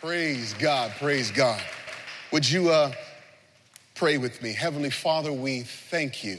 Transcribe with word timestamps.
Praise 0.00 0.54
God, 0.54 0.92
praise 1.00 1.32
God. 1.32 1.60
Would 2.30 2.48
you 2.48 2.70
uh, 2.70 2.92
pray 3.96 4.16
with 4.16 4.40
me? 4.40 4.52
Heavenly 4.52 4.90
Father, 4.90 5.32
we 5.32 5.62
thank 5.62 6.22
you 6.22 6.38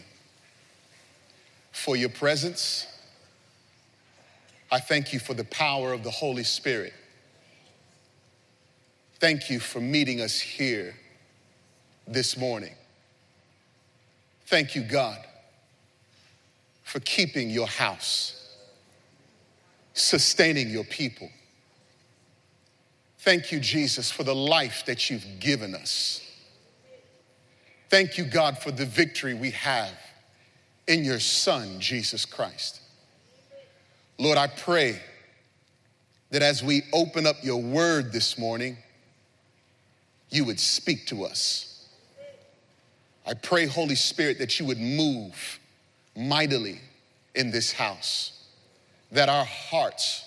for 1.73 1.97
your 1.97 2.07
presence. 2.07 2.87
I 4.71 4.79
thank 4.79 5.11
you 5.11 5.19
for 5.19 5.33
the 5.33 5.43
power 5.43 5.91
of 5.91 6.03
the 6.03 6.09
Holy 6.09 6.45
Spirit. 6.45 6.93
Thank 9.19 9.49
you 9.49 9.59
for 9.59 9.81
meeting 9.81 10.21
us 10.21 10.39
here 10.39 10.95
this 12.07 12.37
morning. 12.37 12.75
Thank 14.45 14.73
you, 14.73 14.83
God, 14.83 15.19
for 16.83 17.01
keeping 17.01 17.49
your 17.49 17.67
house, 17.67 18.55
sustaining 19.93 20.69
your 20.69 20.85
people. 20.85 21.29
Thank 23.19 23.51
you, 23.51 23.59
Jesus, 23.59 24.11
for 24.11 24.23
the 24.23 24.35
life 24.35 24.85
that 24.85 25.09
you've 25.09 25.39
given 25.39 25.75
us. 25.75 26.25
Thank 27.89 28.17
you, 28.17 28.23
God, 28.23 28.57
for 28.57 28.71
the 28.71 28.85
victory 28.85 29.33
we 29.33 29.51
have 29.51 29.93
in 30.87 31.03
your 31.03 31.19
Son, 31.19 31.79
Jesus 31.79 32.25
Christ. 32.25 32.81
Lord, 34.17 34.37
I 34.37 34.47
pray 34.47 35.01
that 36.29 36.41
as 36.41 36.63
we 36.63 36.83
open 36.93 37.25
up 37.25 37.37
your 37.41 37.61
word 37.61 38.11
this 38.11 38.37
morning, 38.37 38.77
you 40.29 40.45
would 40.45 40.59
speak 40.59 41.07
to 41.07 41.25
us. 41.25 41.87
I 43.25 43.33
pray, 43.33 43.65
Holy 43.65 43.95
Spirit, 43.95 44.39
that 44.39 44.59
you 44.59 44.65
would 44.65 44.79
move 44.79 45.59
mightily 46.15 46.79
in 47.35 47.51
this 47.51 47.71
house, 47.71 48.47
that 49.11 49.29
our 49.29 49.45
hearts 49.45 50.25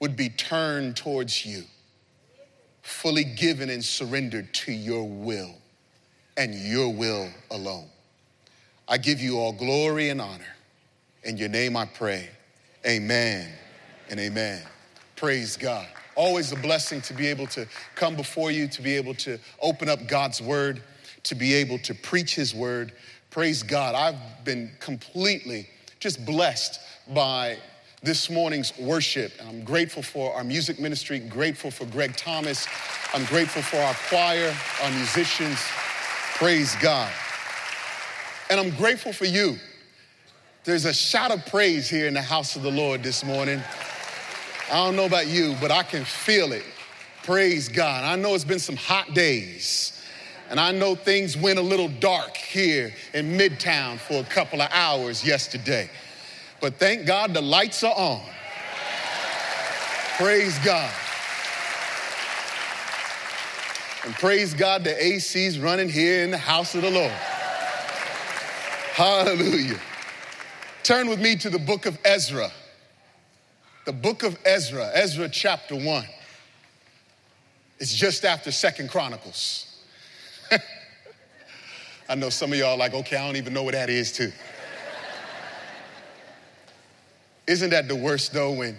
would 0.00 0.16
be 0.16 0.28
turned 0.28 0.96
towards 0.96 1.46
you, 1.46 1.64
fully 2.86 3.24
given 3.24 3.68
and 3.68 3.84
surrendered 3.84 4.54
to 4.54 4.70
your 4.70 5.02
will 5.02 5.52
and 6.36 6.54
your 6.54 6.88
will 6.88 7.28
alone. 7.50 7.88
I 8.86 8.96
give 8.96 9.20
you 9.20 9.38
all 9.38 9.52
glory 9.52 10.10
and 10.10 10.20
honor. 10.20 10.54
In 11.24 11.36
your 11.36 11.48
name 11.48 11.76
I 11.76 11.86
pray. 11.86 12.30
Amen 12.86 13.50
and 14.08 14.20
amen. 14.20 14.62
Praise 15.16 15.56
God. 15.56 15.88
Always 16.14 16.52
a 16.52 16.56
blessing 16.56 17.00
to 17.02 17.12
be 17.12 17.26
able 17.26 17.48
to 17.48 17.66
come 17.96 18.14
before 18.14 18.52
you, 18.52 18.68
to 18.68 18.82
be 18.82 18.94
able 18.94 19.14
to 19.14 19.40
open 19.60 19.88
up 19.88 20.06
God's 20.06 20.40
word, 20.40 20.80
to 21.24 21.34
be 21.34 21.54
able 21.54 21.78
to 21.80 21.92
preach 21.92 22.36
his 22.36 22.54
word. 22.54 22.92
Praise 23.30 23.64
God. 23.64 23.96
I've 23.96 24.44
been 24.44 24.70
completely 24.78 25.68
just 25.98 26.24
blessed 26.24 26.78
by 27.12 27.58
this 28.06 28.30
morning's 28.30 28.72
worship. 28.78 29.32
I'm 29.48 29.64
grateful 29.64 30.00
for 30.00 30.32
our 30.32 30.44
music 30.44 30.78
ministry, 30.78 31.18
grateful 31.18 31.72
for 31.72 31.86
Greg 31.86 32.14
Thomas. 32.14 32.68
I'm 33.12 33.24
grateful 33.24 33.62
for 33.62 33.78
our 33.78 33.94
choir, 34.08 34.54
our 34.84 34.90
musicians. 34.92 35.58
Praise 36.36 36.76
God. 36.76 37.12
And 38.48 38.60
I'm 38.60 38.70
grateful 38.76 39.12
for 39.12 39.24
you. 39.24 39.56
There's 40.62 40.84
a 40.84 40.94
shout 40.94 41.32
of 41.32 41.44
praise 41.46 41.90
here 41.90 42.06
in 42.06 42.14
the 42.14 42.22
house 42.22 42.54
of 42.54 42.62
the 42.62 42.70
Lord 42.70 43.02
this 43.02 43.24
morning. 43.24 43.60
I 44.70 44.84
don't 44.84 44.94
know 44.94 45.06
about 45.06 45.26
you, 45.26 45.56
but 45.60 45.72
I 45.72 45.82
can 45.82 46.04
feel 46.04 46.52
it. 46.52 46.64
Praise 47.24 47.68
God. 47.68 48.04
I 48.04 48.14
know 48.14 48.36
it's 48.36 48.44
been 48.44 48.60
some 48.60 48.76
hot 48.76 49.14
days. 49.14 50.00
And 50.48 50.60
I 50.60 50.70
know 50.70 50.94
things 50.94 51.36
went 51.36 51.58
a 51.58 51.62
little 51.62 51.88
dark 51.88 52.36
here 52.36 52.94
in 53.14 53.36
Midtown 53.36 53.98
for 53.98 54.20
a 54.20 54.24
couple 54.24 54.62
of 54.62 54.68
hours 54.70 55.26
yesterday. 55.26 55.90
But 56.60 56.74
thank 56.74 57.06
God 57.06 57.34
the 57.34 57.42
lights 57.42 57.84
are 57.84 57.94
on. 57.94 58.22
Praise 60.16 60.58
God. 60.60 60.90
And 64.04 64.14
praise 64.14 64.54
God 64.54 64.84
the 64.84 65.04
AC's 65.04 65.58
running 65.58 65.88
here 65.88 66.22
in 66.22 66.30
the 66.30 66.38
house 66.38 66.74
of 66.74 66.82
the 66.82 66.90
Lord. 66.90 67.12
Hallelujah. 68.92 69.78
Turn 70.82 71.08
with 71.08 71.20
me 71.20 71.36
to 71.36 71.50
the 71.50 71.58
book 71.58 71.84
of 71.84 71.98
Ezra. 72.04 72.50
The 73.84 73.92
book 73.92 74.22
of 74.22 74.38
Ezra, 74.44 74.90
Ezra 74.94 75.28
chapter 75.28 75.76
1. 75.76 76.04
It's 77.78 77.94
just 77.94 78.24
after 78.24 78.50
Second 78.50 78.88
Chronicles. 78.88 79.82
I 82.08 82.14
know 82.14 82.30
some 82.30 82.52
of 82.52 82.58
y'all 82.58 82.78
like, 82.78 82.94
okay, 82.94 83.16
I 83.16 83.26
don't 83.26 83.36
even 83.36 83.52
know 83.52 83.64
what 83.64 83.74
that 83.74 83.90
is 83.90 84.12
too. 84.12 84.32
Isn't 87.46 87.70
that 87.70 87.88
the 87.88 87.96
worst 87.96 88.32
though 88.32 88.52
when 88.52 88.76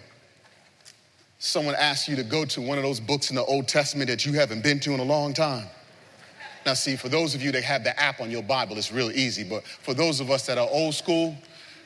someone 1.40 1.76
asks 1.76 2.10
you 2.10 2.16
to 2.16 2.24
go 2.24 2.46
to 2.46 2.62
one 2.62 2.78
of 2.78 2.84
those 2.84 3.00
books 3.00 3.30
in 3.30 3.36
the 3.36 3.46
Old 3.46 3.68
Testament 3.68 4.10
that 4.10 4.26
you 4.26 4.34
haven't 4.34 4.64
been 4.64 4.80
to 4.82 4.94
in 4.94 5.00
a 5.00 5.04
long 5.04 5.34
time? 5.34 5.68
Now, 6.66 6.74
see, 6.74 6.98
for 6.98 7.08
those 7.08 7.34
of 7.34 7.42
you 7.42 7.52
that 7.54 7.64
have 7.64 7.86
the 7.86 7.98
app 7.98 8.20
on 8.20 8.30
your 8.30 8.44
Bible, 8.44 8.78
it's 8.78 8.92
real 8.92 9.12
easy. 9.12 9.46
But 9.46 9.66
for 9.66 9.94
those 9.94 10.20
of 10.20 10.30
us 10.30 10.46
that 10.48 10.58
are 10.58 10.68
old 10.70 10.96
school, 10.96 11.36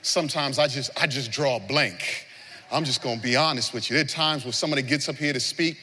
sometimes 0.01 0.57
I 0.57 0.67
just 0.67 0.89
I 0.99 1.05
just 1.07 1.31
draw 1.31 1.57
a 1.57 1.59
blank. 1.59 2.25
I'm 2.71 2.83
just 2.83 3.01
gonna 3.03 3.21
be 3.21 3.35
honest 3.35 3.73
with 3.73 3.89
you. 3.89 3.95
There 3.95 4.05
are 4.05 4.07
times 4.07 4.43
where 4.43 4.53
somebody 4.53 4.81
gets 4.81 5.07
up 5.07 5.17
here 5.17 5.33
to 5.33 5.39
speak 5.39 5.77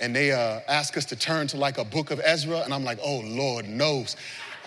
and 0.00 0.14
they 0.14 0.32
uh, 0.32 0.60
ask 0.68 0.96
us 0.96 1.04
to 1.06 1.16
turn 1.16 1.46
to 1.48 1.56
like 1.56 1.78
a 1.78 1.84
book 1.84 2.10
of 2.10 2.20
Ezra, 2.24 2.60
and 2.60 2.72
I'm 2.72 2.84
like, 2.84 2.98
oh 3.02 3.20
Lord 3.24 3.68
knows, 3.68 4.16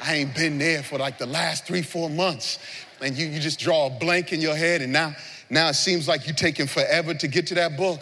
I 0.04 0.16
ain't 0.16 0.36
been 0.36 0.58
there 0.58 0.84
for 0.84 0.98
like 0.98 1.18
the 1.18 1.26
last 1.26 1.66
three, 1.66 1.82
four 1.82 2.10
months. 2.10 2.60
And 3.02 3.16
you, 3.16 3.28
you 3.28 3.40
just 3.40 3.60
draw 3.60 3.88
a 3.88 3.90
blank 3.90 4.32
in 4.34 4.42
your 4.42 4.56
head, 4.56 4.82
and 4.82 4.94
now, 4.94 5.16
now 5.52 5.68
it 5.68 5.74
seems 5.74 6.08
like 6.08 6.26
you're 6.26 6.34
taking 6.34 6.66
forever 6.66 7.14
to 7.14 7.28
get 7.28 7.46
to 7.48 7.56
that 7.56 7.76
book. 7.76 8.00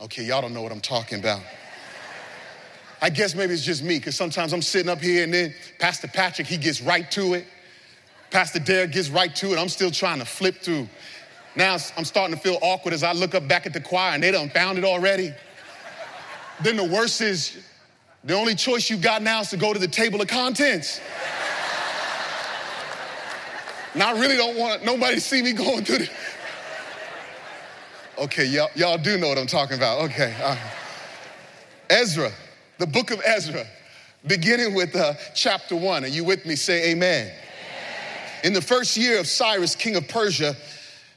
Okay, 0.00 0.24
y'all 0.24 0.40
don't 0.40 0.54
know 0.54 0.62
what 0.62 0.72
I'm 0.72 0.80
talking 0.80 1.18
about. 1.20 1.42
I 3.02 3.10
guess 3.10 3.34
maybe 3.34 3.52
it's 3.52 3.62
just 3.62 3.82
me, 3.82 3.98
because 3.98 4.16
sometimes 4.16 4.54
I'm 4.54 4.62
sitting 4.62 4.90
up 4.90 4.98
here 4.98 5.24
and 5.24 5.34
then 5.34 5.54
Pastor 5.78 6.08
Patrick, 6.08 6.46
he 6.46 6.56
gets 6.56 6.80
right 6.80 7.08
to 7.10 7.34
it. 7.34 7.44
Pastor 8.30 8.60
Derek 8.60 8.92
gets 8.92 9.10
right 9.10 9.36
to 9.36 9.52
it. 9.52 9.58
I'm 9.58 9.68
still 9.68 9.90
trying 9.90 10.20
to 10.20 10.24
flip 10.24 10.56
through. 10.56 10.88
Now 11.54 11.76
I'm 11.98 12.04
starting 12.06 12.34
to 12.34 12.40
feel 12.40 12.58
awkward 12.62 12.94
as 12.94 13.02
I 13.02 13.12
look 13.12 13.34
up 13.34 13.46
back 13.46 13.66
at 13.66 13.74
the 13.74 13.80
choir 13.80 14.14
and 14.14 14.22
they 14.22 14.30
done 14.30 14.48
found 14.48 14.78
it 14.78 14.84
already. 14.84 15.34
then 16.62 16.76
the 16.78 16.84
worst 16.84 17.20
is 17.20 17.62
the 18.24 18.34
only 18.34 18.54
choice 18.54 18.88
you 18.88 18.96
got 18.96 19.20
now 19.20 19.40
is 19.40 19.50
to 19.50 19.58
go 19.58 19.74
to 19.74 19.78
the 19.78 19.86
table 19.86 20.22
of 20.22 20.28
contents. 20.28 20.98
and 23.92 24.02
I 24.02 24.18
really 24.18 24.36
don't 24.36 24.56
want 24.56 24.82
nobody 24.82 25.16
to 25.16 25.20
see 25.20 25.42
me 25.42 25.52
going 25.52 25.84
through 25.84 25.98
the. 25.98 26.10
Okay, 28.16 28.44
y'all, 28.44 28.70
y'all 28.76 28.96
do 28.96 29.18
know 29.18 29.28
what 29.28 29.38
I'm 29.38 29.46
talking 29.48 29.76
about. 29.76 30.02
Okay. 30.02 30.32
Ezra, 31.90 32.30
the 32.78 32.86
book 32.86 33.10
of 33.10 33.20
Ezra, 33.26 33.66
beginning 34.26 34.72
with 34.72 34.94
uh, 34.94 35.14
chapter 35.34 35.74
one. 35.74 36.04
Are 36.04 36.08
you 36.08 36.22
with 36.22 36.46
me? 36.46 36.54
Say 36.54 36.92
amen. 36.92 37.26
amen. 37.26 37.34
In 38.44 38.52
the 38.52 38.60
first 38.60 38.96
year 38.96 39.18
of 39.18 39.26
Cyrus, 39.26 39.74
king 39.74 39.96
of 39.96 40.06
Persia, 40.06 40.54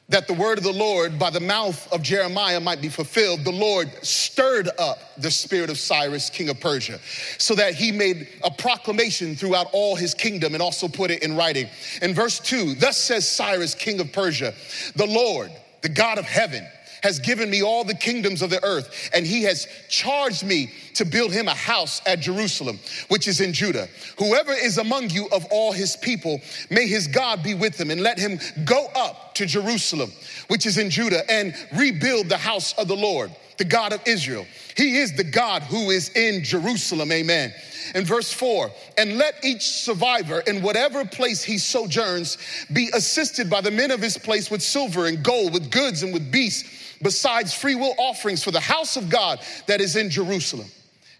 that 0.09 0.25
the 0.25 0.33
word 0.33 0.57
of 0.57 0.63
the 0.63 0.73
Lord 0.73 1.19
by 1.19 1.29
the 1.29 1.39
mouth 1.39 1.87
of 1.93 2.01
Jeremiah 2.01 2.59
might 2.59 2.81
be 2.81 2.89
fulfilled, 2.89 3.43
the 3.43 3.51
Lord 3.51 3.91
stirred 4.03 4.69
up 4.79 4.97
the 5.17 5.29
spirit 5.29 5.69
of 5.69 5.77
Cyrus, 5.77 6.31
king 6.31 6.49
of 6.49 6.59
Persia, 6.59 6.99
so 7.37 7.53
that 7.55 7.75
he 7.75 7.91
made 7.91 8.27
a 8.43 8.49
proclamation 8.49 9.35
throughout 9.35 9.67
all 9.71 9.95
his 9.95 10.15
kingdom 10.15 10.55
and 10.55 10.63
also 10.63 10.87
put 10.87 11.11
it 11.11 11.21
in 11.21 11.35
writing. 11.35 11.67
In 12.01 12.15
verse 12.15 12.39
2, 12.39 12.73
thus 12.75 12.97
says 12.97 13.29
Cyrus, 13.29 13.75
king 13.75 13.99
of 13.99 14.11
Persia, 14.11 14.55
the 14.95 15.05
Lord, 15.05 15.51
the 15.81 15.89
God 15.89 16.17
of 16.17 16.25
heaven, 16.25 16.65
has 17.03 17.19
given 17.19 17.49
me 17.49 17.61
all 17.61 17.83
the 17.83 17.95
kingdoms 17.95 18.41
of 18.41 18.49
the 18.49 18.63
earth, 18.63 19.09
and 19.13 19.25
he 19.25 19.43
has 19.43 19.67
charged 19.89 20.43
me 20.45 20.71
to 20.95 21.05
build 21.05 21.31
him 21.31 21.47
a 21.47 21.53
house 21.53 22.01
at 22.05 22.19
Jerusalem, 22.19 22.79
which 23.07 23.27
is 23.27 23.41
in 23.41 23.53
Judah. 23.53 23.87
Whoever 24.17 24.51
is 24.53 24.77
among 24.77 25.09
you 25.09 25.27
of 25.31 25.45
all 25.51 25.71
his 25.71 25.95
people, 25.95 26.41
may 26.69 26.87
his 26.87 27.07
God 27.07 27.43
be 27.43 27.53
with 27.53 27.79
him, 27.79 27.91
and 27.91 28.01
let 28.01 28.17
him 28.17 28.39
go 28.65 28.87
up 28.95 29.35
to 29.35 29.45
Jerusalem, 29.45 30.11
which 30.47 30.65
is 30.65 30.77
in 30.77 30.89
Judah, 30.89 31.29
and 31.31 31.53
rebuild 31.75 32.29
the 32.29 32.37
house 32.37 32.73
of 32.73 32.87
the 32.87 32.95
Lord, 32.95 33.31
the 33.57 33.65
God 33.65 33.93
of 33.93 34.01
Israel. 34.05 34.45
He 34.75 34.97
is 34.97 35.13
the 35.13 35.23
God 35.23 35.63
who 35.63 35.89
is 35.89 36.09
in 36.09 36.43
Jerusalem, 36.43 37.11
amen. 37.11 37.53
In 37.95 38.05
verse 38.05 38.31
4, 38.33 38.71
and 38.97 39.17
let 39.17 39.43
each 39.43 39.67
survivor 39.67 40.39
in 40.41 40.61
whatever 40.61 41.05
place 41.05 41.43
he 41.43 41.57
sojourns 41.57 42.37
be 42.71 42.89
assisted 42.93 43.49
by 43.49 43.61
the 43.61 43.71
men 43.71 43.91
of 43.91 44.01
his 44.01 44.17
place 44.17 44.51
with 44.51 44.61
silver 44.61 45.05
and 45.07 45.23
gold, 45.23 45.53
with 45.53 45.71
goods 45.71 46.03
and 46.03 46.13
with 46.13 46.31
beasts 46.31 46.97
besides 47.01 47.53
free 47.53 47.75
will 47.75 47.93
offerings 47.97 48.43
for 48.43 48.51
the 48.51 48.59
house 48.59 48.97
of 48.97 49.09
God 49.09 49.39
that 49.67 49.81
is 49.81 49.95
in 49.95 50.09
Jerusalem. 50.09 50.67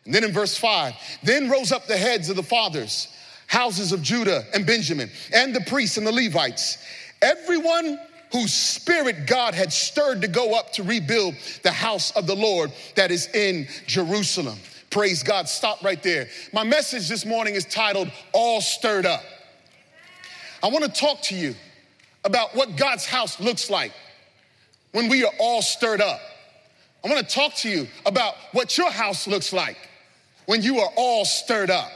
And 0.06 0.14
then 0.14 0.24
in 0.24 0.32
verse 0.32 0.58
5, 0.58 0.94
then 1.24 1.50
rose 1.50 1.72
up 1.72 1.88
the 1.88 1.98
heads 1.98 2.30
of 2.30 2.36
the 2.36 2.44
fathers, 2.44 3.10
houses 3.48 3.92
of 3.92 4.02
Judah 4.02 4.46
and 4.54 4.66
Benjamin, 4.66 5.10
and 5.34 5.54
the 5.54 5.62
priests 5.62 5.98
and 5.98 6.08
the 6.08 6.12
Levites, 6.12 6.78
everyone 7.22 8.00
whose 8.32 8.54
spirit 8.54 9.26
God 9.26 9.54
had 9.54 9.72
stirred 9.72 10.22
to 10.22 10.28
go 10.28 10.58
up 10.58 10.74
to 10.74 10.84
rebuild 10.84 11.36
the 11.64 11.72
house 11.72 12.12
of 12.12 12.28
the 12.28 12.36
Lord 12.36 12.72
that 12.96 13.12
is 13.12 13.28
in 13.34 13.68
Jerusalem. 13.86 14.58
Praise 14.90 15.24
God. 15.24 15.50
Stop 15.50 15.84
right 15.84 16.02
there. 16.02 16.28
My 16.54 16.64
message 16.64 17.10
this 17.10 17.26
morning 17.26 17.56
is 17.56 17.66
titled 17.66 18.10
All 18.32 18.62
Stirred 18.62 19.06
Up. 19.06 19.22
I 20.64 20.70
want 20.70 20.86
to 20.86 20.92
talk 20.92 21.22
to 21.24 21.36
you 21.36 21.56
about 22.24 22.56
what 22.56 22.76
God's 22.78 23.06
house 23.06 23.40
looks 23.40 23.70
like 23.70 23.92
when 24.92 25.10
we 25.10 25.24
are 25.24 25.32
all 25.40 25.62
stirred 25.62 26.02
up. 26.02 26.20
I 27.06 27.10
want 27.10 27.28
to 27.28 27.36
talk 27.36 27.54
to 27.56 27.70
you 27.70 27.88
about 28.06 28.34
what 28.54 28.78
your 28.78 28.90
house 28.90 29.28
looks 29.28 29.54
like 29.54 29.78
when 30.46 30.62
you 30.62 30.80
are 30.80 30.90
all 30.96 31.26
stirred 31.26 31.70
up. 31.70 31.92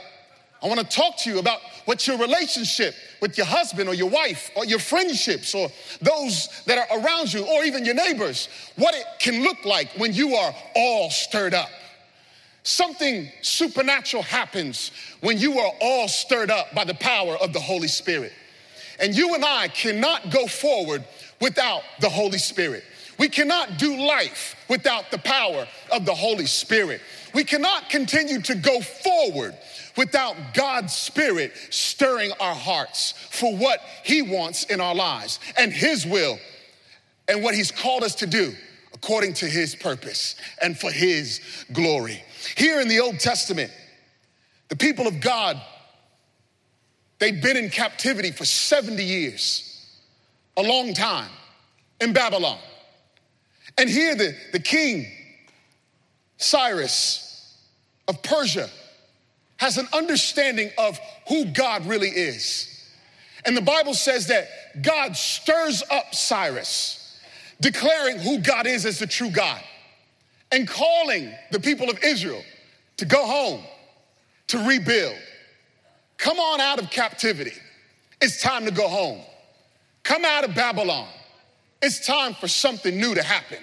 I 0.62 0.68
want 0.68 0.78
to 0.78 0.86
talk 0.86 1.16
to 1.18 1.30
you 1.30 1.40
about 1.40 1.58
what 1.86 2.06
your 2.06 2.16
relationship 2.18 2.94
with 3.20 3.36
your 3.36 3.46
husband 3.46 3.88
or 3.88 3.94
your 3.94 4.08
wife 4.08 4.50
or 4.54 4.64
your 4.64 4.78
friendships 4.78 5.54
or 5.54 5.68
those 6.00 6.48
that 6.66 6.78
are 6.78 7.00
around 7.00 7.32
you 7.32 7.44
or 7.44 7.64
even 7.64 7.84
your 7.84 7.94
neighbors, 7.94 8.48
what 8.76 8.94
it 8.94 9.04
can 9.18 9.42
look 9.42 9.64
like 9.64 9.90
when 9.96 10.12
you 10.12 10.34
are 10.34 10.54
all 10.76 11.10
stirred 11.10 11.54
up. 11.54 11.68
Something 12.64 13.28
supernatural 13.42 14.22
happens 14.22 14.92
when 15.20 15.38
you 15.38 15.58
are 15.58 15.72
all 15.80 16.06
stirred 16.08 16.50
up 16.50 16.74
by 16.74 16.84
the 16.84 16.94
power 16.94 17.36
of 17.36 17.52
the 17.52 17.60
Holy 17.60 17.88
Spirit. 17.88 18.32
And 19.00 19.14
you 19.14 19.34
and 19.34 19.44
I 19.44 19.68
cannot 19.68 20.30
go 20.30 20.46
forward 20.46 21.04
without 21.40 21.82
the 22.00 22.08
Holy 22.08 22.38
Spirit. 22.38 22.84
We 23.18 23.28
cannot 23.28 23.78
do 23.78 24.06
life 24.06 24.56
without 24.68 25.10
the 25.10 25.18
power 25.18 25.66
of 25.92 26.06
the 26.06 26.14
Holy 26.14 26.46
Spirit. 26.46 27.00
We 27.34 27.44
cannot 27.44 27.90
continue 27.90 28.40
to 28.42 28.54
go 28.54 28.80
forward 28.80 29.56
without 29.96 30.36
God's 30.54 30.94
Spirit 30.94 31.52
stirring 31.70 32.32
our 32.40 32.54
hearts 32.54 33.12
for 33.30 33.56
what 33.56 33.80
He 34.04 34.22
wants 34.22 34.64
in 34.64 34.80
our 34.80 34.94
lives 34.94 35.40
and 35.58 35.72
His 35.72 36.06
will 36.06 36.38
and 37.28 37.42
what 37.42 37.54
He's 37.54 37.70
called 37.70 38.04
us 38.04 38.14
to 38.16 38.26
do 38.26 38.54
according 38.94 39.34
to 39.34 39.46
His 39.46 39.74
purpose 39.74 40.36
and 40.60 40.78
for 40.78 40.90
His 40.90 41.40
glory. 41.72 42.22
Here 42.56 42.80
in 42.80 42.88
the 42.88 43.00
Old 43.00 43.20
Testament, 43.20 43.70
the 44.68 44.76
people 44.76 45.06
of 45.06 45.20
God, 45.20 45.60
they'd 47.18 47.42
been 47.42 47.56
in 47.56 47.70
captivity 47.70 48.30
for 48.30 48.44
70 48.44 49.02
years, 49.04 50.00
a 50.56 50.62
long 50.62 50.94
time 50.94 51.30
in 52.00 52.12
Babylon. 52.12 52.58
And 53.78 53.88
here 53.88 54.14
the, 54.14 54.36
the 54.52 54.60
king, 54.60 55.06
Cyrus 56.36 57.58
of 58.08 58.22
Persia, 58.22 58.68
has 59.56 59.78
an 59.78 59.86
understanding 59.92 60.70
of 60.76 60.98
who 61.28 61.46
God 61.46 61.86
really 61.86 62.08
is. 62.08 62.68
And 63.44 63.56
the 63.56 63.62
Bible 63.62 63.94
says 63.94 64.28
that 64.28 64.48
God 64.82 65.16
stirs 65.16 65.82
up 65.90 66.14
Cyrus, 66.14 67.20
declaring 67.60 68.18
who 68.18 68.38
God 68.38 68.66
is 68.66 68.84
as 68.86 68.98
the 68.98 69.06
true 69.06 69.30
God, 69.30 69.60
and 70.52 70.68
calling 70.68 71.32
the 71.50 71.58
people 71.58 71.90
of 71.90 71.98
Israel 72.04 72.42
to 72.98 73.04
go 73.04 73.26
home, 73.26 73.62
to 74.48 74.58
rebuild. 74.68 75.16
Come 76.18 76.38
on 76.38 76.60
out 76.60 76.80
of 76.80 76.90
captivity. 76.90 77.54
It's 78.20 78.40
time 78.40 78.66
to 78.66 78.70
go 78.70 78.86
home. 78.86 79.20
Come 80.04 80.24
out 80.24 80.44
of 80.44 80.54
Babylon. 80.54 81.08
It's 81.80 82.06
time 82.06 82.34
for 82.34 82.46
something 82.46 82.96
new 82.96 83.14
to 83.14 83.22
happen. 83.22 83.58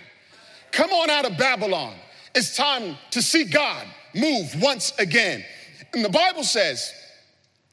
Come 0.72 0.92
on 0.92 1.10
out 1.10 1.26
of 1.26 1.38
Babylon. 1.38 1.96
It's 2.36 2.56
time 2.56 2.98
to 3.12 3.22
see 3.22 3.46
God 3.46 3.88
move 4.14 4.62
once 4.62 4.92
again. 5.00 5.46
And 5.94 6.04
the 6.04 6.10
Bible 6.10 6.44
says 6.44 6.92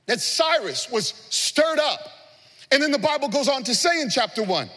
that 0.07 0.21
Cyrus 0.21 0.91
was 0.91 1.09
stirred 1.31 1.79
up. 1.79 2.01
And 2.71 2.83
then 2.83 2.91
the 2.91 2.99
Bible 2.99 3.29
goes 3.29 3.49
on 3.49 3.65
to 3.65 3.75
say 3.75 4.01
in 4.01 4.09
chapter 4.09 4.43
one 4.43 4.69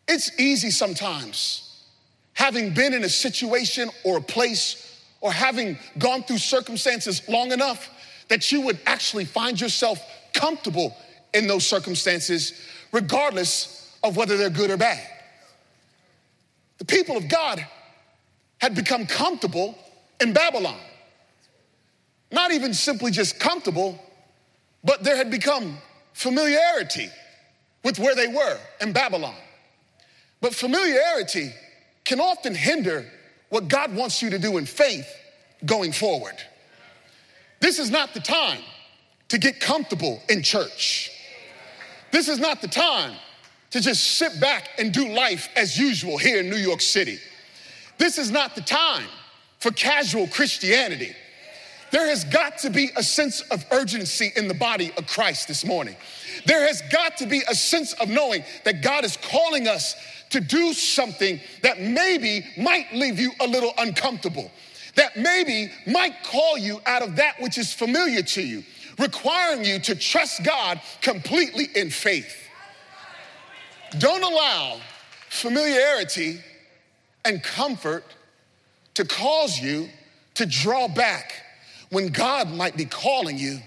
it's 0.09 0.39
easy 0.39 0.71
sometimes, 0.71 1.85
having 2.33 2.75
been 2.75 2.93
in 2.93 3.05
a 3.05 3.09
situation 3.09 3.91
or 4.05 4.19
a 4.19 4.23
place 4.23 5.01
or 5.21 5.33
having 5.33 5.79
gone 5.99 6.23
through 6.23 6.39
circumstances 6.39 7.27
long 7.29 7.53
enough, 7.53 7.89
that 8.29 8.51
you 8.51 8.63
would 8.63 8.79
actually 8.87 9.25
find 9.25 9.61
yourself 9.61 9.99
comfortable 10.33 10.95
in 11.33 11.47
those 11.47 11.67
circumstances, 11.67 12.61
regardless 12.93 13.97
of 14.03 14.17
whether 14.17 14.37
they're 14.37 14.51
good 14.51 14.71
or 14.71 14.77
bad. 14.77 15.01
The 16.79 16.85
people 16.85 17.17
of 17.17 17.29
God 17.29 17.65
had 18.59 18.75
become 18.75 19.07
comfortable 19.07 19.79
in 20.21 20.33
Babylon. 20.33 20.79
Not 22.31 22.53
even 22.53 22.75
simply 22.75 23.11
just 23.11 23.39
comfortable, 23.39 23.99
but 24.83 25.05
there 25.05 25.17
had 25.17 25.31
become 25.31 25.79
familiarity 26.13 27.09
with 27.83 27.99
where 27.99 28.15
they 28.15 28.29
were 28.29 28.59
in 28.81 28.93
Babylon. 28.93 29.37
But 30.41 30.55
familiarity 30.55 31.53
can 32.05 32.21
often 32.21 32.55
hinder 32.55 33.07
what 33.49 33.69
God 33.69 33.95
wants 33.95 34.21
you 34.21 34.31
to 34.31 34.39
do 34.39 34.59
in 34.59 34.67
faith 34.67 35.07
going 35.65 35.93
forward. 35.93 36.35
This 37.61 37.79
is 37.79 37.91
not 37.91 38.13
the 38.15 38.21
time 38.21 38.61
to 39.29 39.39
get 39.39 39.61
comfortable 39.61 40.23
in 40.29 40.43
church. 40.43 41.11
This 42.11 42.29
is 42.29 42.39
not 42.39 42.61
the 42.61 42.69
time 42.69 43.15
to 43.71 43.81
just 43.81 44.19
sit 44.19 44.39
back 44.41 44.69
and 44.79 44.93
do 44.93 45.09
life 45.09 45.49
as 45.57 45.79
usual 45.79 46.19
here 46.19 46.41
in 46.41 46.51
New 46.51 46.57
York 46.57 46.81
City. 46.81 47.19
This 47.99 48.19
is 48.19 48.31
not 48.31 48.55
the 48.55 48.61
time 48.61 49.07
for 49.59 49.71
casual 49.71 50.29
Christianity. 50.29 51.13
There 51.95 52.09
has 52.09 52.25
got 52.25 52.59
to 52.59 52.71
be 52.71 52.91
a 52.97 53.05
sense 53.05 53.41
of 53.53 53.65
urgency 53.71 54.33
in 54.35 54.49
the 54.49 54.55
body 54.55 54.91
of 54.99 55.07
Christ 55.07 55.47
this 55.47 55.65
morning. 55.65 55.95
There 56.45 56.67
has 56.67 56.83
got 56.91 57.19
to 57.19 57.27
be 57.27 57.43
a 57.49 57.55
sense 57.55 57.93
of 57.93 58.09
knowing 58.09 58.43
that 58.65 58.83
God 58.83 59.05
is 59.05 59.17
calling 59.17 59.69
us 59.69 59.95
to 60.31 60.41
do 60.41 60.73
something 60.73 61.39
that 61.63 61.81
maybe 61.81 62.45
might 62.59 62.93
leave 62.93 63.21
you 63.21 63.31
a 63.41 63.47
little 63.47 63.73
uncomfortable, 63.79 64.51
that 64.97 65.17
maybe 65.17 65.71
might 65.87 66.17
call 66.25 66.59
you 66.59 66.81
out 66.85 67.03
of 67.03 67.15
that 67.15 67.41
which 67.41 67.59
is 67.59 67.73
familiar 67.73 68.23
to 68.23 68.43
you, 68.43 68.65
requiring 68.99 69.65
you 69.65 69.79
to 69.79 69.95
trust 69.95 70.43
God 70.43 70.81
completely 71.01 71.69
in 71.77 71.91
faith. 71.91 72.49
Don't 73.99 74.25
allow 74.25 74.81
familiarity 75.29 76.41
and 77.25 77.41
comfort 77.41 78.03
to 78.95 79.05
cause 79.05 79.61
you 79.61 79.89
to 80.35 80.45
draw 80.45 80.89
back 80.89 81.44
when 81.95 82.09
God 82.09 82.51
might 82.51 82.77
be 82.77 82.85
calling 82.85 83.39
you 83.39 83.61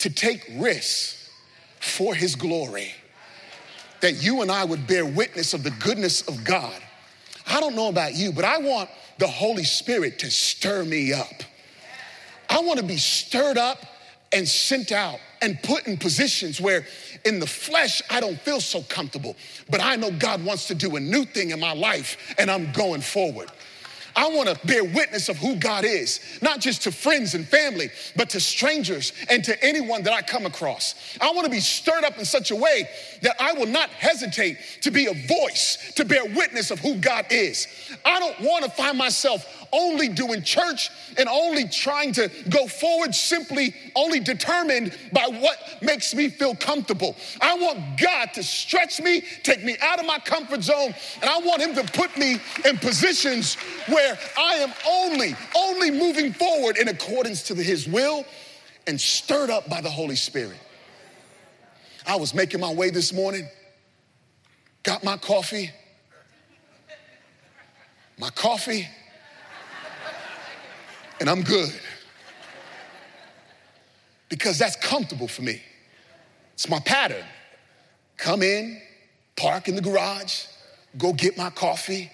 to 0.00 0.10
take 0.10 0.44
risks 0.56 1.30
for 1.80 2.14
his 2.14 2.34
glory. 2.34 2.92
That 4.00 4.22
you 4.22 4.42
and 4.42 4.50
I 4.50 4.64
would 4.64 4.86
bear 4.86 5.06
witness 5.06 5.54
of 5.54 5.62
the 5.62 5.70
goodness 5.70 6.22
of 6.22 6.44
God. 6.44 6.74
I 7.46 7.60
don't 7.60 7.76
know 7.76 7.88
about 7.88 8.14
you, 8.14 8.32
but 8.32 8.44
I 8.44 8.58
want 8.58 8.90
the 9.18 9.26
Holy 9.28 9.64
Spirit 9.64 10.18
to 10.20 10.30
stir 10.30 10.84
me 10.84 11.12
up. 11.12 11.42
I 12.50 12.60
want 12.60 12.80
to 12.80 12.84
be 12.84 12.96
stirred 12.96 13.58
up 13.58 13.78
and 14.32 14.46
sent 14.46 14.92
out 14.92 15.18
and 15.40 15.60
put 15.62 15.86
in 15.86 15.96
positions 15.96 16.60
where 16.60 16.84
in 17.24 17.38
the 17.38 17.46
flesh 17.46 18.02
I 18.10 18.20
don't 18.20 18.38
feel 18.40 18.60
so 18.60 18.82
comfortable, 18.82 19.36
but 19.70 19.80
I 19.80 19.96
know 19.96 20.10
God 20.10 20.44
wants 20.44 20.66
to 20.68 20.74
do 20.74 20.96
a 20.96 21.00
new 21.00 21.24
thing 21.24 21.50
in 21.50 21.60
my 21.60 21.74
life 21.74 22.34
and 22.38 22.50
I'm 22.50 22.72
going 22.72 23.00
forward. 23.00 23.50
I 24.18 24.26
want 24.30 24.48
to 24.48 24.66
bear 24.66 24.82
witness 24.82 25.28
of 25.28 25.36
who 25.36 25.54
God 25.54 25.84
is, 25.84 26.18
not 26.42 26.58
just 26.58 26.82
to 26.82 26.90
friends 26.90 27.34
and 27.34 27.46
family, 27.46 27.88
but 28.16 28.28
to 28.30 28.40
strangers 28.40 29.12
and 29.30 29.44
to 29.44 29.64
anyone 29.64 30.02
that 30.02 30.12
I 30.12 30.22
come 30.22 30.44
across. 30.44 30.96
I 31.20 31.30
want 31.30 31.44
to 31.44 31.50
be 31.52 31.60
stirred 31.60 32.02
up 32.02 32.18
in 32.18 32.24
such 32.24 32.50
a 32.50 32.56
way 32.56 32.88
that 33.22 33.40
I 33.40 33.52
will 33.52 33.68
not 33.68 33.90
hesitate 33.90 34.58
to 34.80 34.90
be 34.90 35.06
a 35.06 35.14
voice, 35.28 35.92
to 35.94 36.04
bear 36.04 36.24
witness 36.24 36.72
of 36.72 36.80
who 36.80 36.96
God 36.96 37.26
is. 37.30 37.68
I 38.04 38.18
don't 38.18 38.40
want 38.40 38.64
to 38.64 38.70
find 38.72 38.98
myself 38.98 39.67
only 39.72 40.08
doing 40.08 40.42
church 40.42 40.90
and 41.16 41.28
only 41.28 41.68
trying 41.68 42.12
to 42.12 42.30
go 42.48 42.66
forward 42.66 43.14
simply 43.14 43.74
only 43.94 44.20
determined 44.20 44.96
by 45.12 45.26
what 45.26 45.58
makes 45.82 46.14
me 46.14 46.28
feel 46.28 46.54
comfortable. 46.54 47.16
I 47.40 47.54
want 47.56 48.00
God 48.00 48.32
to 48.34 48.42
stretch 48.42 49.00
me, 49.00 49.22
take 49.42 49.64
me 49.64 49.76
out 49.80 49.98
of 49.98 50.06
my 50.06 50.18
comfort 50.18 50.62
zone, 50.62 50.94
and 51.20 51.30
I 51.30 51.38
want 51.38 51.62
Him 51.62 51.74
to 51.74 51.84
put 51.92 52.16
me 52.16 52.38
in 52.64 52.78
positions 52.78 53.54
where 53.86 54.18
I 54.38 54.54
am 54.54 54.72
only, 54.88 55.34
only 55.56 55.90
moving 55.90 56.32
forward 56.32 56.78
in 56.78 56.88
accordance 56.88 57.42
to 57.44 57.54
His 57.54 57.88
will 57.88 58.24
and 58.86 59.00
stirred 59.00 59.50
up 59.50 59.68
by 59.68 59.80
the 59.80 59.90
Holy 59.90 60.16
Spirit. 60.16 60.58
I 62.06 62.16
was 62.16 62.32
making 62.32 62.60
my 62.60 62.72
way 62.72 62.88
this 62.88 63.12
morning, 63.12 63.46
got 64.82 65.04
my 65.04 65.18
coffee, 65.18 65.70
my 68.18 68.30
coffee, 68.30 68.88
and 71.20 71.28
I'm 71.28 71.42
good. 71.42 71.72
Because 74.28 74.58
that's 74.58 74.76
comfortable 74.76 75.28
for 75.28 75.42
me. 75.42 75.62
It's 76.54 76.68
my 76.68 76.80
pattern. 76.80 77.24
Come 78.16 78.42
in, 78.42 78.80
park 79.36 79.68
in 79.68 79.76
the 79.76 79.80
garage, 79.80 80.46
go 80.98 81.12
get 81.12 81.36
my 81.36 81.50
coffee, 81.50 82.10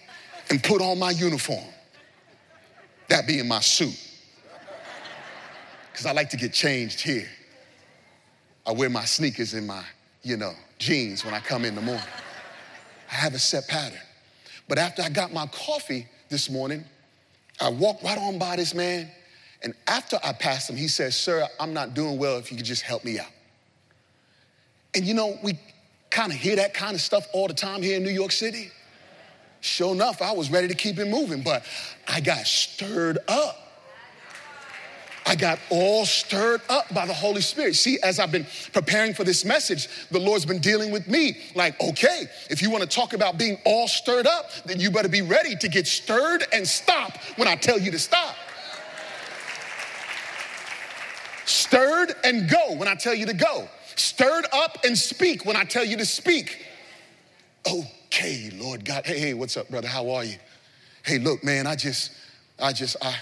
and 0.50 0.62
put 0.62 0.80
on 0.80 0.98
my 0.98 1.10
uniform. 1.10 1.64
That 3.08 3.26
being 3.26 3.48
my 3.48 3.60
suit. 3.60 3.98
Because 5.90 6.06
I 6.06 6.12
like 6.12 6.30
to 6.30 6.36
get 6.36 6.52
changed 6.52 7.00
here. 7.00 7.28
I 8.66 8.72
wear 8.72 8.90
my 8.90 9.04
sneakers 9.04 9.54
and 9.54 9.66
my, 9.66 9.84
you 10.22 10.36
know, 10.36 10.52
jeans 10.78 11.24
when 11.24 11.34
I 11.34 11.40
come 11.40 11.64
in 11.64 11.74
the 11.74 11.80
morning. 11.80 12.04
I 13.10 13.14
have 13.14 13.34
a 13.34 13.38
set 13.38 13.68
pattern. 13.68 14.00
But 14.68 14.78
after 14.78 15.02
I 15.02 15.08
got 15.08 15.32
my 15.32 15.46
coffee 15.46 16.06
this 16.30 16.50
morning, 16.50 16.84
I 17.60 17.70
walked 17.70 18.02
right 18.02 18.18
on 18.18 18.38
by 18.38 18.56
this 18.56 18.74
man, 18.74 19.10
and 19.62 19.74
after 19.86 20.18
I 20.22 20.32
passed 20.32 20.68
him, 20.68 20.76
he 20.76 20.88
said, 20.88 21.14
Sir, 21.14 21.46
I'm 21.58 21.72
not 21.72 21.94
doing 21.94 22.18
well 22.18 22.38
if 22.38 22.50
you 22.50 22.56
could 22.56 22.66
just 22.66 22.82
help 22.82 23.04
me 23.04 23.18
out. 23.18 23.30
And 24.94 25.04
you 25.04 25.14
know, 25.14 25.38
we 25.42 25.58
kind 26.10 26.32
of 26.32 26.38
hear 26.38 26.56
that 26.56 26.74
kind 26.74 26.94
of 26.94 27.00
stuff 27.00 27.26
all 27.32 27.48
the 27.48 27.54
time 27.54 27.82
here 27.82 27.96
in 27.96 28.02
New 28.04 28.10
York 28.10 28.32
City. 28.32 28.70
Sure 29.60 29.94
enough, 29.94 30.20
I 30.20 30.32
was 30.32 30.50
ready 30.50 30.68
to 30.68 30.74
keep 30.74 30.98
it 30.98 31.08
moving, 31.08 31.42
but 31.42 31.64
I 32.06 32.20
got 32.20 32.46
stirred 32.46 33.18
up. 33.28 33.63
I 35.26 35.36
got 35.36 35.58
all 35.70 36.04
stirred 36.04 36.60
up 36.68 36.92
by 36.92 37.06
the 37.06 37.14
Holy 37.14 37.40
Spirit. 37.40 37.76
See, 37.76 37.98
as 38.02 38.18
I've 38.18 38.30
been 38.30 38.46
preparing 38.72 39.14
for 39.14 39.24
this 39.24 39.44
message, 39.44 39.88
the 40.10 40.18
Lord's 40.18 40.44
been 40.44 40.58
dealing 40.58 40.90
with 40.92 41.08
me 41.08 41.38
like, 41.54 41.80
okay, 41.80 42.26
if 42.50 42.60
you 42.60 42.70
want 42.70 42.82
to 42.82 42.88
talk 42.88 43.14
about 43.14 43.38
being 43.38 43.58
all 43.64 43.88
stirred 43.88 44.26
up, 44.26 44.50
then 44.66 44.78
you 44.78 44.90
better 44.90 45.08
be 45.08 45.22
ready 45.22 45.56
to 45.56 45.68
get 45.68 45.86
stirred 45.86 46.44
and 46.52 46.66
stop 46.68 47.16
when 47.36 47.48
I 47.48 47.56
tell 47.56 47.78
you 47.78 47.90
to 47.90 47.98
stop. 47.98 48.36
Stirred 51.46 52.12
and 52.22 52.48
go 52.48 52.74
when 52.76 52.88
I 52.88 52.94
tell 52.94 53.14
you 53.14 53.26
to 53.26 53.34
go. 53.34 53.68
Stirred 53.96 54.46
up 54.52 54.78
and 54.84 54.96
speak 54.96 55.46
when 55.46 55.56
I 55.56 55.64
tell 55.64 55.84
you 55.84 55.96
to 55.96 56.06
speak. 56.06 56.64
Okay, 57.66 58.50
Lord 58.54 58.84
God. 58.84 59.06
Hey, 59.06 59.18
hey, 59.18 59.34
what's 59.34 59.56
up, 59.56 59.70
brother? 59.70 59.88
How 59.88 60.10
are 60.10 60.24
you? 60.24 60.36
Hey, 61.02 61.18
look, 61.18 61.42
man, 61.42 61.66
I 61.66 61.76
just, 61.76 62.12
I 62.58 62.72
just, 62.72 62.96
I, 63.02 63.14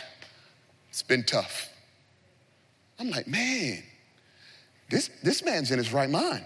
it's 0.89 1.03
been 1.03 1.23
tough. 1.23 1.72
I'm 3.03 3.11
like, 3.11 3.27
man, 3.27 3.83
this, 4.89 5.11
this 5.25 5.45
man's 5.45 5.73
in 5.73 5.79
his 5.79 5.93
right 5.93 6.09
mind. 6.09 6.45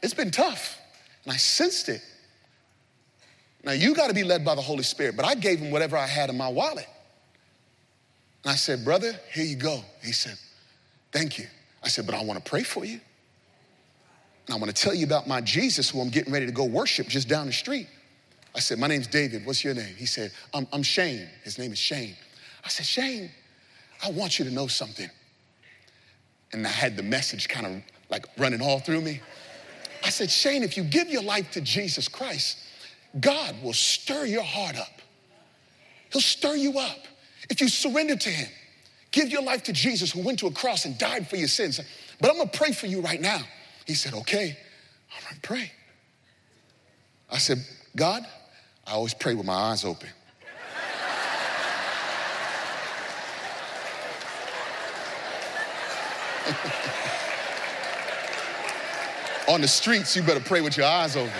It's 0.00 0.14
been 0.14 0.30
tough. 0.30 0.78
And 1.24 1.32
I 1.32 1.36
sensed 1.36 1.88
it. 1.88 2.02
Now, 3.64 3.72
you 3.72 3.96
got 3.96 4.06
to 4.08 4.14
be 4.14 4.22
led 4.22 4.44
by 4.44 4.54
the 4.54 4.60
Holy 4.60 4.84
Spirit, 4.84 5.16
but 5.16 5.24
I 5.24 5.34
gave 5.34 5.58
him 5.58 5.72
whatever 5.72 5.96
I 5.96 6.06
had 6.06 6.30
in 6.30 6.36
my 6.36 6.46
wallet. 6.46 6.86
And 8.44 8.52
I 8.52 8.54
said, 8.54 8.84
Brother, 8.84 9.12
here 9.32 9.44
you 9.44 9.56
go. 9.56 9.82
He 10.04 10.12
said, 10.12 10.38
Thank 11.10 11.38
you. 11.38 11.46
I 11.82 11.88
said, 11.88 12.06
But 12.06 12.14
I 12.14 12.22
want 12.22 12.44
to 12.44 12.48
pray 12.48 12.62
for 12.62 12.84
you. 12.84 13.00
And 14.46 14.54
I 14.54 14.56
want 14.56 14.66
to 14.66 14.82
tell 14.82 14.94
you 14.94 15.04
about 15.04 15.26
my 15.26 15.40
Jesus 15.40 15.90
who 15.90 16.00
I'm 16.00 16.10
getting 16.10 16.32
ready 16.32 16.46
to 16.46 16.52
go 16.52 16.64
worship 16.64 17.08
just 17.08 17.28
down 17.28 17.46
the 17.46 17.52
street. 17.52 17.88
I 18.54 18.60
said, 18.60 18.78
My 18.78 18.86
name's 18.86 19.08
David. 19.08 19.44
What's 19.44 19.64
your 19.64 19.74
name? 19.74 19.96
He 19.96 20.06
said, 20.06 20.30
I'm, 20.52 20.68
I'm 20.72 20.84
Shane. 20.84 21.26
His 21.42 21.58
name 21.58 21.72
is 21.72 21.78
Shane. 21.78 22.14
I 22.64 22.68
said, 22.68 22.86
Shane, 22.86 23.30
I 24.04 24.12
want 24.12 24.38
you 24.38 24.44
to 24.44 24.52
know 24.52 24.68
something 24.68 25.10
and 26.54 26.66
I 26.66 26.70
had 26.70 26.96
the 26.96 27.02
message 27.02 27.48
kind 27.48 27.66
of 27.66 27.82
like 28.10 28.26
running 28.38 28.62
all 28.62 28.78
through 28.78 29.00
me. 29.00 29.20
I 30.02 30.10
said, 30.10 30.30
Shane, 30.30 30.62
if 30.62 30.76
you 30.76 30.84
give 30.84 31.08
your 31.08 31.22
life 31.22 31.50
to 31.52 31.60
Jesus 31.60 32.08
Christ, 32.08 32.58
God 33.20 33.54
will 33.62 33.72
stir 33.72 34.24
your 34.26 34.42
heart 34.42 34.76
up. 34.76 35.02
He'll 36.12 36.22
stir 36.22 36.54
you 36.54 36.78
up. 36.78 36.98
If 37.50 37.60
you 37.60 37.68
surrender 37.68 38.16
to 38.16 38.28
Him, 38.28 38.48
give 39.10 39.30
your 39.30 39.42
life 39.42 39.64
to 39.64 39.72
Jesus 39.72 40.12
who 40.12 40.22
went 40.22 40.38
to 40.40 40.46
a 40.46 40.52
cross 40.52 40.84
and 40.84 40.96
died 40.96 41.28
for 41.28 41.36
your 41.36 41.48
sins. 41.48 41.80
But 42.20 42.30
I'm 42.30 42.36
gonna 42.36 42.50
pray 42.50 42.72
for 42.72 42.86
you 42.86 43.00
right 43.00 43.20
now. 43.20 43.40
He 43.86 43.94
said, 43.94 44.14
Okay, 44.14 44.56
all 45.12 45.30
right, 45.30 45.42
pray. 45.42 45.72
I 47.30 47.38
said, 47.38 47.58
God, 47.96 48.24
I 48.86 48.92
always 48.92 49.14
pray 49.14 49.34
with 49.34 49.46
my 49.46 49.54
eyes 49.54 49.84
open. 49.84 50.08
On 59.46 59.60
the 59.60 59.68
streets, 59.68 60.16
you 60.16 60.22
better 60.22 60.40
pray 60.40 60.62
with 60.62 60.76
your 60.76 60.86
eyes 60.86 61.16
open. 61.16 61.32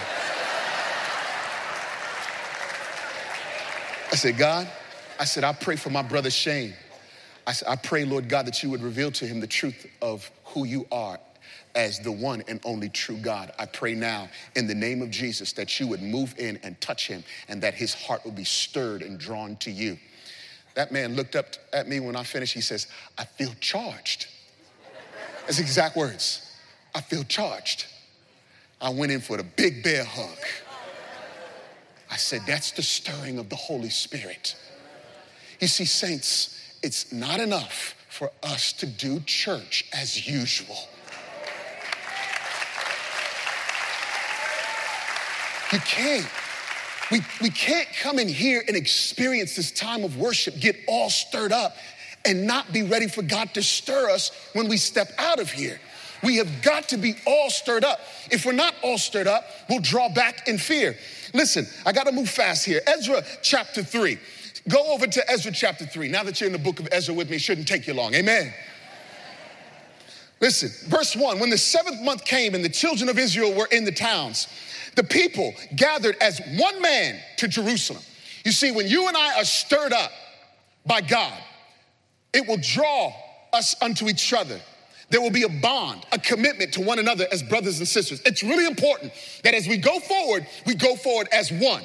I 4.12 4.16
said, 4.16 4.37
God, 4.37 4.68
I 5.18 5.25
said, 5.25 5.42
I 5.42 5.54
pray 5.54 5.76
for 5.76 5.88
my 5.90 6.02
brother 6.02 6.30
Shane. 6.30 6.75
I 7.46 7.52
said, 7.52 7.68
I 7.68 7.76
pray, 7.76 8.04
Lord 8.04 8.28
God, 8.28 8.46
that 8.46 8.62
you 8.62 8.70
would 8.70 8.82
reveal 8.82 9.11
to 9.12 9.26
him 9.26 9.40
the 9.40 9.46
truth 9.46 9.87
of 10.02 10.30
who 10.44 10.64
you 10.64 10.87
are 10.92 11.18
as 11.75 11.99
the 11.99 12.12
one 12.12 12.42
and 12.46 12.61
only 12.64 12.90
true 12.90 13.16
God. 13.16 13.52
I 13.58 13.66
pray 13.66 13.94
now 13.94 14.28
in 14.54 14.66
the 14.66 14.75
name 14.75 15.00
of 15.00 15.11
Jesus 15.11 15.52
that 15.54 15.80
you 15.80 15.88
would 15.88 16.02
move 16.02 16.34
in 16.38 16.58
and 16.62 16.80
touch 16.80 17.08
him 17.08 17.25
and 17.49 17.62
that 17.62 17.75
his 17.75 17.94
heart 17.94 18.25
would 18.25 18.37
be 18.37 18.44
stirred 18.44 19.02
and 19.02 19.18
drawn 19.18 19.56
to 19.56 19.70
you. 19.70 19.99
That 20.75 20.92
man 20.92 21.16
looked 21.16 21.37
up 21.37 21.46
at 21.73 21.88
me 21.88 22.00
when 22.00 22.16
I 22.16 22.23
finished. 22.23 22.52
He 22.52 22.61
says, 22.61 22.87
I 23.16 23.25
feel 23.25 23.52
charged. 23.61 24.26
That's 25.46 25.58
exact 25.58 25.96
words. 25.96 26.54
I 26.94 27.00
feel 27.00 27.25
charged. 27.25 27.87
I 28.84 28.90
went 28.90 29.10
in 29.10 29.22
for 29.22 29.38
the 29.38 29.42
big 29.42 29.82
bear 29.82 30.04
hug. 30.04 30.36
I 32.10 32.16
said, 32.16 32.42
That's 32.46 32.70
the 32.72 32.82
stirring 32.82 33.38
of 33.38 33.48
the 33.48 33.56
Holy 33.56 33.88
Spirit. 33.88 34.56
You 35.58 35.68
see, 35.68 35.86
saints, 35.86 36.60
it's 36.82 37.10
not 37.10 37.40
enough 37.40 37.94
for 38.10 38.30
us 38.42 38.74
to 38.74 38.86
do 38.86 39.20
church 39.20 39.86
as 39.94 40.28
usual. 40.28 40.76
You 45.72 45.78
can't. 45.78 46.28
We, 47.10 47.20
we 47.40 47.48
can't 47.48 47.88
come 48.00 48.18
in 48.18 48.28
here 48.28 48.62
and 48.68 48.76
experience 48.76 49.56
this 49.56 49.72
time 49.72 50.04
of 50.04 50.18
worship, 50.18 50.60
get 50.60 50.76
all 50.86 51.08
stirred 51.08 51.52
up, 51.52 51.74
and 52.26 52.46
not 52.46 52.70
be 52.70 52.82
ready 52.82 53.08
for 53.08 53.22
God 53.22 53.54
to 53.54 53.62
stir 53.62 54.10
us 54.10 54.30
when 54.52 54.68
we 54.68 54.76
step 54.76 55.10
out 55.18 55.40
of 55.40 55.50
here. 55.50 55.80
We 56.24 56.36
have 56.36 56.62
got 56.62 56.88
to 56.88 56.96
be 56.96 57.14
all 57.26 57.50
stirred 57.50 57.84
up. 57.84 58.00
If 58.30 58.46
we're 58.46 58.52
not 58.52 58.74
all 58.82 58.98
stirred 58.98 59.26
up, 59.26 59.44
we'll 59.68 59.80
draw 59.80 60.08
back 60.08 60.48
in 60.48 60.58
fear. 60.58 60.96
Listen, 61.34 61.66
I 61.84 61.92
got 61.92 62.06
to 62.06 62.12
move 62.12 62.30
fast 62.30 62.64
here. 62.64 62.80
Ezra 62.86 63.22
chapter 63.42 63.82
3. 63.82 64.18
Go 64.68 64.92
over 64.92 65.06
to 65.06 65.30
Ezra 65.30 65.52
chapter 65.52 65.84
3. 65.84 66.08
Now 66.08 66.22
that 66.22 66.40
you're 66.40 66.46
in 66.46 66.52
the 66.52 66.58
book 66.58 66.80
of 66.80 66.88
Ezra 66.90 67.14
with 67.14 67.28
me, 67.28 67.36
shouldn't 67.36 67.68
take 67.68 67.86
you 67.86 67.92
long. 67.92 68.14
Amen. 68.14 68.52
Listen, 70.40 70.70
verse 70.88 71.14
1 71.14 71.38
When 71.38 71.50
the 71.50 71.58
seventh 71.58 72.00
month 72.02 72.24
came 72.24 72.54
and 72.54 72.64
the 72.64 72.70
children 72.70 73.08
of 73.08 73.18
Israel 73.18 73.54
were 73.54 73.68
in 73.70 73.84
the 73.84 73.92
towns, 73.92 74.48
the 74.94 75.04
people 75.04 75.54
gathered 75.76 76.16
as 76.20 76.40
one 76.56 76.80
man 76.80 77.20
to 77.38 77.48
Jerusalem. 77.48 78.02
You 78.44 78.52
see, 78.52 78.70
when 78.70 78.86
you 78.86 79.08
and 79.08 79.16
I 79.16 79.38
are 79.38 79.44
stirred 79.44 79.92
up 79.92 80.10
by 80.86 81.00
God, 81.00 81.38
it 82.32 82.46
will 82.46 82.58
draw 82.58 83.12
us 83.52 83.74
unto 83.80 84.08
each 84.08 84.32
other. 84.32 84.60
There 85.14 85.23
will 85.23 85.30
be 85.30 85.44
a 85.44 85.49
bond, 85.49 86.04
a 86.11 86.18
commitment 86.18 86.73
to 86.73 86.80
one 86.80 86.99
another 86.99 87.28
as 87.30 87.40
brothers 87.40 87.78
and 87.78 87.87
sisters. 87.87 88.21
It's 88.25 88.42
really 88.42 88.66
important 88.66 89.12
that 89.44 89.54
as 89.54 89.68
we 89.68 89.76
go 89.76 90.00
forward, 90.00 90.44
we 90.66 90.75
go 90.75 90.97
forward 90.97 91.28
as 91.30 91.52
one. 91.52 91.85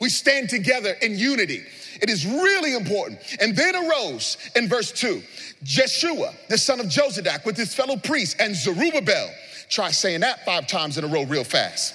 We 0.00 0.08
stand 0.08 0.48
together 0.48 0.96
in 1.02 1.18
unity. 1.18 1.62
It 2.00 2.08
is 2.08 2.24
really 2.24 2.74
important. 2.74 3.18
And 3.38 3.54
then 3.54 3.76
arose 3.76 4.38
in 4.56 4.66
verse 4.66 4.92
2 4.92 5.22
Jeshua, 5.62 6.32
the 6.48 6.56
son 6.56 6.80
of 6.80 6.86
Jozadak, 6.86 7.44
with 7.44 7.58
his 7.58 7.74
fellow 7.74 7.98
priests, 7.98 8.34
and 8.40 8.56
Zerubbabel. 8.56 9.28
Try 9.68 9.90
saying 9.90 10.20
that 10.20 10.46
five 10.46 10.66
times 10.66 10.96
in 10.96 11.04
a 11.04 11.06
row, 11.06 11.24
real 11.24 11.44
fast. 11.44 11.94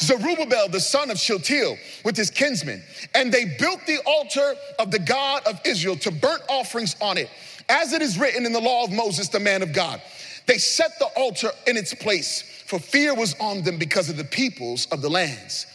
Zerubbabel, 0.00 0.68
the 0.68 0.80
son 0.80 1.12
of 1.12 1.16
Shealtiel, 1.16 1.78
with 2.04 2.16
his 2.16 2.30
kinsmen, 2.30 2.82
and 3.14 3.32
they 3.32 3.44
built 3.44 3.86
the 3.86 3.98
altar 4.04 4.56
of 4.80 4.90
the 4.90 4.98
God 4.98 5.46
of 5.46 5.60
Israel 5.64 5.94
to 5.98 6.10
burnt 6.10 6.42
offerings 6.48 6.96
on 7.00 7.18
it, 7.18 7.30
as 7.68 7.92
it 7.92 8.02
is 8.02 8.18
written 8.18 8.44
in 8.44 8.52
the 8.52 8.60
law 8.60 8.82
of 8.82 8.90
Moses, 8.90 9.28
the 9.28 9.38
man 9.38 9.62
of 9.62 9.72
God. 9.72 10.02
They 10.46 10.58
set 10.58 10.98
the 10.98 11.06
altar 11.16 11.50
in 11.66 11.76
its 11.76 11.94
place, 11.94 12.42
for 12.66 12.78
fear 12.78 13.14
was 13.14 13.34
on 13.40 13.62
them 13.62 13.78
because 13.78 14.10
of 14.10 14.16
the 14.16 14.24
peoples 14.24 14.86
of 14.92 15.00
the 15.00 15.08
lands. 15.08 15.66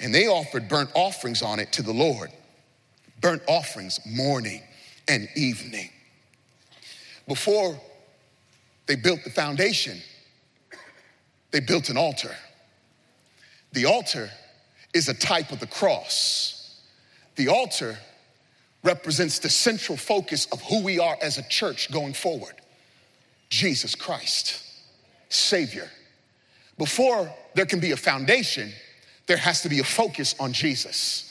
And 0.00 0.14
they 0.14 0.26
offered 0.26 0.68
burnt 0.68 0.90
offerings 0.94 1.42
on 1.42 1.60
it 1.60 1.72
to 1.72 1.82
the 1.82 1.92
Lord, 1.92 2.30
burnt 3.20 3.42
offerings 3.46 4.00
morning 4.04 4.62
and 5.06 5.28
evening. 5.36 5.90
Before 7.28 7.78
they 8.86 8.96
built 8.96 9.22
the 9.24 9.30
foundation, 9.30 10.00
they 11.52 11.60
built 11.60 11.88
an 11.88 11.96
altar. 11.96 12.34
The 13.72 13.86
altar 13.86 14.30
is 14.92 15.08
a 15.08 15.14
type 15.14 15.52
of 15.52 15.60
the 15.60 15.66
cross. 15.66 16.80
The 17.36 17.48
altar 17.48 17.98
represents 18.82 19.38
the 19.38 19.50
central 19.50 19.96
focus 19.96 20.46
of 20.46 20.62
who 20.62 20.82
we 20.82 20.98
are 20.98 21.16
as 21.22 21.38
a 21.38 21.48
church 21.48 21.90
going 21.92 22.12
forward 22.12 22.54
Jesus 23.48 23.94
Christ, 23.94 24.62
Savior. 25.28 25.90
Before 26.78 27.32
there 27.54 27.66
can 27.66 27.80
be 27.80 27.92
a 27.92 27.96
foundation, 27.96 28.72
there 29.26 29.36
has 29.36 29.62
to 29.62 29.68
be 29.68 29.80
a 29.80 29.84
focus 29.84 30.34
on 30.38 30.52
Jesus. 30.52 31.22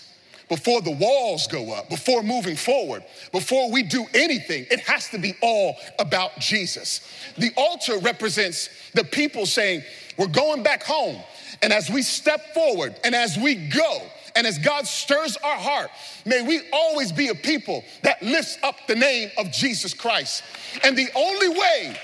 Before 0.48 0.82
the 0.82 0.92
walls 0.92 1.48
go 1.48 1.74
up, 1.74 1.90
before 1.90 2.22
moving 2.22 2.56
forward, 2.56 3.04
before 3.32 3.72
we 3.72 3.82
do 3.82 4.06
anything, 4.14 4.68
it 4.70 4.80
has 4.82 5.10
to 5.10 5.18
be 5.18 5.34
all 5.42 5.76
about 5.98 6.38
Jesus. 6.40 7.02
The 7.38 7.52
altar 7.58 7.98
represents 7.98 8.70
the 8.94 9.04
people 9.04 9.48
saying, 9.48 9.84
We're 10.18 10.28
going 10.28 10.62
back 10.62 10.84
home. 10.84 11.18
And 11.64 11.74
as 11.74 11.90
we 11.90 12.04
step 12.04 12.54
forward 12.54 12.96
and 13.04 13.16
as 13.16 13.38
we 13.38 13.56
go, 13.56 14.02
and 14.36 14.46
as 14.46 14.58
God 14.58 14.86
stirs 14.86 15.38
our 15.38 15.58
heart, 15.58 15.90
may 16.26 16.42
we 16.42 16.62
always 16.74 17.12
be 17.12 17.30
a 17.30 17.36
people 17.36 17.84
that 18.04 18.22
lifts 18.22 18.58
up 18.64 18.76
the 18.88 18.96
name 18.96 19.30
of 19.38 19.52
Jesus 19.52 19.94
Christ. 19.94 20.44
And 20.84 20.98
the 20.98 21.08
only 21.16 21.50
way, 21.50 21.98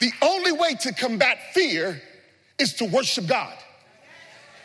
the 0.00 0.12
only 0.20 0.52
way 0.52 0.74
to 0.80 0.92
combat 0.92 1.38
fear 1.54 2.00
is 2.58 2.74
to 2.74 2.84
worship 2.84 3.26
God. 3.26 3.56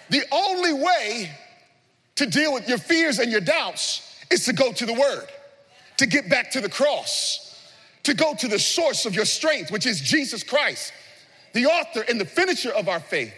The 0.10 0.24
only 0.32 0.74
way 0.74 1.32
to 2.16 2.26
deal 2.26 2.54
with 2.54 2.68
your 2.68 2.78
fears 2.78 3.20
and 3.20 3.32
your 3.32 3.42
doubts 3.42 4.02
is 4.30 4.46
to 4.46 4.54
go 4.54 4.74
to 4.74 4.86
the 4.86 4.94
Word, 4.94 5.28
to 5.98 6.08
get 6.08 6.30
back 6.30 6.52
to 6.52 6.62
the 6.62 6.70
cross, 6.70 7.72
to 8.04 8.14
go 8.14 8.34
to 8.34 8.48
the 8.48 8.60
source 8.60 9.06
of 9.06 9.16
your 9.16 9.26
strength, 9.26 9.72
which 9.72 9.86
is 9.86 10.02
Jesus 10.02 10.44
Christ, 10.44 10.92
the 11.54 11.68
author 11.68 12.04
and 12.08 12.20
the 12.20 12.26
finisher 12.26 12.72
of 12.72 12.90
our 12.90 13.00
faith, 13.00 13.34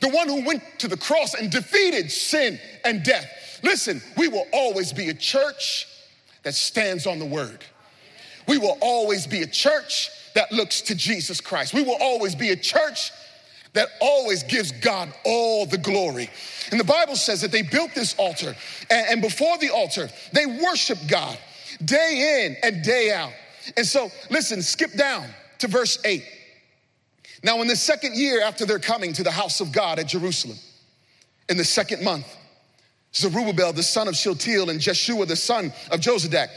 the 0.00 0.08
one 0.08 0.28
who 0.28 0.44
went 0.44 0.62
to 0.78 0.88
the 0.88 0.96
cross 0.96 1.34
and 1.34 1.50
defeated 1.50 2.10
sin 2.10 2.58
and 2.84 3.02
death. 3.02 3.60
Listen, 3.62 4.00
we 4.16 4.28
will 4.28 4.46
always 4.52 4.92
be 4.92 5.08
a 5.08 5.14
church 5.14 5.86
that 6.42 6.54
stands 6.54 7.06
on 7.06 7.18
the 7.18 7.26
Word. 7.26 7.64
We 8.46 8.58
will 8.58 8.78
always 8.80 9.26
be 9.26 9.42
a 9.42 9.46
church 9.46 10.10
that 10.34 10.52
looks 10.52 10.80
to 10.82 10.94
Jesus 10.94 11.40
Christ. 11.40 11.74
We 11.74 11.82
will 11.82 11.98
always 12.00 12.34
be 12.34 12.50
a 12.50 12.56
church 12.56 13.10
that 13.74 13.88
always 14.00 14.42
gives 14.44 14.72
God 14.72 15.12
all 15.24 15.66
the 15.66 15.78
glory. 15.78 16.30
And 16.70 16.80
the 16.80 16.84
Bible 16.84 17.16
says 17.16 17.40
that 17.42 17.52
they 17.52 17.62
built 17.62 17.94
this 17.94 18.14
altar, 18.18 18.56
and, 18.90 19.20
before 19.20 19.58
the 19.58 19.70
altar, 19.70 20.08
they 20.32 20.46
worshiped 20.46 21.06
God 21.08 21.36
day 21.84 22.46
in 22.46 22.56
and 22.62 22.82
day 22.82 23.12
out. 23.12 23.32
And 23.76 23.86
so, 23.86 24.10
listen, 24.30 24.62
skip 24.62 24.94
down 24.94 25.26
to 25.58 25.68
verse 25.68 25.98
8. 26.04 26.24
Now, 27.42 27.60
in 27.60 27.68
the 27.68 27.76
second 27.76 28.16
year 28.16 28.42
after 28.42 28.66
their 28.66 28.78
coming 28.78 29.12
to 29.14 29.22
the 29.22 29.30
house 29.30 29.60
of 29.60 29.72
God 29.72 29.98
at 29.98 30.08
Jerusalem, 30.08 30.58
in 31.48 31.56
the 31.56 31.64
second 31.64 32.02
month, 32.02 32.26
Zerubbabel, 33.14 33.72
the 33.72 33.82
son 33.82 34.08
of 34.08 34.16
Shealtiel, 34.16 34.70
and 34.70 34.80
Jeshua, 34.80 35.24
the 35.26 35.36
son 35.36 35.72
of 35.90 36.00
Jozadak, 36.00 36.48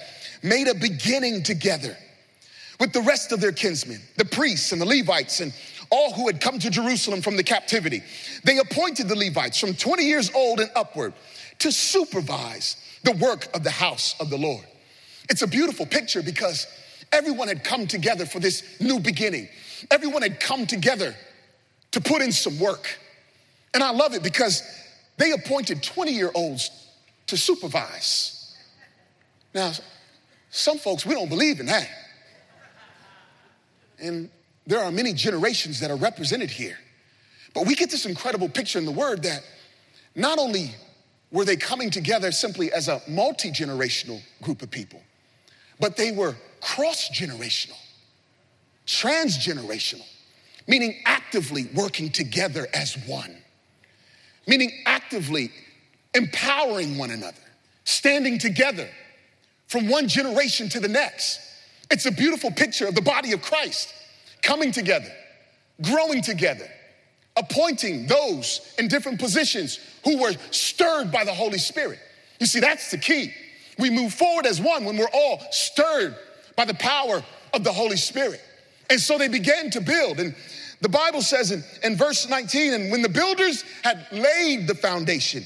made 0.44 0.68
a 0.68 0.76
beginning 0.76 1.44
together 1.44 1.96
with 2.80 2.94
the 2.94 3.02
rest 3.02 3.32
of 3.32 3.40
their 3.40 3.52
kinsmen, 3.52 4.02
the 4.18 4.26
priests 4.26 4.72
and 4.72 4.82
the 4.82 4.86
Levites, 4.86 5.40
and 5.40 5.54
all 5.92 6.12
who 6.14 6.26
had 6.26 6.42
come 6.42 6.58
to 6.58 6.70
Jerusalem 6.70 7.22
from 7.22 7.38
the 7.38 7.44
captivity. 7.44 8.02
They 8.44 8.58
appointed 8.58 9.08
the 9.08 9.16
Levites 9.16 9.60
from 9.60 9.76
20 9.76 10.04
years 10.04 10.32
old 10.34 10.60
and 10.60 10.72
upward 10.76 11.14
to 11.60 11.72
supervise 11.72 12.78
the 13.04 13.12
work 13.12 13.48
of 13.56 13.64
the 13.64 13.72
house 13.72 14.16
of 14.20 14.30
the 14.30 14.38
Lord. 14.38 14.66
It's 15.30 15.42
a 15.42 15.48
beautiful 15.48 15.86
picture 15.86 16.24
because 16.24 16.66
everyone 17.12 17.48
had 17.48 17.64
come 17.64 17.88
together 17.88 18.26
for 18.26 18.40
this 18.40 18.80
new 18.80 19.00
beginning. 19.00 19.48
Everyone 19.90 20.22
had 20.22 20.40
come 20.40 20.68
together 20.68 21.16
to 21.92 22.02
put 22.02 22.22
in 22.22 22.32
some 22.32 22.60
work. 22.60 22.98
And 23.74 23.84
I 23.84 23.92
love 23.92 24.14
it 24.14 24.24
because 24.24 24.64
they 25.18 25.32
appointed 25.32 25.82
20 25.82 26.12
year 26.12 26.32
olds 26.36 26.70
to 27.28 27.38
supervise. 27.38 28.56
Now, 29.54 29.72
some 30.50 30.78
folks, 30.78 31.06
we 31.06 31.14
don't 31.14 31.30
believe 31.30 31.60
in 31.60 31.66
that. 31.68 31.90
And 34.00 34.30
there 34.68 34.80
are 34.84 34.92
many 34.92 35.14
generations 35.14 35.80
that 35.80 35.92
are 35.92 35.96
represented 35.96 36.50
here. 36.50 36.78
But 37.54 37.66
we 37.66 37.76
get 37.76 37.92
this 37.92 38.06
incredible 38.06 38.50
picture 38.50 38.80
in 38.80 38.86
the 38.86 38.92
word 38.92 39.24
that 39.24 39.44
not 40.16 40.40
only 40.40 40.72
were 41.32 41.46
they 41.46 41.56
coming 41.56 41.90
together 41.90 42.32
simply 42.32 42.72
as 42.72 42.88
a 42.88 43.02
multi 43.08 43.52
generational 43.52 44.22
group 44.42 44.62
of 44.62 44.72
people, 44.72 45.02
but 45.80 45.96
they 45.98 46.12
were 46.12 46.36
cross 46.62 47.10
generational, 47.10 47.78
transgenerational, 48.92 50.06
meaning 50.68 51.02
actively 51.06 51.70
working 51.74 52.10
together 52.10 52.68
as 52.74 52.96
one, 53.08 53.36
meaning 54.48 54.70
actively 54.86 55.50
empowering 56.14 56.98
one 56.98 57.10
another, 57.10 57.42
standing 57.86 58.38
together 58.38 58.90
from 59.68 59.88
one 59.88 60.10
generation 60.10 60.68
to 60.68 60.82
the 60.82 60.90
next. 60.90 61.40
It's 61.90 62.06
a 62.06 62.12
beautiful 62.12 62.52
picture 62.52 62.86
of 62.86 62.94
the 62.94 63.02
body 63.02 63.32
of 63.32 63.42
Christ 63.42 63.94
coming 64.42 64.74
together, 64.74 65.12
growing 65.82 66.22
together, 66.22 66.70
appointing 67.38 68.08
those 68.08 68.76
in 68.78 68.90
different 68.90 69.20
positions 69.20 69.80
who 70.04 70.22
were 70.22 70.34
stirred 70.52 71.14
by 71.14 71.24
the 71.24 71.34
Holy 71.34 71.60
Spirit. 71.60 72.00
You 72.40 72.46
see, 72.46 72.60
that's 72.60 72.92
the 72.92 72.98
key. 72.98 73.34
We 73.80 73.90
move 73.90 74.14
forward 74.14 74.46
as 74.46 74.60
one 74.60 74.84
when 74.84 74.98
we're 74.98 75.08
all 75.14 75.40
stirred 75.52 76.18
by 76.58 76.66
the 76.66 76.74
power 76.74 77.24
of 77.54 77.64
the 77.64 77.72
Holy 77.72 77.98
Spirit. 77.98 78.42
And 78.92 79.00
so 79.00 79.18
they 79.18 79.30
began 79.30 79.70
to 79.72 79.80
build. 79.80 80.20
And 80.20 80.36
the 80.82 80.90
Bible 80.90 81.22
says 81.22 81.52
in, 81.52 81.64
in 81.82 81.96
verse 81.96 82.28
19, 82.28 82.74
and 82.74 82.92
when 82.92 83.02
the 83.02 83.10
builders 83.10 83.64
had 83.84 84.06
laid 84.12 84.68
the 84.68 84.76
foundation 84.76 85.46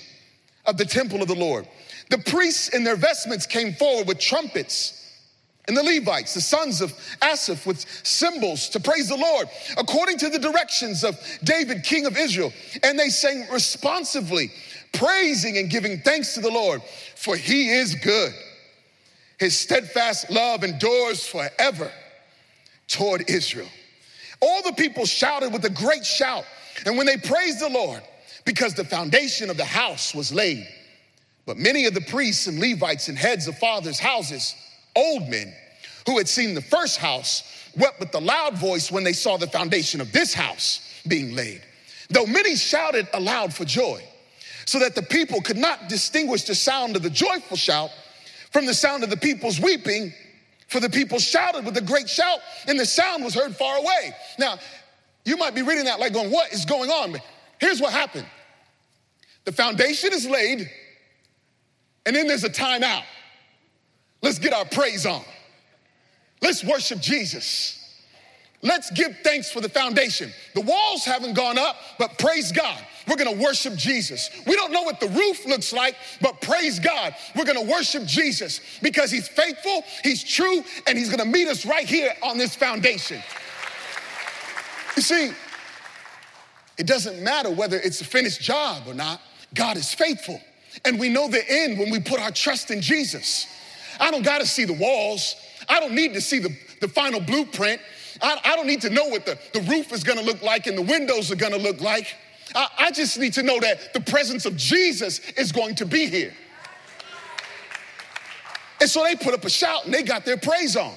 of 0.65 0.77
the 0.77 0.85
temple 0.85 1.21
of 1.21 1.27
the 1.27 1.35
Lord, 1.35 1.67
the 2.09 2.17
priests 2.17 2.69
in 2.69 2.83
their 2.83 2.95
vestments 2.95 3.45
came 3.45 3.73
forward 3.73 4.07
with 4.07 4.19
trumpets 4.19 5.03
and 5.67 5.77
the 5.77 5.83
Levites, 5.83 6.33
the 6.33 6.41
sons 6.41 6.81
of 6.81 6.91
Asaph, 7.23 7.67
with 7.67 7.85
cymbals 8.03 8.69
to 8.69 8.79
praise 8.79 9.09
the 9.09 9.15
Lord, 9.15 9.47
according 9.77 10.17
to 10.19 10.29
the 10.29 10.39
directions 10.39 11.03
of 11.03 11.19
David, 11.43 11.83
king 11.83 12.07
of 12.07 12.17
Israel. 12.17 12.51
And 12.81 12.97
they 12.97 13.09
sang 13.09 13.47
responsively, 13.51 14.51
praising 14.93 15.59
and 15.59 15.69
giving 15.69 15.99
thanks 15.99 16.33
to 16.33 16.41
the 16.41 16.51
Lord, 16.51 16.81
for 17.15 17.35
he 17.35 17.69
is 17.69 17.93
good. 17.95 18.33
His 19.39 19.59
steadfast 19.59 20.31
love 20.31 20.63
endures 20.63 21.27
forever 21.27 21.91
toward 22.87 23.29
Israel. 23.29 23.67
All 24.41 24.61
the 24.63 24.73
people 24.73 25.05
shouted 25.05 25.51
with 25.53 25.65
a 25.65 25.69
great 25.69 26.05
shout, 26.05 26.45
and 26.85 26.97
when 26.97 27.05
they 27.05 27.17
praised 27.17 27.59
the 27.59 27.69
Lord, 27.69 28.01
because 28.45 28.73
the 28.73 28.83
foundation 28.83 29.49
of 29.49 29.57
the 29.57 29.65
house 29.65 30.13
was 30.13 30.33
laid. 30.33 30.67
But 31.45 31.57
many 31.57 31.85
of 31.85 31.93
the 31.93 32.01
priests 32.01 32.47
and 32.47 32.59
Levites 32.59 33.07
and 33.07 33.17
heads 33.17 33.47
of 33.47 33.57
fathers' 33.57 33.99
houses, 33.99 34.55
old 34.95 35.27
men 35.29 35.53
who 36.07 36.17
had 36.17 36.27
seen 36.27 36.53
the 36.53 36.61
first 36.61 36.97
house 36.97 37.43
wept 37.77 37.99
with 37.99 38.13
a 38.15 38.19
loud 38.19 38.57
voice 38.57 38.91
when 38.91 39.03
they 39.03 39.13
saw 39.13 39.37
the 39.37 39.47
foundation 39.47 40.01
of 40.01 40.11
this 40.11 40.33
house 40.33 40.81
being 41.07 41.35
laid. 41.35 41.61
Though 42.09 42.25
many 42.25 42.55
shouted 42.55 43.07
aloud 43.13 43.53
for 43.53 43.65
joy, 43.65 44.03
so 44.65 44.79
that 44.79 44.95
the 44.95 45.01
people 45.01 45.41
could 45.41 45.57
not 45.57 45.89
distinguish 45.89 46.43
the 46.43 46.55
sound 46.55 46.95
of 46.95 47.03
the 47.03 47.09
joyful 47.09 47.57
shout 47.57 47.91
from 48.51 48.65
the 48.65 48.73
sound 48.73 49.03
of 49.03 49.09
the 49.09 49.17
people's 49.17 49.59
weeping, 49.59 50.13
for 50.67 50.79
the 50.79 50.89
people 50.89 51.19
shouted 51.19 51.65
with 51.65 51.77
a 51.77 51.81
great 51.81 52.09
shout, 52.09 52.39
and 52.67 52.79
the 52.79 52.85
sound 52.85 53.23
was 53.23 53.33
heard 53.33 53.55
far 53.55 53.77
away. 53.77 54.15
Now, 54.39 54.57
you 55.23 55.37
might 55.37 55.55
be 55.55 55.61
reading 55.61 55.85
that 55.85 55.99
like 55.99 56.13
going, 56.13 56.31
What 56.31 56.51
is 56.53 56.65
going 56.65 56.89
on? 56.89 57.13
But 57.13 57.21
here's 57.59 57.81
what 57.81 57.91
happened 57.91 58.27
the 59.45 59.51
foundation 59.51 60.11
is 60.11 60.27
laid, 60.27 60.69
and 62.05 62.15
then 62.15 62.27
there's 62.27 62.43
a 62.43 62.49
timeout. 62.49 63.03
Let's 64.21 64.39
get 64.39 64.53
our 64.53 64.65
praise 64.65 65.05
on. 65.05 65.23
Let's 66.41 66.63
worship 66.63 66.99
Jesus. 66.99 67.79
Let's 68.65 68.89
give 68.89 69.15
thanks 69.23 69.51
for 69.51 69.61
the 69.61 69.69
foundation. 69.69 70.31
The 70.55 70.61
walls 70.61 71.05
haven't 71.05 71.35
gone 71.35 71.59
up, 71.59 71.77
but 71.99 72.17
praise 72.17 72.51
God. 72.51 72.83
We're 73.07 73.15
gonna 73.15 73.31
worship 73.31 73.75
Jesus. 73.75 74.31
We 74.47 74.55
don't 74.55 74.71
know 74.71 74.81
what 74.81 74.99
the 74.99 75.07
roof 75.07 75.45
looks 75.45 75.71
like, 75.71 75.95
but 76.19 76.41
praise 76.41 76.79
God. 76.79 77.15
We're 77.35 77.45
gonna 77.45 77.61
worship 77.61 78.05
Jesus 78.05 78.59
because 78.81 79.11
He's 79.11 79.27
faithful, 79.27 79.83
He's 80.03 80.23
true, 80.23 80.63
and 80.87 80.97
He's 80.97 81.11
gonna 81.11 81.29
meet 81.29 81.47
us 81.47 81.63
right 81.63 81.87
here 81.87 82.11
on 82.23 82.39
this 82.39 82.55
foundation. 82.55 83.21
You 84.95 85.03
see, 85.03 85.31
It 86.77 86.87
doesn't 86.87 87.23
matter 87.23 87.51
whether 87.51 87.77
it's 87.77 88.01
a 88.01 88.05
finished 88.05 88.41
job 88.41 88.83
or 88.87 88.93
not, 88.93 89.21
God 89.53 89.77
is 89.77 89.93
faithful. 89.93 90.41
And 90.83 90.99
we 90.99 91.07
know 91.07 91.29
the 91.29 91.43
end 91.49 91.79
when 91.79 91.89
we 91.89 91.99
put 91.99 92.19
our 92.19 92.31
trust 92.31 92.69
in 92.71 92.81
Jesus. 92.81 93.47
I 93.99 94.11
don't 94.11 94.23
gotta 94.25 94.45
see 94.45 94.65
the 94.65 94.73
walls, 94.73 95.35
I 95.69 95.79
don't 95.79 95.93
need 95.93 96.15
to 96.15 96.21
see 96.21 96.39
the, 96.39 96.55
the 96.81 96.87
final 96.87 97.21
blueprint. 97.21 97.79
I, 98.21 98.39
I 98.43 98.55
don't 98.55 98.67
need 98.67 98.81
to 98.81 98.89
know 98.89 99.05
what 99.05 99.25
the, 99.25 99.37
the 99.53 99.61
roof 99.61 99.91
is 99.91 100.03
gonna 100.03 100.21
look 100.21 100.41
like 100.41 100.67
and 100.67 100.77
the 100.77 100.81
windows 100.81 101.31
are 101.31 101.35
gonna 101.35 101.57
look 101.57 101.81
like. 101.81 102.15
I, 102.53 102.67
I 102.79 102.91
just 102.91 103.17
need 103.17 103.33
to 103.33 103.43
know 103.43 103.59
that 103.59 103.93
the 103.93 104.01
presence 104.01 104.45
of 104.45 104.55
Jesus 104.55 105.19
is 105.31 105.51
going 105.51 105.75
to 105.75 105.85
be 105.85 106.07
here. 106.07 106.33
And 108.81 108.89
so 108.89 109.03
they 109.03 109.15
put 109.15 109.33
up 109.33 109.43
a 109.45 109.49
shout 109.49 109.85
and 109.85 109.93
they 109.93 110.03
got 110.03 110.25
their 110.25 110.37
praise 110.37 110.75
on. 110.75 110.93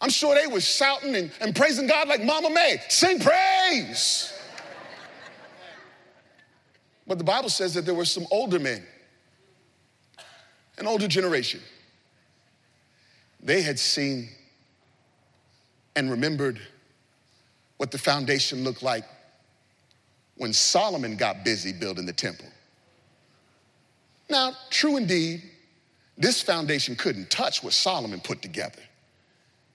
I'm 0.00 0.10
sure 0.10 0.34
they 0.34 0.46
were 0.46 0.60
shouting 0.60 1.14
and, 1.16 1.30
and 1.40 1.54
praising 1.54 1.86
God 1.86 2.08
like 2.08 2.22
Mama 2.22 2.50
May. 2.50 2.78
Sing 2.88 3.18
praise. 3.18 4.32
But 7.06 7.18
the 7.18 7.24
Bible 7.24 7.48
says 7.48 7.74
that 7.74 7.84
there 7.84 7.94
were 7.94 8.04
some 8.04 8.26
older 8.30 8.58
men, 8.58 8.84
an 10.78 10.86
older 10.86 11.06
generation. 11.06 11.60
They 13.40 13.62
had 13.62 13.78
seen 13.78 14.28
and 15.96 16.10
remembered 16.10 16.60
what 17.78 17.90
the 17.90 17.98
foundation 17.98 18.62
looked 18.62 18.82
like 18.82 19.04
when 20.36 20.52
Solomon 20.52 21.16
got 21.16 21.44
busy 21.44 21.72
building 21.72 22.06
the 22.06 22.12
temple. 22.12 22.46
Now, 24.28 24.52
true 24.70 24.96
indeed, 24.96 25.42
this 26.18 26.42
foundation 26.42 26.96
couldn't 26.96 27.30
touch 27.30 27.62
what 27.62 27.72
Solomon 27.72 28.20
put 28.20 28.42
together. 28.42 28.82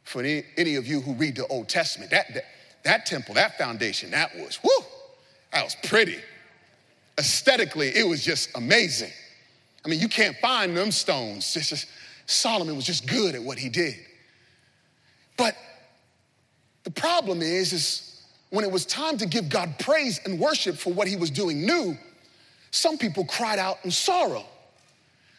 For 0.04 0.20
any, 0.22 0.44
any 0.58 0.76
of 0.76 0.88
you 0.88 1.02
who 1.02 1.14
read 1.14 1.36
the 1.36 1.48
Old 1.48 1.70
Testament, 1.70 2.12
that, 2.12 2.34
that, 2.34 2.44
that 2.84 3.06
temple, 3.06 3.36
that 3.36 3.58
foundation, 3.58 4.12
that 4.12 4.36
was, 4.36 4.60
whoo, 4.64 4.86
that 5.54 5.64
was 5.64 5.76
pretty. 5.84 6.18
Aesthetically, 7.20 7.90
it 7.90 8.08
was 8.08 8.24
just 8.24 8.50
amazing. 8.56 9.12
I 9.86 9.90
mean, 9.90 10.00
you 10.00 10.10
can't 10.10 10.36
find 10.38 10.76
them 10.76 10.92
stones. 10.92 11.54
Just, 11.54 11.88
Solomon 12.26 12.76
was 12.76 12.86
just 12.86 13.08
good 13.08 13.36
at 13.36 13.42
what 13.42 13.58
he 13.58 13.70
did. 13.70 13.96
But 15.38 15.56
the 16.94 17.00
problem 17.00 17.42
is, 17.42 17.72
is 17.72 18.22
when 18.50 18.66
it 18.66 18.72
was 18.72 18.86
time 18.86 19.18
to 19.18 19.26
give 19.26 19.48
God 19.48 19.80
praise 19.80 20.20
and 20.26 20.40
worship 20.40 20.76
for 20.76 20.92
what 20.92 21.08
he 21.08 21.16
was 21.16 21.32
doing 21.32 21.66
new, 21.66 21.98
some 22.72 22.98
people 22.98 23.26
cried 23.26 23.60
out 23.60 23.78
in 23.84 23.92
sorrow. 23.92 24.44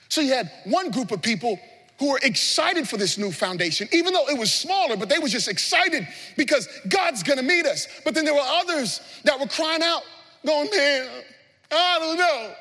So 0.08 0.20
you 0.20 0.32
had 0.32 0.50
one 0.64 0.90
group 0.90 1.10
of 1.10 1.20
people 1.20 1.58
who 1.98 2.10
were 2.10 2.20
excited 2.22 2.88
for 2.88 2.96
this 2.96 3.18
new 3.18 3.30
foundation, 3.30 3.86
even 3.92 4.14
though 4.14 4.28
it 4.28 4.38
was 4.38 4.52
smaller, 4.52 4.96
but 4.96 5.08
they 5.08 5.18
were 5.18 5.28
just 5.28 5.48
excited 5.48 6.06
because 6.36 6.68
God's 6.88 7.22
gonna 7.22 7.42
meet 7.42 7.66
us. 7.66 7.86
But 8.04 8.14
then 8.14 8.24
there 8.24 8.34
were 8.34 8.40
others 8.40 9.00
that 9.24 9.38
were 9.38 9.46
crying 9.46 9.82
out, 9.82 10.02
going, 10.44 10.70
man, 10.74 11.08
I 11.70 11.98
don't 11.98 12.18
know. 12.18 12.54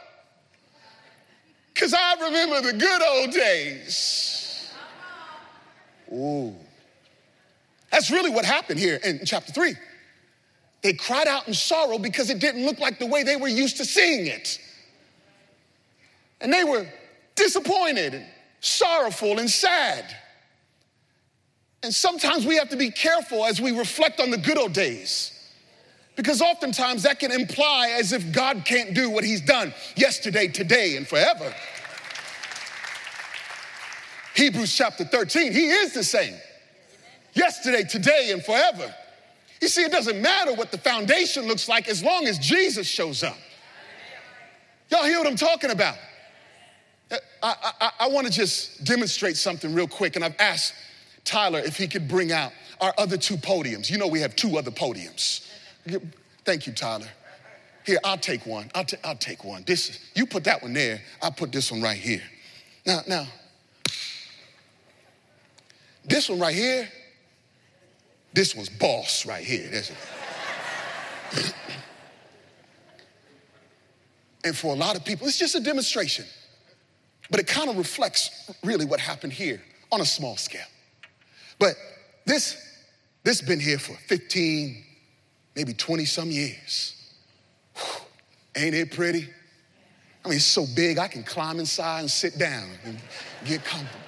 Because 1.73 1.93
I 1.93 2.15
remember 2.21 2.61
the 2.61 2.77
good 2.77 3.01
old 3.01 3.31
days. 3.31 4.71
Ooh. 6.13 6.55
That's 7.91 8.09
really 8.09 8.29
what 8.29 8.45
happened 8.45 8.79
here 8.79 8.99
in 9.03 9.21
chapter 9.25 9.51
three. 9.51 9.75
They 10.81 10.93
cried 10.93 11.27
out 11.27 11.47
in 11.47 11.53
sorrow 11.53 11.99
because 11.99 12.29
it 12.29 12.39
didn't 12.39 12.65
look 12.65 12.79
like 12.79 12.97
the 12.97 13.05
way 13.05 13.23
they 13.23 13.35
were 13.35 13.47
used 13.47 13.77
to 13.77 13.85
seeing 13.85 14.25
it. 14.25 14.59
And 16.39 16.51
they 16.51 16.63
were 16.63 16.87
disappointed 17.35 18.15
and 18.15 18.25
sorrowful 18.61 19.37
and 19.37 19.49
sad. 19.49 20.05
And 21.83 21.93
sometimes 21.93 22.45
we 22.45 22.57
have 22.57 22.69
to 22.69 22.77
be 22.77 22.89
careful 22.89 23.45
as 23.45 23.61
we 23.61 23.77
reflect 23.77 24.19
on 24.19 24.31
the 24.31 24.37
good 24.37 24.57
old 24.57 24.73
days. 24.73 25.37
Because 26.15 26.41
oftentimes 26.41 27.03
that 27.03 27.19
can 27.19 27.31
imply 27.31 27.95
as 27.97 28.11
if 28.11 28.31
God 28.31 28.63
can't 28.65 28.93
do 28.93 29.09
what 29.09 29.23
He's 29.23 29.41
done 29.41 29.73
yesterday, 29.95 30.47
today, 30.47 30.97
and 30.97 31.07
forever. 31.07 31.53
Hebrews 34.35 34.75
chapter 34.75 35.03
13, 35.03 35.51
He 35.51 35.67
is 35.67 35.93
the 35.93 36.03
same 36.03 36.35
yesterday, 37.33 37.83
today, 37.83 38.29
and 38.31 38.43
forever. 38.43 38.93
You 39.61 39.67
see, 39.67 39.83
it 39.83 39.91
doesn't 39.91 40.21
matter 40.21 40.53
what 40.53 40.71
the 40.71 40.77
foundation 40.77 41.47
looks 41.47 41.69
like 41.69 41.87
as 41.87 42.03
long 42.03 42.25
as 42.25 42.39
Jesus 42.39 42.87
shows 42.87 43.23
up. 43.23 43.37
Y'all 44.89 45.05
hear 45.05 45.19
what 45.19 45.27
I'm 45.27 45.37
talking 45.37 45.71
about? 45.71 45.95
Uh, 47.11 47.17
I, 47.43 47.71
I, 47.79 47.91
I 48.01 48.07
want 48.09 48.27
to 48.27 48.33
just 48.33 48.83
demonstrate 48.83 49.37
something 49.37 49.73
real 49.73 49.87
quick, 49.87 50.15
and 50.15 50.25
I've 50.25 50.35
asked 50.39 50.73
Tyler 51.23 51.59
if 51.59 51.77
he 51.77 51.87
could 51.87 52.07
bring 52.07 52.31
out 52.31 52.51
our 52.81 52.93
other 52.97 53.17
two 53.17 53.37
podiums. 53.37 53.89
You 53.89 53.97
know, 53.97 54.07
we 54.07 54.19
have 54.21 54.35
two 54.35 54.57
other 54.57 54.71
podiums. 54.71 55.47
Thank 56.43 56.67
you, 56.67 56.73
Tyler. 56.73 57.07
Here, 57.85 57.99
I'll 58.03 58.17
take 58.17 58.45
one. 58.45 58.69
I'll, 58.75 58.85
t- 58.85 58.97
I'll 59.03 59.15
take 59.15 59.43
one. 59.43 59.63
This, 59.65 59.99
you 60.15 60.25
put 60.25 60.43
that 60.45 60.61
one 60.61 60.73
there. 60.73 61.01
I'll 61.21 61.31
put 61.31 61.51
this 61.51 61.71
one 61.71 61.81
right 61.81 61.97
here. 61.97 62.21
Now, 62.85 63.01
now, 63.07 63.27
this 66.05 66.29
one 66.29 66.39
right 66.39 66.55
here, 66.55 66.89
this 68.33 68.55
one's 68.55 68.69
boss 68.69 69.25
right 69.25 69.43
here. 69.43 69.69
and 74.43 74.55
for 74.55 74.73
a 74.73 74.77
lot 74.77 74.95
of 74.95 75.03
people, 75.03 75.27
it's 75.27 75.37
just 75.37 75.55
a 75.55 75.59
demonstration. 75.59 76.25
But 77.29 77.39
it 77.39 77.47
kind 77.47 77.69
of 77.69 77.77
reflects 77.77 78.51
really 78.63 78.85
what 78.85 78.99
happened 78.99 79.33
here 79.33 79.61
on 79.91 80.01
a 80.01 80.05
small 80.05 80.37
scale. 80.37 80.61
But 81.59 81.75
this, 82.25 82.57
this 83.23 83.41
been 83.41 83.59
here 83.59 83.79
for 83.79 83.93
15, 83.93 84.83
maybe 85.55 85.73
20 85.73 86.05
some 86.05 86.31
years. 86.31 86.95
Whew, 87.75 88.01
ain't 88.55 88.75
it 88.75 88.91
pretty? 88.91 89.29
I 90.23 90.27
mean, 90.27 90.37
it's 90.37 90.45
so 90.45 90.65
big, 90.75 90.99
I 90.99 91.07
can 91.07 91.23
climb 91.23 91.59
inside 91.59 92.01
and 92.01 92.11
sit 92.11 92.37
down 92.37 92.69
and 92.85 92.97
get 93.45 93.63
comfortable. 93.63 94.05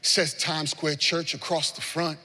It 0.00 0.06
says 0.06 0.34
Times 0.34 0.70
Square 0.70 0.96
Church 0.96 1.34
across 1.34 1.72
the 1.72 1.80
front. 1.80 2.18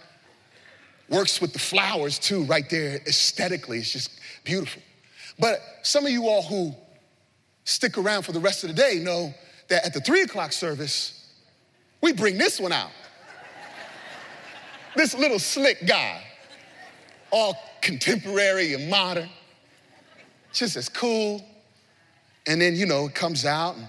Works 1.10 1.40
with 1.40 1.54
the 1.54 1.60
flowers 1.60 2.18
too, 2.18 2.44
right 2.44 2.68
there 2.70 3.00
aesthetically. 3.06 3.80
It's 3.80 3.92
just 3.92 4.20
beautiful. 4.44 4.82
But 5.40 5.60
some 5.84 6.06
of 6.06 6.12
you 6.12 6.28
all 6.28 6.42
who 6.42 6.74
stick 7.64 7.98
around 7.98 8.24
for 8.24 8.32
the 8.32 8.40
rest 8.40 8.64
of 8.64 8.70
the 8.70 8.76
day 8.76 9.00
know 9.04 9.34
that 9.68 9.86
at 9.86 9.94
the 9.94 10.02
three 10.02 10.22
o'clock 10.22 10.52
service, 10.52 11.34
we 12.02 12.14
bring 12.14 12.38
this 12.38 12.60
one 12.60 12.72
out. 12.72 12.92
this 14.96 15.14
little 15.16 15.40
slick 15.40 15.86
guy, 15.86 16.24
all 17.32 17.58
contemporary 17.82 18.74
and 18.74 18.90
modern, 18.90 19.30
just 20.54 20.76
as 20.76 20.90
cool. 20.90 21.44
And 22.48 22.62
then, 22.62 22.76
you 22.76 22.86
know, 22.86 23.08
it 23.08 23.16
comes 23.16 23.46
out 23.46 23.76
and 23.76 23.88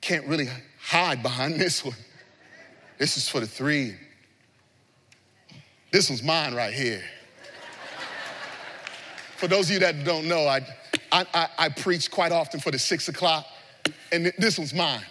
can't 0.00 0.26
really 0.26 0.48
hide 0.80 1.22
behind 1.22 1.54
this 1.60 1.84
one. 1.84 1.96
This 2.98 3.16
is 3.16 3.28
for 3.28 3.40
the 3.40 3.46
three. 3.46 3.94
This 5.90 6.10
one's 6.10 6.22
mine 6.22 6.54
right 6.54 6.72
here. 6.72 7.02
for 9.36 9.48
those 9.48 9.66
of 9.66 9.70
you 9.72 9.78
that 9.80 10.04
don't 10.04 10.26
know, 10.26 10.46
I, 10.46 10.60
I, 11.10 11.26
I, 11.32 11.48
I 11.58 11.68
preach 11.70 12.10
quite 12.10 12.32
often 12.32 12.60
for 12.60 12.70
the 12.70 12.78
six 12.78 13.08
o'clock 13.08 13.46
and 14.12 14.32
this 14.38 14.58
one's 14.58 14.74
mine. 14.74 15.02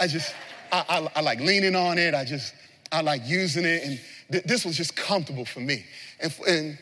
I 0.00 0.06
just, 0.06 0.34
I, 0.72 0.84
I, 0.88 1.10
I, 1.16 1.20
like 1.20 1.40
leaning 1.40 1.74
on 1.74 1.98
it. 1.98 2.14
I 2.14 2.24
just, 2.24 2.54
I 2.92 3.00
like 3.00 3.22
using 3.24 3.64
it. 3.64 3.82
And 3.84 4.00
th- 4.30 4.44
this 4.44 4.64
was 4.64 4.76
just 4.76 4.96
comfortable 4.96 5.44
for 5.44 5.60
me. 5.60 5.84
And, 6.20 6.34
and 6.46 6.78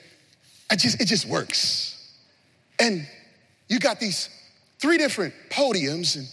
I 0.70 0.76
just, 0.76 1.00
it 1.00 1.06
just 1.06 1.26
works. 1.26 2.12
And 2.80 3.06
you 3.68 3.78
got 3.78 4.00
these 4.00 4.28
three 4.78 4.98
different 4.98 5.32
podiums. 5.50 6.16
And, 6.16 6.26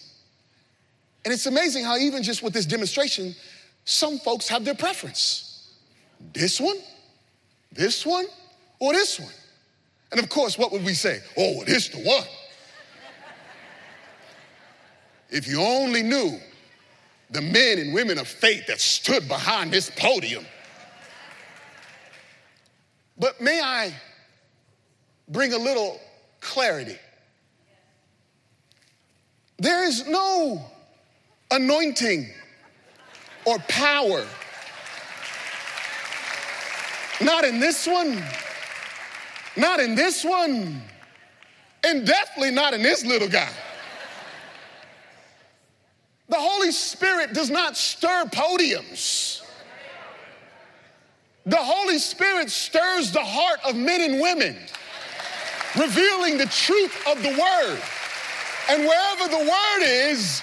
and 1.26 1.34
it's 1.34 1.46
amazing 1.46 1.84
how 1.84 1.98
even 1.98 2.24
just 2.24 2.42
with 2.42 2.54
this 2.54 2.66
demonstration, 2.66 3.36
some 3.86 4.18
folks 4.20 4.48
have 4.48 4.66
their 4.66 4.76
preference. 4.76 5.72
This 6.34 6.60
one, 6.60 6.78
this 7.72 8.06
one, 8.06 8.26
or 8.80 8.94
this 8.94 9.20
one. 9.20 9.32
And 10.12 10.20
of 10.20 10.30
course, 10.30 10.58
what 10.58 10.72
would 10.72 10.84
we 10.84 10.94
say? 10.94 11.20
Oh, 11.38 11.64
this 11.64 11.90
the 11.90 12.02
one. 12.04 12.28
If 15.30 15.48
you 15.48 15.62
only 15.62 16.04
knew 16.04 16.38
the 17.32 17.42
men 17.42 17.80
and 17.80 17.94
women 17.94 18.18
of 18.18 18.28
faith 18.28 18.68
that 18.68 18.80
stood 18.80 19.28
behind 19.28 19.72
this 19.72 19.90
podium. 19.90 20.46
But 23.18 23.40
may 23.40 23.62
I 23.62 23.94
bring 25.30 25.54
a 25.54 25.58
little 25.58 26.00
clarity? 26.42 26.98
There 29.60 29.84
is 29.86 30.08
no 30.08 30.62
anointing 31.52 32.28
or 33.46 33.60
power. 33.60 34.26
Not 37.22 37.46
in 37.46 37.60
this 37.60 37.88
one, 37.88 38.24
not 39.56 39.80
in 39.80 39.96
this 39.96 40.24
one, 40.24 40.82
and 41.84 42.06
definitely 42.06 42.52
not 42.52 42.74
in 42.74 42.82
this 42.82 43.06
little 43.06 43.30
guy. 43.30 43.52
The 46.30 46.38
Holy 46.38 46.72
Spirit 46.72 47.34
does 47.34 47.50
not 47.50 47.76
stir 47.76 48.26
podiums. 48.32 49.42
The 51.46 51.58
Holy 51.58 51.98
Spirit 52.00 52.50
stirs 52.50 53.12
the 53.12 53.24
heart 53.24 53.60
of 53.66 53.76
men 53.76 54.02
and 54.02 54.22
women. 54.22 54.56
revealing 55.76 56.38
the 56.38 56.46
truth 56.48 56.96
of 57.08 57.22
the 57.24 57.30
word. 57.30 57.82
And 58.70 58.84
wherever 58.84 59.28
the 59.28 59.40
word 59.40 59.84
is, 59.84 60.42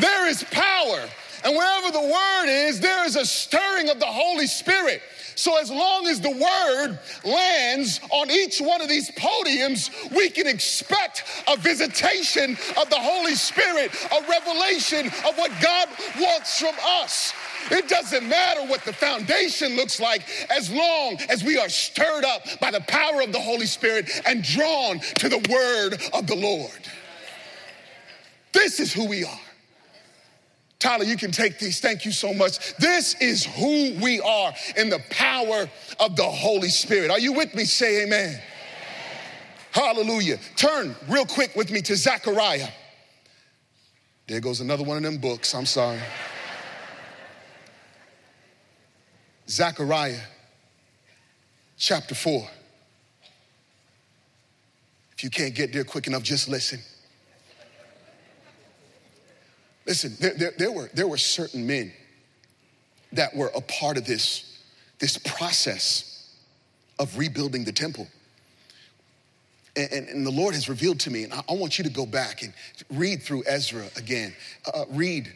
there 0.00 0.28
is 0.28 0.44
power. 0.44 1.04
And 1.44 1.56
wherever 1.56 1.90
the 1.90 2.00
word 2.00 2.46
is, 2.48 2.80
there 2.80 3.06
is 3.06 3.16
a 3.16 3.24
stirring 3.24 3.88
of 3.88 4.00
the 4.00 4.06
Holy 4.06 4.46
Spirit. 4.46 5.02
So, 5.38 5.56
as 5.60 5.70
long 5.70 6.08
as 6.08 6.20
the 6.20 6.30
word 6.30 6.98
lands 7.24 8.00
on 8.10 8.28
each 8.28 8.58
one 8.60 8.80
of 8.80 8.88
these 8.88 9.08
podiums, 9.12 9.88
we 10.10 10.30
can 10.30 10.48
expect 10.48 11.22
a 11.46 11.56
visitation 11.56 12.58
of 12.76 12.90
the 12.90 12.98
Holy 12.98 13.36
Spirit, 13.36 13.92
a 14.10 14.28
revelation 14.28 15.06
of 15.06 15.38
what 15.38 15.52
God 15.62 15.88
wants 16.18 16.58
from 16.58 16.74
us. 16.84 17.32
It 17.70 17.88
doesn't 17.88 18.28
matter 18.28 18.62
what 18.62 18.82
the 18.84 18.92
foundation 18.92 19.76
looks 19.76 20.00
like 20.00 20.22
as 20.50 20.72
long 20.72 21.18
as 21.28 21.44
we 21.44 21.56
are 21.56 21.68
stirred 21.68 22.24
up 22.24 22.42
by 22.60 22.72
the 22.72 22.80
power 22.80 23.22
of 23.22 23.32
the 23.32 23.40
Holy 23.40 23.66
Spirit 23.66 24.10
and 24.26 24.42
drawn 24.42 24.98
to 24.98 25.28
the 25.28 25.38
word 25.48 26.02
of 26.14 26.26
the 26.26 26.34
Lord. 26.34 26.88
This 28.52 28.80
is 28.80 28.92
who 28.92 29.06
we 29.06 29.24
are. 29.24 29.40
Tyler, 30.78 31.04
you 31.04 31.16
can 31.16 31.32
take 31.32 31.58
these. 31.58 31.80
Thank 31.80 32.04
you 32.04 32.12
so 32.12 32.32
much. 32.32 32.76
This 32.76 33.20
is 33.20 33.44
who 33.44 33.94
we 34.00 34.20
are 34.20 34.52
in 34.76 34.90
the 34.90 35.00
power 35.10 35.68
of 35.98 36.14
the 36.14 36.24
Holy 36.24 36.68
Spirit. 36.68 37.10
Are 37.10 37.18
you 37.18 37.32
with 37.32 37.54
me? 37.54 37.64
Say 37.64 38.04
amen. 38.04 38.28
amen. 38.28 38.42
Hallelujah. 39.72 40.38
Turn 40.56 40.94
real 41.08 41.26
quick 41.26 41.56
with 41.56 41.70
me 41.72 41.82
to 41.82 41.96
Zechariah. 41.96 42.68
There 44.28 44.40
goes 44.40 44.60
another 44.60 44.84
one 44.84 44.98
of 44.98 45.02
them 45.02 45.18
books. 45.18 45.54
I'm 45.54 45.66
sorry. 45.66 45.98
Zechariah 49.48 50.20
chapter 51.76 52.14
4. 52.14 52.48
If 55.12 55.24
you 55.24 55.30
can't 55.30 55.54
get 55.54 55.72
there 55.72 55.84
quick 55.84 56.06
enough, 56.06 56.22
just 56.22 56.48
listen. 56.48 56.78
Listen, 59.88 60.14
there, 60.20 60.34
there, 60.34 60.52
there, 60.58 60.70
were, 60.70 60.90
there 60.92 61.08
were 61.08 61.16
certain 61.16 61.66
men 61.66 61.90
that 63.14 63.34
were 63.34 63.50
a 63.56 63.62
part 63.62 63.96
of 63.96 64.04
this, 64.04 64.60
this 64.98 65.16
process 65.16 66.30
of 66.98 67.16
rebuilding 67.16 67.64
the 67.64 67.72
temple. 67.72 68.06
And, 69.76 69.90
and, 69.90 70.08
and 70.08 70.26
the 70.26 70.30
Lord 70.30 70.54
has 70.54 70.68
revealed 70.68 71.00
to 71.00 71.10
me, 71.10 71.24
and 71.24 71.32
I, 71.32 71.40
I, 71.48 71.54
want 71.54 71.78
you 71.78 71.84
to 71.84 71.90
go 71.90 72.04
back 72.04 72.42
and 72.42 72.52
read 72.90 73.22
through 73.22 73.44
Ezra 73.46 73.86
again. 73.96 74.34
Uh, 74.66 74.80
uh 74.80 74.84
read 74.90 75.32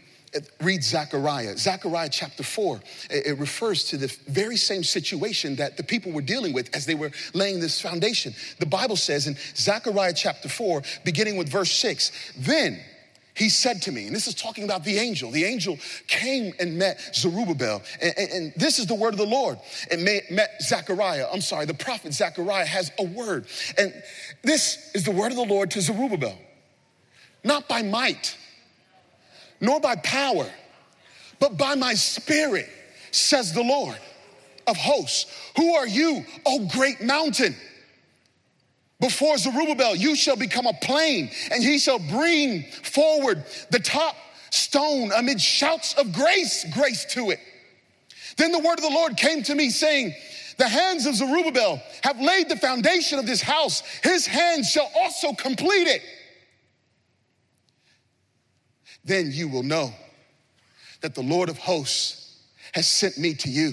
read 0.62 0.82
Zechariah. 0.82 1.58
Zechariah 1.58 2.08
chapter 2.10 2.42
4, 2.42 2.80
it 3.10 3.38
refers 3.38 3.84
to 3.90 3.98
the 3.98 4.06
very 4.28 4.56
same 4.56 4.82
situation 4.82 5.56
that 5.56 5.76
the 5.76 5.82
people 5.82 6.10
were 6.10 6.22
dealing 6.22 6.54
with 6.54 6.74
as 6.74 6.86
they 6.86 6.94
were 6.94 7.10
laying 7.34 7.60
this 7.60 7.82
foundation. 7.82 8.34
The 8.58 8.64
Bible 8.64 8.96
says 8.96 9.26
in 9.26 9.36
Zechariah 9.54 10.14
chapter 10.14 10.48
4, 10.48 10.82
beginning 11.04 11.36
with 11.36 11.50
verse 11.50 11.70
6, 11.72 12.32
then 12.38 12.80
he 13.34 13.48
said 13.48 13.80
to 13.82 13.92
me, 13.92 14.06
and 14.06 14.14
this 14.14 14.26
is 14.26 14.34
talking 14.34 14.64
about 14.64 14.84
the 14.84 14.98
angel. 14.98 15.30
The 15.30 15.44
angel 15.44 15.78
came 16.06 16.52
and 16.60 16.78
met 16.78 17.00
Zerubbabel. 17.14 17.82
And, 18.00 18.14
and, 18.18 18.30
and 18.30 18.52
this 18.56 18.78
is 18.78 18.86
the 18.86 18.94
word 18.94 19.14
of 19.14 19.18
the 19.18 19.26
Lord. 19.26 19.58
And 19.90 20.04
met 20.04 20.50
Zechariah. 20.60 21.26
I'm 21.32 21.40
sorry, 21.40 21.64
the 21.64 21.74
prophet 21.74 22.12
Zechariah 22.12 22.66
has 22.66 22.92
a 22.98 23.04
word. 23.04 23.46
And 23.78 23.94
this 24.42 24.90
is 24.94 25.04
the 25.04 25.12
word 25.12 25.32
of 25.32 25.36
the 25.36 25.44
Lord 25.44 25.70
to 25.70 25.80
Zerubbabel. 25.80 26.36
Not 27.42 27.68
by 27.68 27.82
might, 27.82 28.36
nor 29.60 29.80
by 29.80 29.96
power, 29.96 30.46
but 31.40 31.56
by 31.56 31.74
my 31.74 31.94
spirit, 31.94 32.68
says 33.12 33.52
the 33.52 33.62
Lord 33.62 33.98
of 34.66 34.76
hosts. 34.76 35.26
Who 35.56 35.74
are 35.74 35.86
you, 35.86 36.24
O 36.46 36.66
great 36.66 37.00
mountain? 37.00 37.56
Before 39.02 39.36
Zerubbabel, 39.36 39.96
you 39.96 40.14
shall 40.14 40.36
become 40.36 40.64
a 40.64 40.72
plain, 40.74 41.28
and 41.50 41.60
he 41.60 41.80
shall 41.80 41.98
bring 41.98 42.62
forward 42.62 43.44
the 43.72 43.80
top 43.80 44.14
stone 44.50 45.10
amid 45.10 45.40
shouts 45.40 45.94
of 45.94 46.12
grace, 46.12 46.64
grace 46.72 47.04
to 47.06 47.30
it. 47.30 47.40
Then 48.36 48.52
the 48.52 48.60
word 48.60 48.78
of 48.78 48.84
the 48.84 48.94
Lord 48.94 49.16
came 49.16 49.42
to 49.42 49.56
me, 49.56 49.70
saying, 49.70 50.14
The 50.56 50.68
hands 50.68 51.06
of 51.06 51.16
Zerubbabel 51.16 51.82
have 52.04 52.20
laid 52.20 52.48
the 52.48 52.56
foundation 52.56 53.18
of 53.18 53.26
this 53.26 53.42
house, 53.42 53.82
his 54.04 54.24
hands 54.24 54.70
shall 54.70 54.88
also 54.94 55.32
complete 55.32 55.88
it. 55.88 56.02
Then 59.04 59.32
you 59.32 59.48
will 59.48 59.64
know 59.64 59.92
that 61.00 61.16
the 61.16 61.22
Lord 61.24 61.48
of 61.48 61.58
hosts 61.58 62.38
has 62.72 62.88
sent 62.88 63.18
me 63.18 63.34
to 63.34 63.50
you. 63.50 63.72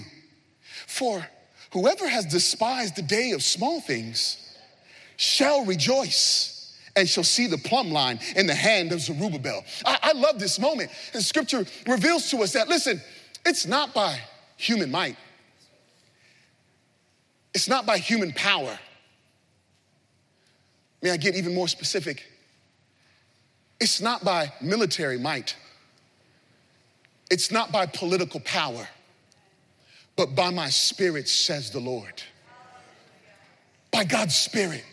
For 0.87 1.23
whoever 1.71 2.09
has 2.09 2.25
despised 2.25 2.95
the 2.95 3.03
day 3.03 3.29
of 3.33 3.43
small 3.43 3.79
things, 3.79 4.48
shall 5.19 5.65
rejoice 5.65 6.73
and 6.95 7.07
shall 7.07 7.25
see 7.25 7.45
the 7.45 7.57
plumb 7.57 7.91
line 7.91 8.19
in 8.37 8.47
the 8.47 8.55
hand 8.55 8.93
of 8.93 9.01
Zerubbabel. 9.01 9.65
I, 9.85 9.99
I 10.01 10.11
love 10.13 10.39
this 10.39 10.57
moment. 10.57 10.91
The 11.11 11.21
scripture 11.21 11.65
reveals 11.85 12.31
to 12.31 12.37
us 12.37 12.53
that, 12.53 12.69
listen, 12.69 13.01
it's 13.45 13.65
not 13.65 13.93
by 13.93 14.17
human 14.55 14.89
might, 14.89 15.17
it's 17.53 17.67
not 17.67 17.85
by 17.85 17.97
human 17.97 18.31
power. 18.31 18.79
May 21.01 21.11
I 21.11 21.17
get 21.17 21.35
even 21.35 21.53
more 21.53 21.67
specific? 21.67 22.25
It's 23.79 24.01
not 24.01 24.23
by 24.23 24.53
military 24.61 25.17
might. 25.17 25.55
It's 27.29 27.51
not 27.51 27.71
by 27.71 27.85
political 27.87 28.39
power, 28.41 28.87
but 30.15 30.35
by 30.35 30.49
my 30.49 30.69
spirit, 30.69 31.27
says 31.27 31.71
the 31.71 31.79
Lord. 31.79 32.23
By 33.91 34.03
God's 34.03 34.35
spirit. 34.35 34.83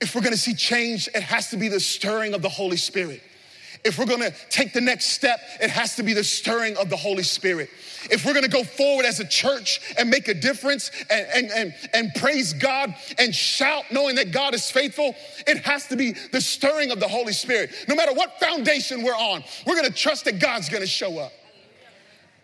If 0.00 0.14
we're 0.14 0.22
gonna 0.22 0.36
see 0.36 0.54
change, 0.54 1.08
it 1.14 1.22
has 1.22 1.50
to 1.50 1.56
be 1.56 1.68
the 1.68 1.80
stirring 1.80 2.34
of 2.34 2.42
the 2.42 2.48
Holy 2.48 2.76
Spirit. 2.76 3.22
If 3.84 3.98
we're 3.98 4.06
gonna 4.06 4.32
take 4.50 4.72
the 4.72 4.80
next 4.80 5.06
step, 5.06 5.38
it 5.60 5.70
has 5.70 5.96
to 5.96 6.02
be 6.02 6.12
the 6.12 6.24
stirring 6.24 6.76
of 6.76 6.90
the 6.90 6.96
Holy 6.96 7.22
Spirit. 7.22 7.70
If 8.10 8.24
we're 8.24 8.34
gonna 8.34 8.48
go 8.48 8.64
forward 8.64 9.06
as 9.06 9.20
a 9.20 9.24
church 9.26 9.80
and 9.96 10.10
make 10.10 10.28
a 10.28 10.34
difference 10.34 10.90
and, 11.08 11.26
and, 11.32 11.50
and, 11.52 11.74
and 11.94 12.14
praise 12.16 12.52
God 12.52 12.94
and 13.18 13.34
shout 13.34 13.84
knowing 13.90 14.16
that 14.16 14.32
God 14.32 14.54
is 14.54 14.70
faithful, 14.70 15.14
it 15.46 15.58
has 15.58 15.86
to 15.86 15.96
be 15.96 16.12
the 16.32 16.40
stirring 16.40 16.90
of 16.90 17.00
the 17.00 17.08
Holy 17.08 17.32
Spirit. 17.32 17.70
No 17.88 17.94
matter 17.94 18.12
what 18.12 18.38
foundation 18.40 19.02
we're 19.02 19.12
on, 19.12 19.44
we're 19.66 19.76
gonna 19.76 19.90
trust 19.90 20.24
that 20.26 20.40
God's 20.40 20.68
gonna 20.68 20.86
show 20.86 21.18
up. 21.18 21.32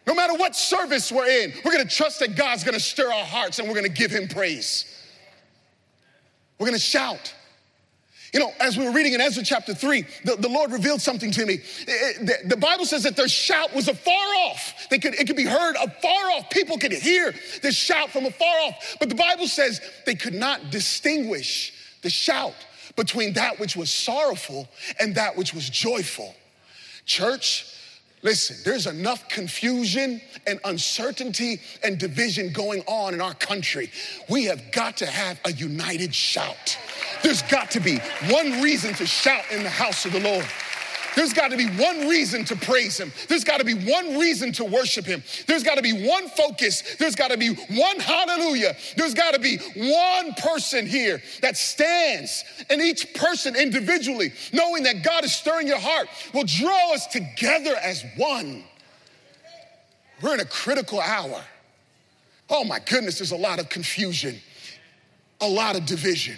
No 0.06 0.14
matter 0.14 0.34
what 0.34 0.56
service 0.56 1.12
we're 1.12 1.28
in, 1.28 1.52
we're 1.64 1.72
gonna 1.72 1.84
trust 1.84 2.20
that 2.20 2.34
God's 2.34 2.64
gonna 2.64 2.80
stir 2.80 3.12
our 3.12 3.24
hearts 3.24 3.58
and 3.58 3.68
we're 3.68 3.74
gonna 3.74 3.88
give 3.88 4.10
Him 4.10 4.28
praise. 4.28 4.86
We're 6.58 6.66
gonna 6.66 6.78
shout. 6.78 7.34
You 8.32 8.40
know, 8.40 8.52
as 8.60 8.78
we 8.78 8.84
were 8.86 8.92
reading 8.92 9.12
in 9.12 9.20
Ezra 9.20 9.44
chapter 9.44 9.74
3, 9.74 10.06
the, 10.24 10.36
the 10.36 10.48
Lord 10.48 10.72
revealed 10.72 11.02
something 11.02 11.30
to 11.32 11.44
me. 11.44 11.54
It, 11.54 11.60
it, 11.86 12.26
the, 12.26 12.48
the, 12.48 12.56
Bible 12.56 12.86
says 12.86 13.02
that 13.02 13.14
their 13.14 13.28
shout 13.28 13.74
was 13.74 13.88
afar 13.88 14.14
off. 14.46 14.88
They 14.88 14.98
could, 14.98 15.14
it 15.14 15.26
could 15.26 15.36
be 15.36 15.44
heard 15.44 15.76
afar 15.76 16.30
off. 16.32 16.48
People 16.48 16.78
could 16.78 16.92
hear 16.92 17.34
the 17.62 17.70
shout 17.70 18.08
from 18.08 18.24
afar 18.24 18.60
off. 18.62 18.96
But 18.98 19.10
the 19.10 19.14
Bible 19.14 19.46
says 19.46 19.82
they 20.06 20.14
could 20.14 20.32
not 20.32 20.70
distinguish 20.70 21.74
the 22.00 22.08
shout 22.08 22.54
between 22.96 23.34
that 23.34 23.60
which 23.60 23.76
was 23.76 23.90
sorrowful 23.90 24.66
and 24.98 25.14
that 25.16 25.36
which 25.36 25.52
was 25.52 25.68
joyful. 25.68 26.34
Church, 27.04 27.66
Listen, 28.22 28.56
there's 28.64 28.86
enough 28.86 29.28
confusion 29.28 30.20
and 30.46 30.60
uncertainty 30.64 31.60
and 31.82 31.98
division 31.98 32.52
going 32.52 32.82
on 32.86 33.14
in 33.14 33.20
our 33.20 33.34
country. 33.34 33.90
We 34.28 34.44
have 34.44 34.70
got 34.70 34.96
to 34.98 35.06
have 35.06 35.40
a 35.44 35.52
united 35.52 36.14
shout. 36.14 36.78
There's 37.24 37.42
got 37.42 37.72
to 37.72 37.80
be 37.80 37.98
one 38.28 38.62
reason 38.62 38.94
to 38.94 39.06
shout 39.06 39.44
in 39.50 39.64
the 39.64 39.70
house 39.70 40.04
of 40.04 40.12
the 40.12 40.20
Lord. 40.20 40.46
There's 41.14 41.32
got 41.32 41.50
to 41.50 41.56
be 41.56 41.66
one 41.66 42.08
reason 42.08 42.44
to 42.46 42.56
praise 42.56 42.98
Him. 42.98 43.12
There's 43.28 43.44
got 43.44 43.58
to 43.58 43.64
be 43.64 43.74
one 43.74 44.18
reason 44.18 44.52
to 44.52 44.64
worship 44.64 45.04
Him. 45.04 45.22
There's 45.46 45.62
got 45.62 45.76
to 45.76 45.82
be 45.82 46.06
one 46.06 46.28
focus. 46.28 46.96
There's 46.96 47.14
got 47.14 47.30
to 47.30 47.36
be 47.36 47.48
one 47.48 48.00
hallelujah. 48.00 48.74
There's 48.96 49.14
got 49.14 49.34
to 49.34 49.40
be 49.40 49.58
one 49.76 50.34
person 50.34 50.86
here 50.86 51.22
that 51.42 51.56
stands, 51.56 52.44
and 52.70 52.80
each 52.80 53.14
person 53.14 53.56
individually, 53.56 54.32
knowing 54.52 54.84
that 54.84 55.02
God 55.02 55.24
is 55.24 55.34
stirring 55.34 55.66
your 55.66 55.80
heart, 55.80 56.08
will 56.32 56.44
draw 56.44 56.94
us 56.94 57.06
together 57.08 57.74
as 57.82 58.04
one. 58.16 58.64
We're 60.22 60.34
in 60.34 60.40
a 60.40 60.46
critical 60.46 61.00
hour. 61.00 61.42
Oh 62.48 62.64
my 62.64 62.78
goodness, 62.78 63.18
there's 63.18 63.32
a 63.32 63.36
lot 63.36 63.58
of 63.58 63.68
confusion, 63.68 64.38
a 65.40 65.48
lot 65.48 65.76
of 65.76 65.86
division. 65.86 66.36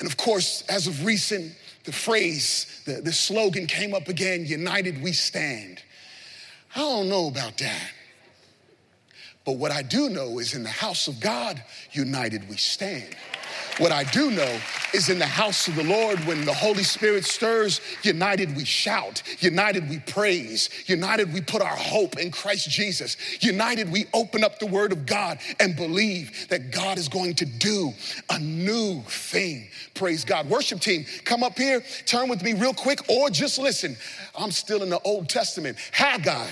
And 0.00 0.08
of 0.08 0.16
course, 0.16 0.62
as 0.68 0.86
of 0.86 1.04
recent, 1.04 1.52
the 1.88 1.94
phrase, 1.94 2.82
the, 2.84 3.00
the 3.00 3.12
slogan 3.14 3.66
came 3.66 3.94
up 3.94 4.08
again 4.08 4.44
United 4.44 5.02
we 5.02 5.10
stand. 5.12 5.82
I 6.76 6.80
don't 6.80 7.08
know 7.08 7.28
about 7.28 7.56
that. 7.56 7.90
But 9.46 9.52
what 9.52 9.72
I 9.72 9.80
do 9.80 10.10
know 10.10 10.38
is 10.38 10.52
in 10.52 10.64
the 10.64 10.68
house 10.68 11.08
of 11.08 11.18
God, 11.18 11.62
united 11.92 12.46
we 12.46 12.58
stand. 12.58 13.16
What 13.78 13.92
I 13.92 14.02
do 14.04 14.32
know 14.32 14.60
is 14.92 15.08
in 15.08 15.20
the 15.20 15.26
house 15.26 15.68
of 15.68 15.76
the 15.76 15.84
Lord, 15.84 16.18
when 16.20 16.44
the 16.44 16.52
Holy 16.52 16.82
Spirit 16.82 17.24
stirs, 17.24 17.80
united 18.02 18.56
we 18.56 18.64
shout, 18.64 19.22
united 19.38 19.88
we 19.88 20.00
praise, 20.00 20.68
united 20.86 21.32
we 21.32 21.40
put 21.40 21.62
our 21.62 21.76
hope 21.76 22.18
in 22.18 22.32
Christ 22.32 22.68
Jesus, 22.68 23.16
united 23.40 23.90
we 23.90 24.06
open 24.12 24.42
up 24.42 24.58
the 24.58 24.66
Word 24.66 24.90
of 24.90 25.06
God 25.06 25.38
and 25.60 25.76
believe 25.76 26.48
that 26.48 26.72
God 26.72 26.98
is 26.98 27.08
going 27.08 27.34
to 27.34 27.44
do 27.44 27.92
a 28.30 28.38
new 28.40 29.00
thing. 29.02 29.68
Praise 29.94 30.24
God. 30.24 30.50
Worship 30.50 30.80
team, 30.80 31.06
come 31.24 31.44
up 31.44 31.56
here, 31.56 31.80
turn 32.04 32.28
with 32.28 32.42
me 32.42 32.54
real 32.54 32.74
quick, 32.74 33.08
or 33.08 33.30
just 33.30 33.60
listen. 33.60 33.96
I'm 34.36 34.50
still 34.50 34.82
in 34.82 34.90
the 34.90 35.00
Old 35.00 35.28
Testament. 35.28 35.78
Haggai. 35.92 36.50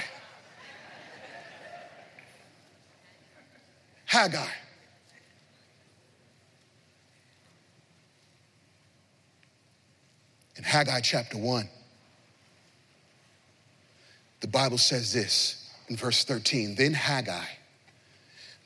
Haggai. 4.04 4.65
In 10.57 10.64
Haggai 10.64 11.01
chapter 11.01 11.37
1, 11.37 11.69
the 14.40 14.49
Bible 14.49 14.79
says 14.79 15.12
this 15.12 15.71
in 15.88 15.97
verse 15.97 16.25
13 16.25 16.75
Then 16.75 16.95
Haggai, 16.95 17.45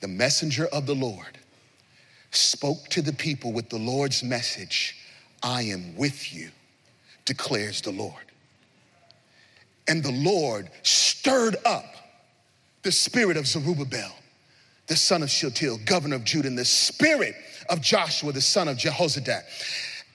the 0.00 0.08
messenger 0.08 0.66
of 0.66 0.86
the 0.86 0.94
Lord, 0.94 1.38
spoke 2.30 2.88
to 2.90 3.02
the 3.02 3.12
people 3.12 3.52
with 3.52 3.70
the 3.70 3.78
Lord's 3.78 4.22
message 4.22 4.96
I 5.42 5.62
am 5.62 5.96
with 5.96 6.32
you, 6.32 6.50
declares 7.24 7.80
the 7.80 7.92
Lord. 7.92 8.14
And 9.88 10.04
the 10.04 10.12
Lord 10.12 10.70
stirred 10.82 11.56
up 11.64 11.84
the 12.82 12.92
spirit 12.92 13.36
of 13.36 13.46
Zerubbabel, 13.46 14.12
the 14.86 14.96
son 14.96 15.22
of 15.22 15.30
Shealtiel, 15.30 15.78
governor 15.84 16.16
of 16.16 16.24
Judah, 16.24 16.48
and 16.48 16.58
the 16.58 16.64
spirit 16.64 17.34
of 17.68 17.80
Joshua, 17.80 18.32
the 18.32 18.40
son 18.40 18.68
of 18.68 18.76
Jehozadak 18.76 19.42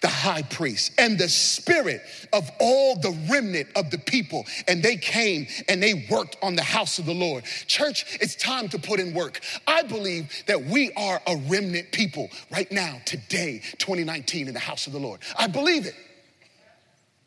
the 0.01 0.08
high 0.08 0.43
priest 0.43 0.91
and 0.97 1.17
the 1.17 1.29
spirit 1.29 2.01
of 2.34 2.49
all 2.60 2.95
the 2.95 3.15
remnant 3.29 3.67
of 3.75 3.89
the 3.91 3.97
people. 3.97 4.45
And 4.67 4.84
they 4.84 4.97
came 4.97 5.47
and 5.67 5.81
they 5.81 6.05
worked 6.10 6.38
on 6.41 6.55
the 6.55 6.63
house 6.63 6.99
of 6.99 7.05
the 7.05 7.13
Lord. 7.13 7.43
Church, 7.67 8.17
it's 8.21 8.36
time 8.36 8.69
to 8.69 8.79
put 8.79 8.99
in 8.99 9.13
work. 9.13 9.39
I 9.67 9.84
believe 9.84 10.31
that 10.47 10.63
we 10.63 10.91
are 10.93 11.21
a 11.27 11.38
remnant 11.47 11.91
people 11.91 12.29
right 12.51 12.71
now, 12.71 12.99
today, 13.05 13.62
2019, 13.77 14.47
in 14.47 14.53
the 14.53 14.60
house 14.60 14.88
of 14.88 14.93
the 14.93 14.99
Lord. 14.99 15.21
I 15.38 15.47
believe 15.47 15.86
it. 15.86 15.95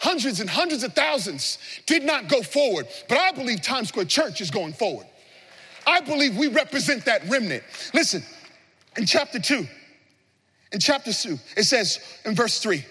Hundreds 0.01 0.39
and 0.39 0.49
hundreds 0.49 0.85
of 0.85 0.93
thousands 0.95 1.59
did 1.87 2.05
not 2.05 2.29
go 2.29 2.43
forward, 2.43 2.87
but 3.09 3.19
I 3.19 3.33
believe 3.33 3.63
Times 3.63 3.89
Square 3.89 4.05
Church 4.05 4.41
is 4.41 4.51
going 4.51 4.73
forward. 4.73 5.07
I 5.87 6.01
believe 6.01 6.37
we 6.37 6.49
represent 6.49 7.07
that 7.07 7.29
remnant. 7.29 7.65
Listen, 7.95 8.23
in 8.97 9.07
chapter 9.07 9.41
2, 9.41 9.67
in 10.73 10.81
chapter 10.81 11.13
2, 11.13 11.39
it 11.57 11.65
says 11.65 11.99
in 12.25 12.35
verse 12.35 12.61
3 12.61 12.85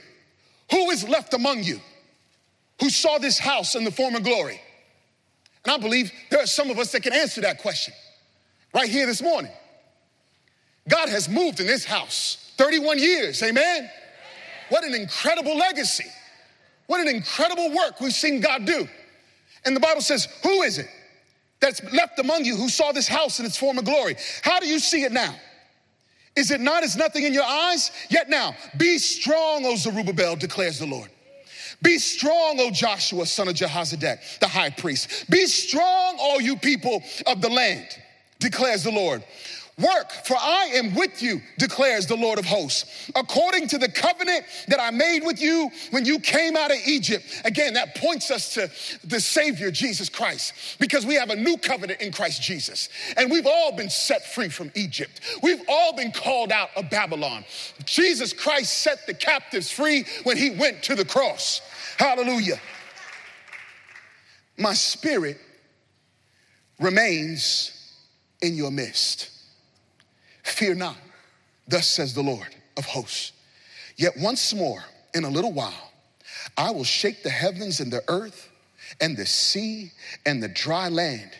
Who 0.71 0.89
is 0.89 1.07
left 1.07 1.33
among 1.33 1.63
you 1.63 1.79
who 2.79 2.89
saw 2.89 3.17
this 3.17 3.39
house 3.39 3.75
in 3.75 3.83
the 3.83 3.91
former 3.91 4.19
glory? 4.19 4.61
And 5.65 5.73
I 5.73 5.77
believe 5.77 6.11
there 6.29 6.41
are 6.41 6.47
some 6.47 6.69
of 6.69 6.79
us 6.79 6.91
that 6.93 7.03
can 7.03 7.13
answer 7.13 7.41
that 7.41 7.59
question 7.59 7.93
right 8.73 8.89
here 8.89 9.05
this 9.05 9.21
morning. 9.21 9.51
God 10.87 11.09
has 11.09 11.27
moved 11.27 11.59
in 11.59 11.67
this 11.67 11.83
house 11.83 12.53
31 12.57 12.99
years, 12.99 13.43
amen? 13.43 13.89
What 14.69 14.83
an 14.83 14.95
incredible 14.95 15.57
legacy. 15.57 16.05
What 16.87 17.01
an 17.01 17.13
incredible 17.13 17.69
work 17.75 17.99
we've 17.99 18.13
seen 18.13 18.39
God 18.39 18.65
do. 18.65 18.87
And 19.65 19.75
the 19.75 19.79
Bible 19.79 20.01
says, 20.01 20.27
Who 20.43 20.61
is 20.61 20.77
it 20.77 20.87
that's 21.59 21.83
left 21.93 22.17
among 22.19 22.45
you 22.45 22.55
who 22.55 22.69
saw 22.69 22.91
this 22.91 23.07
house 23.07 23.39
in 23.39 23.45
its 23.45 23.57
former 23.57 23.81
glory? 23.81 24.15
How 24.41 24.59
do 24.59 24.67
you 24.67 24.79
see 24.79 25.03
it 25.03 25.11
now? 25.11 25.35
Is 26.37 26.51
it 26.51 26.61
not 26.61 26.83
as 26.83 26.95
nothing 26.95 27.23
in 27.23 27.33
your 27.33 27.43
eyes? 27.43 27.91
Yet 28.09 28.29
now, 28.29 28.55
be 28.77 28.99
strong, 28.99 29.65
O 29.65 29.75
Zerubbabel, 29.75 30.35
declares 30.35 30.77
the 30.77 30.85
Lord. 30.85 31.09
Be 31.81 31.97
strong, 31.97 32.59
O 32.59 32.69
Joshua, 32.69 33.25
son 33.25 33.47
of 33.47 33.55
Jehozadak, 33.55 34.39
the 34.39 34.47
high 34.47 34.69
priest. 34.69 35.27
Be 35.31 35.47
strong, 35.47 36.17
all 36.19 36.39
you 36.39 36.55
people 36.55 37.01
of 37.25 37.41
the 37.41 37.49
land, 37.49 37.87
declares 38.39 38.83
the 38.83 38.91
Lord. 38.91 39.23
Work, 39.79 40.11
for 40.25 40.35
I 40.35 40.71
am 40.73 40.95
with 40.95 41.21
you, 41.21 41.39
declares 41.59 42.07
the 42.07 42.15
Lord 42.15 42.39
of 42.39 42.45
hosts, 42.45 43.11
according 43.15 43.67
to 43.67 43.77
the 43.77 43.87
covenant 43.87 44.43
that 44.69 44.79
I 44.79 44.89
made 44.89 45.19
with 45.23 45.39
you 45.39 45.69
when 45.91 46.03
you 46.03 46.17
came 46.17 46.57
out 46.57 46.71
of 46.71 46.77
Egypt. 46.87 47.23
Again, 47.45 47.75
that 47.75 47.93
points 47.93 48.31
us 48.31 48.55
to 48.55 48.71
the 49.07 49.19
Savior, 49.19 49.69
Jesus 49.69 50.09
Christ, 50.09 50.77
because 50.79 51.05
we 51.05 51.13
have 51.13 51.29
a 51.29 51.35
new 51.35 51.57
covenant 51.57 52.01
in 52.01 52.11
Christ 52.11 52.41
Jesus. 52.41 52.89
And 53.17 53.29
we've 53.29 53.45
all 53.45 53.71
been 53.71 53.91
set 53.91 54.25
free 54.33 54.49
from 54.49 54.71
Egypt. 54.73 55.21
We've 55.43 55.61
all 55.69 55.95
been 55.95 56.11
called 56.11 56.51
out 56.51 56.69
of 56.75 56.89
Babylon. 56.89 57.45
Jesus 57.85 58.33
Christ 58.33 58.79
set 58.79 59.05
the 59.05 59.13
captives 59.13 59.69
free 59.69 60.05
when 60.23 60.37
he 60.37 60.49
went 60.49 60.81
to 60.83 60.95
the 60.95 61.05
cross. 61.05 61.61
Hallelujah. 61.99 62.59
My 64.57 64.73
spirit 64.73 65.37
remains 66.79 67.93
in 68.41 68.55
your 68.55 68.71
midst. 68.71 69.36
Fear 70.47 70.75
not, 70.75 70.97
thus 71.67 71.87
says 71.87 72.13
the 72.13 72.23
Lord 72.23 72.47
of 72.77 72.85
hosts. 72.85 73.33
Yet 73.97 74.13
once 74.17 74.53
more, 74.53 74.83
in 75.13 75.23
a 75.23 75.29
little 75.29 75.51
while, 75.51 75.91
I 76.55 76.71
will 76.71 76.83
shake 76.83 77.21
the 77.23 77.29
heavens 77.29 77.79
and 77.79 77.91
the 77.91 78.03
earth 78.07 78.49
and 79.01 79.17
the 79.17 79.25
sea 79.25 79.91
and 80.25 80.41
the 80.41 80.47
dry 80.47 80.89
land. 80.89 81.31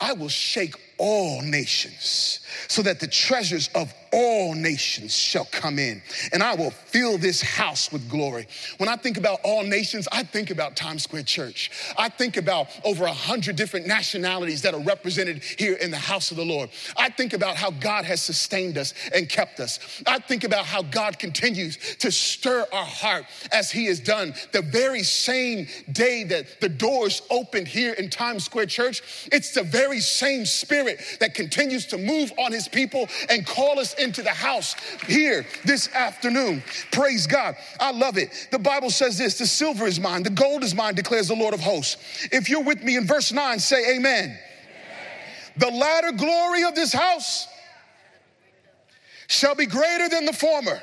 I 0.00 0.12
will 0.14 0.28
shake 0.28 0.74
all 1.02 1.42
nations, 1.42 2.38
so 2.68 2.80
that 2.80 3.00
the 3.00 3.08
treasures 3.08 3.68
of 3.74 3.92
all 4.12 4.54
nations 4.54 5.16
shall 5.16 5.46
come 5.46 5.78
in, 5.78 6.00
and 6.32 6.44
I 6.44 6.54
will 6.54 6.70
fill 6.70 7.18
this 7.18 7.42
house 7.42 7.90
with 7.90 8.08
glory. 8.08 8.46
When 8.76 8.88
I 8.88 8.94
think 8.94 9.16
about 9.16 9.40
all 9.42 9.64
nations, 9.64 10.06
I 10.12 10.22
think 10.22 10.50
about 10.50 10.76
Times 10.76 11.02
Square 11.02 11.24
Church. 11.24 11.72
I 11.98 12.08
think 12.08 12.36
about 12.36 12.68
over 12.84 13.04
a 13.04 13.12
hundred 13.12 13.56
different 13.56 13.88
nationalities 13.88 14.62
that 14.62 14.74
are 14.74 14.80
represented 14.80 15.42
here 15.42 15.74
in 15.74 15.90
the 15.90 15.96
house 15.96 16.30
of 16.30 16.36
the 16.36 16.44
Lord. 16.44 16.70
I 16.96 17.08
think 17.10 17.32
about 17.32 17.56
how 17.56 17.72
God 17.72 18.04
has 18.04 18.22
sustained 18.22 18.78
us 18.78 18.94
and 19.12 19.28
kept 19.28 19.58
us. 19.58 19.80
I 20.06 20.20
think 20.20 20.44
about 20.44 20.66
how 20.66 20.82
God 20.82 21.18
continues 21.18 21.96
to 21.96 22.12
stir 22.12 22.64
our 22.72 22.84
heart 22.84 23.24
as 23.50 23.72
He 23.72 23.86
has 23.86 23.98
done 23.98 24.34
the 24.52 24.62
very 24.62 25.02
same 25.02 25.66
day 25.90 26.22
that 26.24 26.60
the 26.60 26.68
doors 26.68 27.22
opened 27.28 27.66
here 27.66 27.94
in 27.94 28.08
Times 28.08 28.44
Square 28.44 28.66
Church. 28.66 29.28
It's 29.32 29.52
the 29.52 29.64
very 29.64 29.98
same 29.98 30.46
spirit 30.46 30.91
Spirit 30.92 31.20
that 31.20 31.34
continues 31.34 31.86
to 31.86 31.98
move 31.98 32.32
on 32.38 32.52
his 32.52 32.68
people 32.68 33.08
and 33.28 33.46
call 33.46 33.78
us 33.78 33.94
into 33.94 34.22
the 34.22 34.30
house 34.30 34.74
here 35.06 35.44
this 35.64 35.92
afternoon. 35.94 36.62
Praise 36.90 37.26
God. 37.26 37.56
I 37.80 37.92
love 37.92 38.18
it. 38.18 38.48
The 38.50 38.58
Bible 38.58 38.90
says 38.90 39.18
this 39.18 39.38
the 39.38 39.46
silver 39.46 39.86
is 39.86 40.00
mine, 40.00 40.22
the 40.22 40.30
gold 40.30 40.64
is 40.64 40.74
mine, 40.74 40.94
declares 40.94 41.28
the 41.28 41.34
Lord 41.34 41.54
of 41.54 41.60
hosts. 41.60 41.96
If 42.32 42.48
you're 42.48 42.62
with 42.62 42.82
me 42.82 42.96
in 42.96 43.06
verse 43.06 43.32
9, 43.32 43.58
say 43.58 43.96
amen. 43.96 44.24
amen. 44.24 44.38
The 45.56 45.70
latter 45.70 46.12
glory 46.12 46.64
of 46.64 46.74
this 46.74 46.92
house 46.92 47.46
shall 49.28 49.54
be 49.54 49.66
greater 49.66 50.08
than 50.08 50.26
the 50.26 50.32
former, 50.32 50.80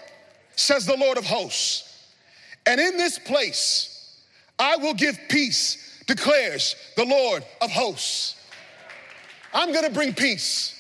says 0.56 0.86
the 0.86 0.98
Lord 0.98 1.18
of 1.18 1.26
hosts. 1.26 1.86
And 2.66 2.80
in 2.80 2.98
this 2.98 3.18
place 3.20 3.96
I 4.58 4.76
will 4.76 4.94
give 4.94 5.18
peace, 5.30 6.04
declares 6.06 6.76
the 6.98 7.06
Lord 7.06 7.46
of 7.62 7.72
hosts. 7.72 8.36
I'm 9.54 9.74
gonna 9.74 9.90
bring 9.90 10.14
peace. 10.14 10.76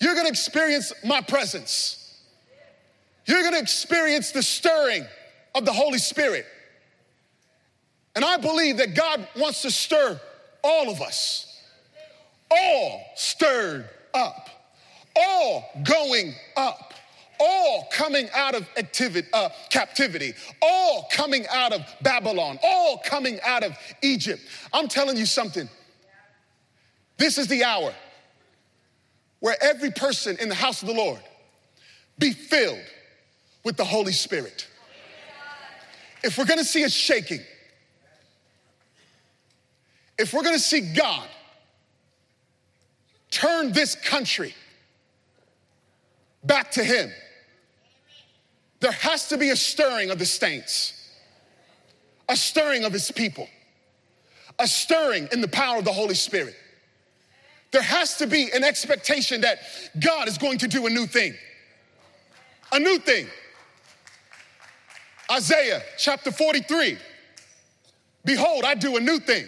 You're 0.00 0.14
gonna 0.14 0.28
experience 0.28 0.92
my 1.04 1.20
presence. 1.20 2.20
You're 3.26 3.42
gonna 3.42 3.58
experience 3.58 4.30
the 4.30 4.42
stirring 4.42 5.06
of 5.54 5.64
the 5.64 5.72
Holy 5.72 5.98
Spirit. 5.98 6.46
And 8.14 8.24
I 8.24 8.36
believe 8.36 8.78
that 8.78 8.94
God 8.94 9.26
wants 9.36 9.62
to 9.62 9.70
stir 9.70 10.20
all 10.64 10.90
of 10.90 11.00
us, 11.00 11.60
all 12.50 13.04
stirred 13.14 13.88
up, 14.14 14.48
all 15.14 15.64
going 15.84 16.34
up, 16.56 16.94
all 17.40 17.86
coming 17.92 18.28
out 18.34 18.54
of 18.54 18.68
activity, 18.76 19.28
uh, 19.32 19.50
captivity, 19.70 20.34
all 20.60 21.08
coming 21.12 21.46
out 21.52 21.72
of 21.72 21.82
Babylon, 22.02 22.58
all 22.62 22.98
coming 23.04 23.38
out 23.44 23.62
of 23.62 23.76
Egypt. 24.02 24.42
I'm 24.72 24.88
telling 24.88 25.16
you 25.16 25.26
something. 25.26 25.68
This 27.18 27.36
is 27.36 27.48
the 27.48 27.64
hour 27.64 27.92
where 29.40 29.56
every 29.60 29.90
person 29.90 30.36
in 30.40 30.48
the 30.48 30.54
house 30.54 30.82
of 30.82 30.88
the 30.88 30.94
Lord 30.94 31.20
be 32.18 32.32
filled 32.32 32.84
with 33.64 33.76
the 33.76 33.84
Holy 33.84 34.12
Spirit. 34.12 34.66
If 36.24 36.38
we're 36.38 36.46
gonna 36.46 36.64
see 36.64 36.84
a 36.84 36.88
shaking, 36.88 37.40
if 40.18 40.32
we're 40.32 40.42
gonna 40.42 40.58
see 40.58 40.92
God 40.94 41.28
turn 43.30 43.72
this 43.72 43.94
country 43.94 44.54
back 46.44 46.70
to 46.72 46.84
Him, 46.84 47.10
there 48.80 48.92
has 48.92 49.28
to 49.28 49.36
be 49.36 49.50
a 49.50 49.56
stirring 49.56 50.10
of 50.10 50.18
the 50.18 50.26
saints, 50.26 50.94
a 52.28 52.36
stirring 52.36 52.84
of 52.84 52.92
His 52.92 53.10
people, 53.10 53.48
a 54.58 54.66
stirring 54.66 55.28
in 55.32 55.40
the 55.40 55.48
power 55.48 55.78
of 55.78 55.84
the 55.84 55.92
Holy 55.92 56.14
Spirit. 56.14 56.54
There 57.70 57.82
has 57.82 58.16
to 58.18 58.26
be 58.26 58.50
an 58.52 58.64
expectation 58.64 59.42
that 59.42 59.58
God 59.98 60.28
is 60.28 60.38
going 60.38 60.58
to 60.58 60.68
do 60.68 60.86
a 60.86 60.90
new 60.90 61.06
thing. 61.06 61.34
a 62.72 62.78
new 62.78 62.98
thing. 62.98 63.26
Isaiah 65.30 65.82
chapter 65.98 66.30
43. 66.30 66.98
Behold, 68.24 68.64
I 68.64 68.74
do 68.74 68.96
a 68.96 69.00
new 69.00 69.18
thing. 69.20 69.46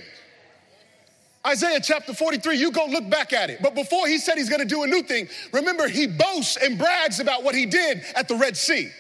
Isaiah 1.47 1.81
chapter 1.83 2.13
43, 2.13 2.57
you 2.57 2.71
go 2.71 2.85
look 2.85 3.09
back 3.09 3.33
at 3.33 3.49
it. 3.49 3.63
But 3.63 3.75
before 3.75 4.07
he 4.07 4.19
said 4.19 4.37
he's 4.37 4.51
gonna 4.51 4.67
do 4.67 4.83
a 4.83 4.87
new 4.87 5.03
thing, 5.03 5.27
remember 5.53 5.89
he 5.89 6.07
boasts 6.07 6.57
and 6.57 6.79
brags 6.79 7.19
about 7.19 7.43
what 7.43 7.55
he 7.55 7.65
did 7.65 8.03
at 8.15 8.29
the 8.29 8.37
Red 8.37 8.59
Sea. 8.59 8.91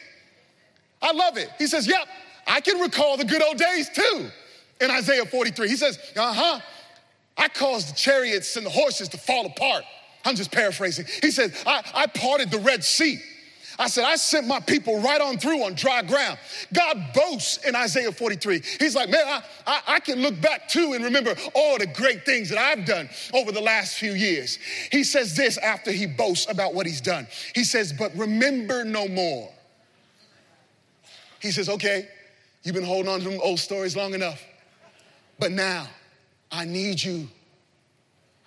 I 1.03 1.13
love 1.13 1.37
it. 1.37 1.51
He 1.59 1.67
says, 1.67 1.87
Yep, 1.87 2.09
I 2.47 2.61
can 2.61 2.79
recall 2.81 3.19
the 3.19 3.27
good 3.27 3.43
old 3.43 3.59
days 3.59 3.91
too 3.91 4.31
in 4.81 4.91
Isaiah 4.91 5.27
43. 5.27 5.69
He 5.69 5.77
says, 5.77 5.99
Uh 6.17 6.33
huh, 6.33 6.61
I 7.41 7.49
caused 7.49 7.89
the 7.89 7.97
chariots 7.97 8.57
and 8.57 8.67
the 8.67 8.71
horses 8.71 9.09
to 9.09 9.19
fall 9.19 9.47
apart. 9.47 9.85
I'm 10.27 10.37
just 10.37 10.53
paraphrasing. 10.53 11.07
He 11.23 11.31
said, 11.31 11.55
I, 11.67 11.83
I 11.95 12.07
parted 12.07 12.51
the 12.51 12.59
Red 12.59 12.85
Sea. 12.85 13.19
I 13.79 13.89
said, 13.89 14.05
I 14.05 14.17
sent 14.17 14.47
my 14.47 14.61
people 14.61 15.01
right 15.01 15.23
on 15.23 15.39
through 15.39 15.63
on 15.63 15.73
dry 15.73 16.03
ground. 16.03 16.39
God 16.75 17.03
boasts 17.15 17.67
in 17.67 17.75
Isaiah 17.75 18.13
43. 18.13 18.61
He's 18.79 18.95
like, 18.95 19.09
man, 19.09 19.27
I, 19.27 19.43
I, 19.67 19.81
I, 19.87 20.01
can 20.01 20.21
look 20.21 20.39
back 20.43 20.69
too 20.69 20.93
and 20.93 21.03
remember 21.03 21.35
all 21.55 21.79
the 21.79 21.87
great 21.87 22.27
things 22.27 22.51
that 22.51 22.59
I've 22.59 22.85
done 22.85 23.09
over 23.33 23.53
the 23.53 23.61
last 23.63 23.97
few 23.97 24.13
years. 24.13 24.59
He 24.93 25.03
says 25.03 25.35
this 25.35 25.57
after 25.57 25.93
he 25.93 26.05
boasts 26.05 26.51
about 26.51 26.75
what 26.75 26.85
he's 26.85 27.01
done. 27.01 27.27
He 27.55 27.65
says, 27.65 27.91
but 27.91 28.15
remember 28.15 28.85
no 28.85 29.09
more. 29.09 29.51
He 31.41 31.51
says, 31.51 31.71
okay, 31.71 32.07
you've 32.65 32.75
been 32.75 32.85
holding 32.85 33.11
on 33.11 33.21
to 33.21 33.31
them 33.31 33.41
old 33.43 33.61
stories 33.61 33.97
long 33.97 34.13
enough. 34.13 34.45
But 35.39 35.53
now 35.53 35.89
I 36.51 36.65
need 36.65 37.03
you, 37.03 37.29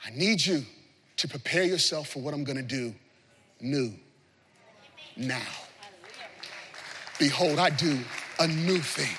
I 0.05 0.11
need 0.11 0.45
you 0.45 0.63
to 1.17 1.27
prepare 1.27 1.63
yourself 1.63 2.09
for 2.09 2.19
what 2.19 2.33
I'm 2.33 2.43
gonna 2.43 2.61
do 2.61 2.93
new 3.61 3.93
now. 5.15 5.41
Behold, 7.19 7.59
I 7.59 7.69
do 7.69 7.99
a 8.39 8.47
new 8.47 8.79
thing. 8.79 9.15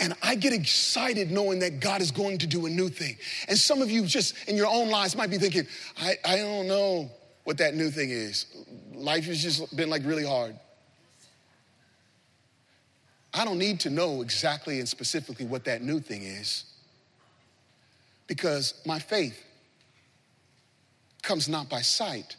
And 0.00 0.14
I 0.22 0.36
get 0.36 0.52
excited 0.52 1.30
knowing 1.30 1.58
that 1.58 1.80
God 1.80 2.00
is 2.00 2.12
going 2.12 2.38
to 2.38 2.46
do 2.46 2.66
a 2.66 2.70
new 2.70 2.88
thing. 2.88 3.16
And 3.48 3.58
some 3.58 3.82
of 3.82 3.90
you 3.90 4.04
just 4.04 4.48
in 4.48 4.56
your 4.56 4.68
own 4.68 4.90
lives 4.90 5.16
might 5.16 5.30
be 5.30 5.38
thinking, 5.38 5.66
I, 6.00 6.14
I 6.24 6.36
don't 6.36 6.68
know 6.68 7.10
what 7.42 7.58
that 7.58 7.74
new 7.74 7.90
thing 7.90 8.10
is. 8.10 8.46
Life 8.94 9.24
has 9.24 9.42
just 9.42 9.74
been 9.76 9.90
like 9.90 10.04
really 10.04 10.24
hard. 10.24 10.54
I 13.34 13.44
don't 13.44 13.58
need 13.58 13.80
to 13.80 13.90
know 13.90 14.22
exactly 14.22 14.78
and 14.78 14.88
specifically 14.88 15.46
what 15.46 15.64
that 15.64 15.82
new 15.82 16.00
thing 16.00 16.22
is 16.22 16.64
because 18.26 18.74
my 18.86 18.98
faith 18.98 19.44
comes 21.22 21.48
not 21.48 21.68
by 21.68 21.80
sight, 21.80 22.36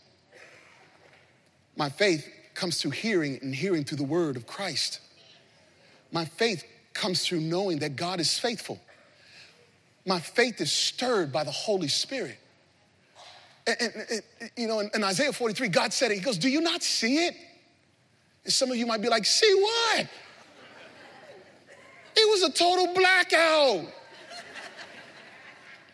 my 1.75 1.89
faith 1.89 2.27
comes 2.53 2.81
through 2.81 2.91
hearing 2.91 3.39
and 3.41 3.53
hearing 3.53 3.83
through 3.83 3.97
the 3.97 4.03
word 4.03 4.35
of 4.35 4.45
Christ. 4.45 4.99
My 6.11 6.25
faith 6.25 6.63
comes 6.93 7.25
through 7.25 7.39
knowing 7.39 7.79
that 7.79 7.95
God 7.95 8.19
is 8.19 8.37
faithful. 8.37 8.79
My 10.05 10.19
faith 10.19 10.59
is 10.59 10.71
stirred 10.71 11.31
by 11.31 11.43
the 11.43 11.51
Holy 11.51 11.87
Spirit. 11.87 12.37
And, 13.67 13.77
and, 13.79 14.21
and 14.41 14.51
you 14.57 14.67
know, 14.67 14.79
in, 14.79 14.89
in, 14.93 15.03
Isaiah 15.03 15.31
43, 15.31 15.67
God 15.69 15.93
said 15.93 16.11
it. 16.11 16.15
He 16.15 16.21
goes, 16.21 16.37
Do 16.37 16.49
you 16.49 16.61
not 16.61 16.81
see 16.81 17.27
it? 17.27 17.35
And 18.43 18.51
some 18.51 18.71
of 18.71 18.77
you 18.77 18.87
might 18.87 19.01
be 19.01 19.09
like, 19.09 19.25
See 19.25 19.53
what? 19.53 20.07
It 22.15 22.29
was 22.29 22.43
a 22.43 22.51
total 22.51 22.93
blackout. 22.93 23.93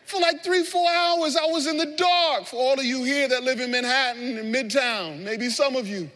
For 0.04 0.20
like 0.20 0.44
three, 0.44 0.62
four 0.62 0.88
hours, 0.88 1.36
I 1.36 1.46
was 1.46 1.66
in 1.66 1.76
the 1.76 1.94
dark. 1.96 2.46
For 2.46 2.56
all 2.56 2.74
of 2.74 2.84
you 2.84 3.02
here 3.02 3.26
that 3.26 3.42
live 3.42 3.58
in 3.58 3.72
Manhattan 3.72 4.38
and 4.38 4.54
Midtown, 4.54 5.20
maybe 5.24 5.50
some 5.50 5.74
of 5.74 5.88
you. 5.88 6.08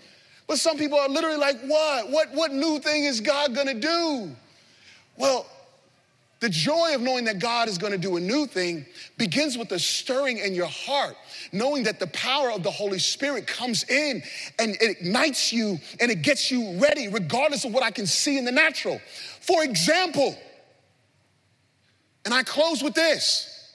But 0.47 0.59
some 0.59 0.79
people 0.79 0.99
are 0.99 1.09
literally 1.09 1.37
like, 1.37 1.61
what? 1.63 2.11
What, 2.11 2.33
what 2.33 2.53
new 2.53 2.79
thing 2.79 3.05
is 3.05 3.21
God 3.21 3.55
gonna 3.55 3.75
do? 3.75 4.31
Well, 5.17 5.47
the 6.41 6.49
joy 6.49 6.95
of 6.95 7.03
knowing 7.03 7.27
that 7.27 7.39
God 7.39 7.69
is 7.69 7.77
going 7.77 7.93
to 7.93 7.99
do 7.99 8.17
a 8.17 8.21
new 8.21 8.47
thing 8.47 8.87
begins 9.19 9.59
with 9.59 9.69
the 9.69 9.79
stirring 9.79 10.39
in 10.39 10.55
your 10.55 10.67
heart, 10.67 11.15
knowing 11.53 11.83
that 11.83 12.01
the 12.01 12.07
power 12.09 12.51
of 12.51 12.63
the 12.63 12.71
Holy 12.71 12.99
Spirit 12.99 13.47
comes 13.47 13.85
in 13.85 14.23
and 14.59 14.71
it 14.81 14.99
ignites 14.99 15.53
you 15.53 15.79
and 16.01 16.11
it 16.11 16.23
gets 16.23 16.51
you 16.51 16.79
ready, 16.79 17.09
regardless 17.09 17.67
of 17.67 17.75
what 17.75 17.83
I 17.83 17.91
can 17.91 18.07
see 18.07 18.39
in 18.39 18.47
the 18.47 18.53
natural. 18.53 19.03
For 19.51 19.65
example, 19.65 20.39
and 22.25 22.33
I 22.33 22.45
close 22.45 22.85
with 22.85 22.95
this 22.95 23.75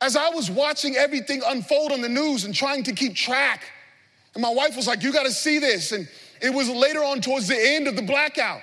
as 0.00 0.16
I 0.16 0.30
was 0.30 0.50
watching 0.50 0.96
everything 0.96 1.40
unfold 1.46 1.92
on 1.92 2.00
the 2.00 2.08
news 2.08 2.44
and 2.44 2.52
trying 2.52 2.82
to 2.84 2.92
keep 2.92 3.14
track, 3.14 3.62
and 4.34 4.42
my 4.42 4.50
wife 4.50 4.74
was 4.74 4.88
like, 4.88 5.04
You 5.04 5.12
gotta 5.12 5.30
see 5.30 5.60
this. 5.60 5.92
And 5.92 6.08
it 6.42 6.52
was 6.52 6.68
later 6.68 7.04
on 7.04 7.20
towards 7.20 7.46
the 7.46 7.56
end 7.56 7.86
of 7.86 7.94
the 7.94 8.02
blackout. 8.02 8.60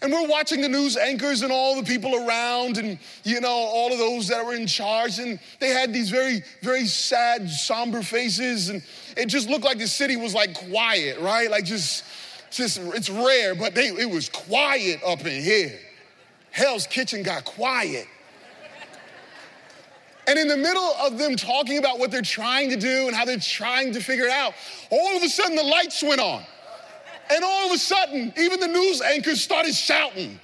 And 0.00 0.10
we're 0.10 0.26
watching 0.26 0.62
the 0.62 0.70
news 0.70 0.96
anchors 0.96 1.42
and 1.42 1.52
all 1.52 1.76
the 1.76 1.84
people 1.84 2.26
around 2.26 2.78
and, 2.78 2.98
you 3.22 3.40
know, 3.40 3.48
all 3.48 3.92
of 3.92 3.98
those 3.98 4.28
that 4.28 4.44
were 4.44 4.54
in 4.54 4.66
charge. 4.66 5.18
And 5.18 5.38
they 5.60 5.68
had 5.68 5.92
these 5.92 6.08
very, 6.08 6.42
very 6.62 6.86
sad, 6.86 7.48
somber 7.48 8.02
faces. 8.02 8.70
And 8.70 8.82
it 9.16 9.26
just 9.26 9.48
looked 9.48 9.64
like 9.64 9.78
the 9.78 9.86
city 9.86 10.16
was 10.16 10.34
like 10.34 10.54
quiet, 10.70 11.20
right? 11.20 11.48
Like 11.48 11.64
just, 11.64 12.04
just 12.56 12.78
it's 12.78 13.10
rare, 13.10 13.54
but 13.54 13.74
they, 13.74 13.88
it 13.88 14.10
was 14.10 14.28
quiet 14.28 15.00
up 15.04 15.20
in 15.26 15.42
here. 15.42 15.78
Hell's 16.50 16.86
Kitchen 16.86 17.22
got 17.22 17.44
quiet. 17.44 18.06
And 20.28 20.38
in 20.38 20.46
the 20.46 20.56
middle 20.56 20.94
of 21.00 21.18
them 21.18 21.34
talking 21.34 21.78
about 21.78 21.98
what 21.98 22.10
they're 22.10 22.22
trying 22.22 22.70
to 22.70 22.76
do 22.76 23.08
and 23.08 23.16
how 23.16 23.24
they're 23.24 23.38
trying 23.38 23.92
to 23.94 24.00
figure 24.00 24.26
it 24.26 24.30
out, 24.30 24.54
all 24.90 25.16
of 25.16 25.22
a 25.22 25.28
sudden 25.28 25.56
the 25.56 25.64
lights 25.64 26.02
went 26.02 26.20
on. 26.20 26.44
And 27.30 27.42
all 27.42 27.66
of 27.66 27.72
a 27.72 27.78
sudden, 27.78 28.32
even 28.36 28.60
the 28.60 28.68
news 28.68 29.00
anchors 29.00 29.40
started 29.40 29.74
shouting. 29.74 30.38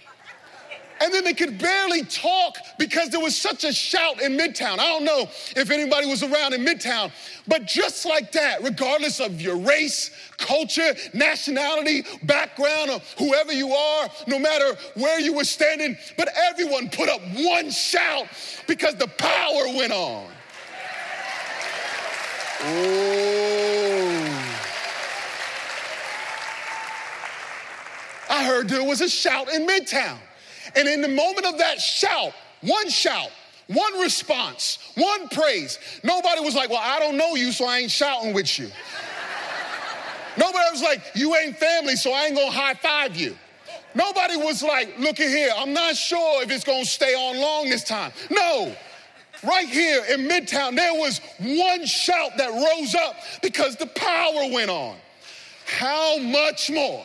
And 1.01 1.13
then 1.15 1.25
they 1.25 1.35
could 1.35 1.59
barely 1.59 2.03
talk 2.05 2.57
because 2.79 3.11
there 3.11 3.21
was 3.21 3.37
such 3.37 3.65
a 3.65 3.73
shout 3.73 4.21
in 4.21 4.37
Midtown. 4.37 4.79
I 4.79 4.87
don't 4.87 5.05
know 5.05 5.29
if 5.57 5.71
anybody 5.71 6.07
was 6.07 6.23
around 6.23 6.55
in 6.55 6.65
Midtown, 6.65 7.13
but 7.47 7.67
just 7.67 8.05
like 8.05 8.33
that, 8.33 8.63
regardless 8.63 9.21
of 9.21 9.41
your 9.41 9.57
race, 9.57 10.11
culture, 10.39 10.95
nationality, 11.15 12.05
background, 12.25 12.91
or 12.91 13.01
whoever 13.19 13.53
you 13.53 13.73
are, 13.73 14.09
no 14.27 14.39
matter 14.39 14.77
where 14.95 15.21
you 15.21 15.33
were 15.33 15.45
standing, 15.45 15.97
but 16.17 16.29
everyone 16.51 16.89
put 16.91 17.09
up 17.09 17.21
one 17.37 17.71
shout 17.71 18.27
because 18.67 18.95
the 18.97 19.09
power 19.09 19.67
went 19.77 19.93
on. 19.93 20.29
Oh. 22.61 23.39
I 28.31 28.45
heard 28.45 28.69
there 28.69 28.85
was 28.85 29.01
a 29.01 29.09
shout 29.09 29.53
in 29.53 29.67
Midtown. 29.67 30.19
And 30.77 30.89
in 30.89 31.01
the 31.01 31.09
moment 31.09 31.47
of 31.47 31.59
that 31.59 31.81
shout, 31.81 32.33
one 32.61 32.89
shout, 32.89 33.31
one 33.69 34.01
response, 34.01 34.79
one 34.95 35.29
praise, 35.29 35.79
nobody 36.03 36.41
was 36.41 36.55
like, 36.55 36.71
Well, 36.71 36.81
I 36.83 36.99
don't 36.99 37.16
know 37.16 37.35
you, 37.35 37.53
so 37.53 37.66
I 37.66 37.79
ain't 37.79 37.91
shouting 37.91 38.33
with 38.33 38.59
you. 38.59 38.66
nobody 40.37 40.64
was 40.73 40.83
like, 40.83 41.03
You 41.14 41.35
ain't 41.37 41.57
family, 41.57 41.97
so 41.97 42.12
I 42.12 42.27
ain't 42.27 42.37
gonna 42.37 42.51
high 42.51 42.75
five 42.75 43.16
you. 43.16 43.37
Nobody 43.95 44.37
was 44.37 44.62
like, 44.62 44.99
Look 44.99 45.21
at 45.21 45.29
here, 45.29 45.53
I'm 45.57 45.73
not 45.73 45.97
sure 45.97 46.43
if 46.43 46.51
it's 46.51 46.64
gonna 46.64 46.85
stay 46.85 47.14
on 47.14 47.39
long 47.41 47.69
this 47.69 47.85
time. 47.85 48.12
No. 48.31 48.75
Right 49.45 49.69
here 49.69 50.05
in 50.11 50.27
Midtown, 50.27 50.75
there 50.75 50.95
was 50.95 51.21
one 51.39 51.87
shout 51.87 52.37
that 52.39 52.51
rose 52.51 52.95
up 52.97 53.14
because 53.41 53.77
the 53.77 53.87
power 53.87 54.53
went 54.53 54.69
on. 54.69 54.97
How 55.66 56.19
much 56.19 56.71
more 56.71 57.05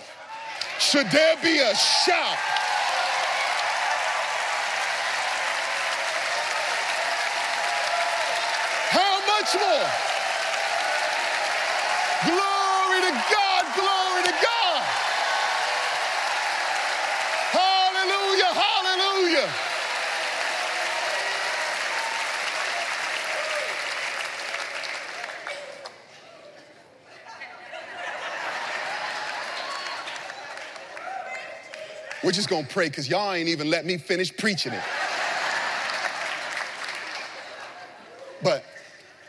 should 0.79 1.11
there 1.11 1.35
be 1.43 1.59
a 1.59 1.75
shout? 1.75 2.37
Much 9.53 9.61
more. 9.61 9.89
Glory 12.25 13.01
to 13.01 13.11
God, 13.31 13.65
glory 13.75 14.23
to 14.23 14.33
God. 14.41 14.83
Hallelujah, 17.51 18.53
hallelujah. 18.53 19.49
We're 32.23 32.31
just 32.31 32.49
gonna 32.49 32.65
pray 32.65 32.87
because 32.87 33.09
y'all 33.09 33.33
ain't 33.33 33.49
even 33.49 33.69
let 33.69 33.85
me 33.85 33.97
finish 33.97 34.35
preaching 34.35 34.71
it. 34.71 35.02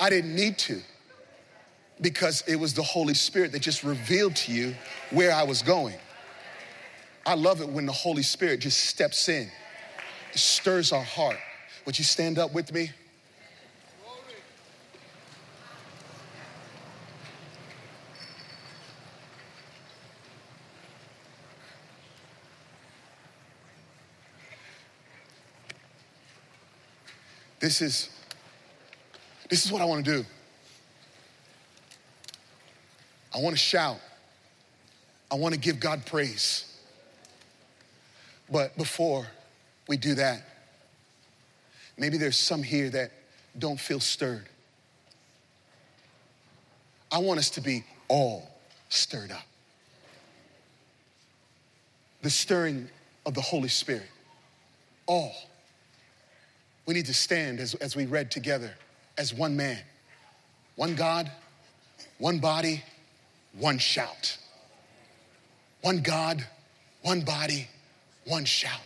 I 0.05 0.11
didn't 0.11 0.35
need 0.35 0.59
to 0.59 0.83
because 1.99 2.45
it 2.47 2.57
was 2.57 2.75
the 2.75 2.83
Holy 2.83 3.15
Spirit 3.15 3.53
that 3.53 3.63
just 3.63 3.83
revealed 3.83 4.37
to 4.37 4.53
you 4.53 4.75
where 5.09 5.33
I 5.33 5.45
was 5.45 5.63
going. 5.63 5.97
I 7.25 7.33
love 7.37 7.63
it 7.63 7.69
when 7.71 7.87
the 7.87 7.93
Holy 7.93 8.23
Spirit 8.23 8.61
just 8.61 8.81
steps 8.81 9.31
in, 9.31 9.51
it 10.31 10.39
stirs 10.39 10.93
our 10.93 11.03
heart. 11.03 11.39
Would 11.87 11.97
you 11.99 12.05
stand 12.05 12.39
up 12.39 12.53
with 12.53 12.71
me? 12.71 12.91
This 27.59 27.81
is 27.81 28.14
this 29.49 29.65
is 29.65 29.73
what 29.73 29.83
I 29.83 29.85
want 29.85 30.05
to 30.05 30.19
do. 30.19 30.25
I 33.35 33.41
want 33.41 33.55
to 33.55 33.61
shout. 33.61 33.99
I 35.31 35.35
want 35.35 35.55
to 35.55 35.61
give 35.61 35.81
God 35.81 36.07
praise. 36.07 36.65
But 38.51 38.77
before 38.77 39.27
we 39.89 39.97
do 39.97 40.15
that, 40.15 40.43
maybe 41.99 42.17
there's 42.17 42.39
some 42.39 42.63
here 42.63 42.91
that 42.91 43.11
don't 43.59 43.79
feel 43.79 44.01
stirred. 44.01 44.47
I 47.11 47.19
want 47.19 47.39
us 47.39 47.51
to 47.51 47.61
be 47.61 47.85
all 48.09 48.49
stirred 48.89 49.33
up. 49.33 49.47
The 52.23 52.31
stirring 52.31 52.89
of 53.27 53.35
the 53.35 53.41
Holy 53.41 53.69
Spirit. 53.69 54.09
All. 55.07 55.35
We 56.87 56.95
need 56.95 57.07
to 57.07 57.15
stand 57.15 57.61
as, 57.61 57.75
as 57.77 57.97
we 57.97 58.07
read 58.07 58.31
together 58.31 58.75
as 59.17 59.33
one 59.33 59.57
man, 59.57 59.79
one 60.77 60.95
God, 60.95 61.31
one 62.19 62.39
body, 62.39 62.83
one 63.59 63.79
shout. 63.79 64.39
One 65.83 66.01
God, 66.01 66.45
one 67.03 67.21
body, 67.21 67.69
one 68.27 68.45
shout. 68.45 68.81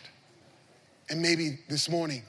And 1.08 1.22
maybe 1.22 1.58
this 1.68 1.88
morning, 1.88 2.22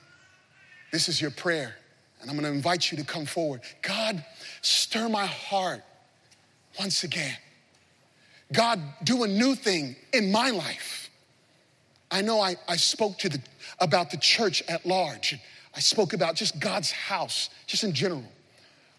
this 0.91 1.09
is 1.09 1.21
your 1.21 1.31
prayer, 1.31 1.75
and 2.21 2.29
I'm 2.29 2.35
gonna 2.35 2.51
invite 2.51 2.91
you 2.91 2.97
to 2.97 3.03
come 3.03 3.25
forward. 3.25 3.61
God, 3.81 4.23
stir 4.61 5.09
my 5.09 5.25
heart 5.25 5.81
once 6.79 7.03
again. 7.03 7.35
God, 8.53 8.81
do 9.03 9.23
a 9.23 9.27
new 9.27 9.55
thing 9.55 9.95
in 10.13 10.31
my 10.31 10.49
life. 10.49 11.09
I 12.11 12.21
know 12.21 12.39
I, 12.39 12.55
I 12.67 12.77
spoke 12.77 13.19
to 13.19 13.29
the, 13.29 13.41
about 13.79 14.09
the 14.09 14.17
church 14.17 14.63
at 14.67 14.85
large. 14.85 15.39
I 15.79 15.81
spoke 15.81 16.11
about 16.11 16.35
just 16.35 16.59
God's 16.59 16.91
house, 16.91 17.49
just 17.65 17.85
in 17.85 17.93
general. 17.93 18.25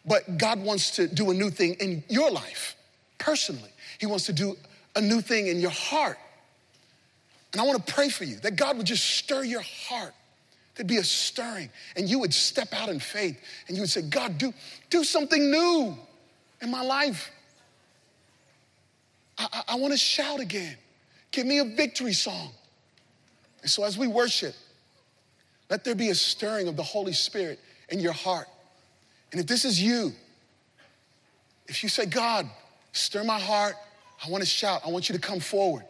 But 0.06 0.38
God 0.38 0.62
wants 0.62 0.92
to 0.92 1.06
do 1.06 1.30
a 1.30 1.34
new 1.34 1.50
thing 1.50 1.74
in 1.74 2.02
your 2.08 2.30
life, 2.30 2.74
personally. 3.18 3.68
He 3.98 4.06
wants 4.06 4.24
to 4.26 4.32
do 4.32 4.56
a 4.96 5.00
new 5.02 5.20
thing 5.20 5.48
in 5.48 5.60
your 5.60 5.72
heart. 5.72 6.16
And 7.52 7.60
I 7.60 7.66
want 7.66 7.86
to 7.86 7.92
pray 7.92 8.08
for 8.08 8.24
you 8.24 8.36
that 8.36 8.56
God 8.56 8.78
would 8.78 8.86
just 8.86 9.04
stir 9.04 9.44
your 9.44 9.60
heart. 9.60 10.14
There'd 10.74 10.86
be 10.86 10.96
a 10.96 11.04
stirring, 11.04 11.68
and 11.96 12.08
you 12.08 12.18
would 12.20 12.32
step 12.32 12.72
out 12.72 12.88
in 12.88 12.98
faith 12.98 13.38
and 13.68 13.76
you 13.76 13.82
would 13.82 13.90
say, 13.90 14.00
God, 14.00 14.38
do, 14.38 14.54
do 14.88 15.04
something 15.04 15.50
new 15.50 15.98
in 16.62 16.70
my 16.70 16.80
life. 16.80 17.30
I, 19.36 19.48
I, 19.52 19.62
I 19.68 19.74
want 19.74 19.92
to 19.92 19.98
shout 19.98 20.40
again. 20.40 20.78
Give 21.30 21.44
me 21.44 21.58
a 21.58 21.64
victory 21.66 22.14
song. 22.14 22.52
And 23.60 23.70
so 23.70 23.84
as 23.84 23.98
we 23.98 24.06
worship, 24.06 24.54
let 25.70 25.84
there 25.84 25.94
be 25.94 26.10
a 26.10 26.14
stirring 26.14 26.68
of 26.68 26.76
the 26.76 26.82
Holy 26.82 27.12
Spirit 27.12 27.60
in 27.88 28.00
your 28.00 28.12
heart. 28.12 28.48
And 29.32 29.40
if 29.40 29.46
this 29.46 29.64
is 29.64 29.80
you, 29.80 30.12
if 31.68 31.82
you 31.84 31.88
say, 31.88 32.06
God, 32.06 32.46
stir 32.92 33.22
my 33.22 33.38
heart, 33.38 33.74
I 34.26 34.28
want 34.28 34.42
to 34.42 34.48
shout, 34.48 34.82
I 34.84 34.90
want 34.90 35.08
you 35.08 35.14
to 35.14 35.20
come 35.20 35.38
forward. 35.38 35.84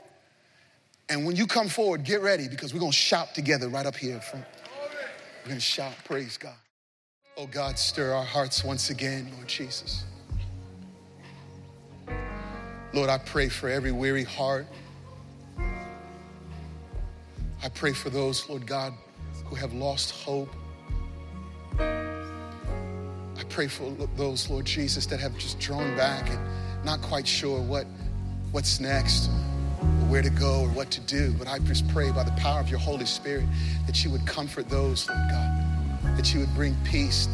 And 1.08 1.24
when 1.26 1.34
you 1.34 1.46
come 1.46 1.68
forward, 1.68 2.04
get 2.04 2.20
ready 2.20 2.46
because 2.46 2.72
we're 2.72 2.80
going 2.80 2.92
to 2.92 2.96
shout 2.96 3.34
together 3.34 3.68
right 3.68 3.86
up 3.86 3.96
here 3.96 4.14
in 4.14 4.20
front. 4.20 4.44
We're 5.42 5.48
going 5.48 5.56
to 5.56 5.60
shout, 5.60 5.94
praise 6.04 6.36
God. 6.36 6.54
Oh 7.36 7.46
God, 7.46 7.78
stir 7.78 8.12
our 8.12 8.24
hearts 8.24 8.62
once 8.62 8.90
again, 8.90 9.30
Lord 9.34 9.48
Jesus. 9.48 10.04
Lord, 12.92 13.08
I 13.08 13.18
pray 13.18 13.48
for 13.48 13.68
every 13.68 13.92
weary 13.92 14.24
heart. 14.24 14.66
I 17.62 17.68
pray 17.74 17.92
for 17.92 18.10
those, 18.10 18.48
Lord 18.48 18.66
God, 18.66 18.92
who 19.50 19.56
have 19.56 19.74
lost 19.74 20.12
hope. 20.12 20.48
I 21.78 23.42
pray 23.48 23.66
for 23.66 23.90
those, 24.16 24.48
Lord 24.48 24.64
Jesus, 24.64 25.06
that 25.06 25.18
have 25.18 25.36
just 25.36 25.58
drawn 25.58 25.96
back 25.96 26.30
and 26.30 26.38
not 26.84 27.02
quite 27.02 27.26
sure 27.26 27.60
what, 27.60 27.86
what's 28.52 28.78
next, 28.80 29.28
where 30.08 30.22
to 30.22 30.30
go, 30.30 30.62
or 30.62 30.68
what 30.68 30.90
to 30.92 31.00
do. 31.00 31.32
But 31.32 31.48
I 31.48 31.58
just 31.58 31.88
pray 31.88 32.12
by 32.12 32.22
the 32.22 32.32
power 32.32 32.60
of 32.60 32.70
your 32.70 32.78
Holy 32.78 33.06
Spirit 33.06 33.46
that 33.86 34.04
you 34.04 34.10
would 34.10 34.24
comfort 34.24 34.68
those, 34.68 35.08
Lord 35.08 35.20
God, 35.30 36.16
that 36.16 36.32
you 36.32 36.40
would 36.40 36.54
bring 36.54 36.76
peace, 36.84 37.28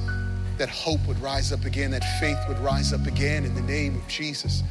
that 0.57 0.71
hope 0.71 1.07
would 1.07 1.21
rise 1.21 1.53
up 1.53 1.67
again, 1.67 1.91
that 1.91 2.05
faith 2.19 2.39
would 2.49 2.59
rise 2.61 2.95
up 2.95 3.07
again 3.07 3.45
in 3.45 3.55
the 3.55 3.63
name 3.63 3.95
of 3.95 4.09
Jesus. 4.09 4.63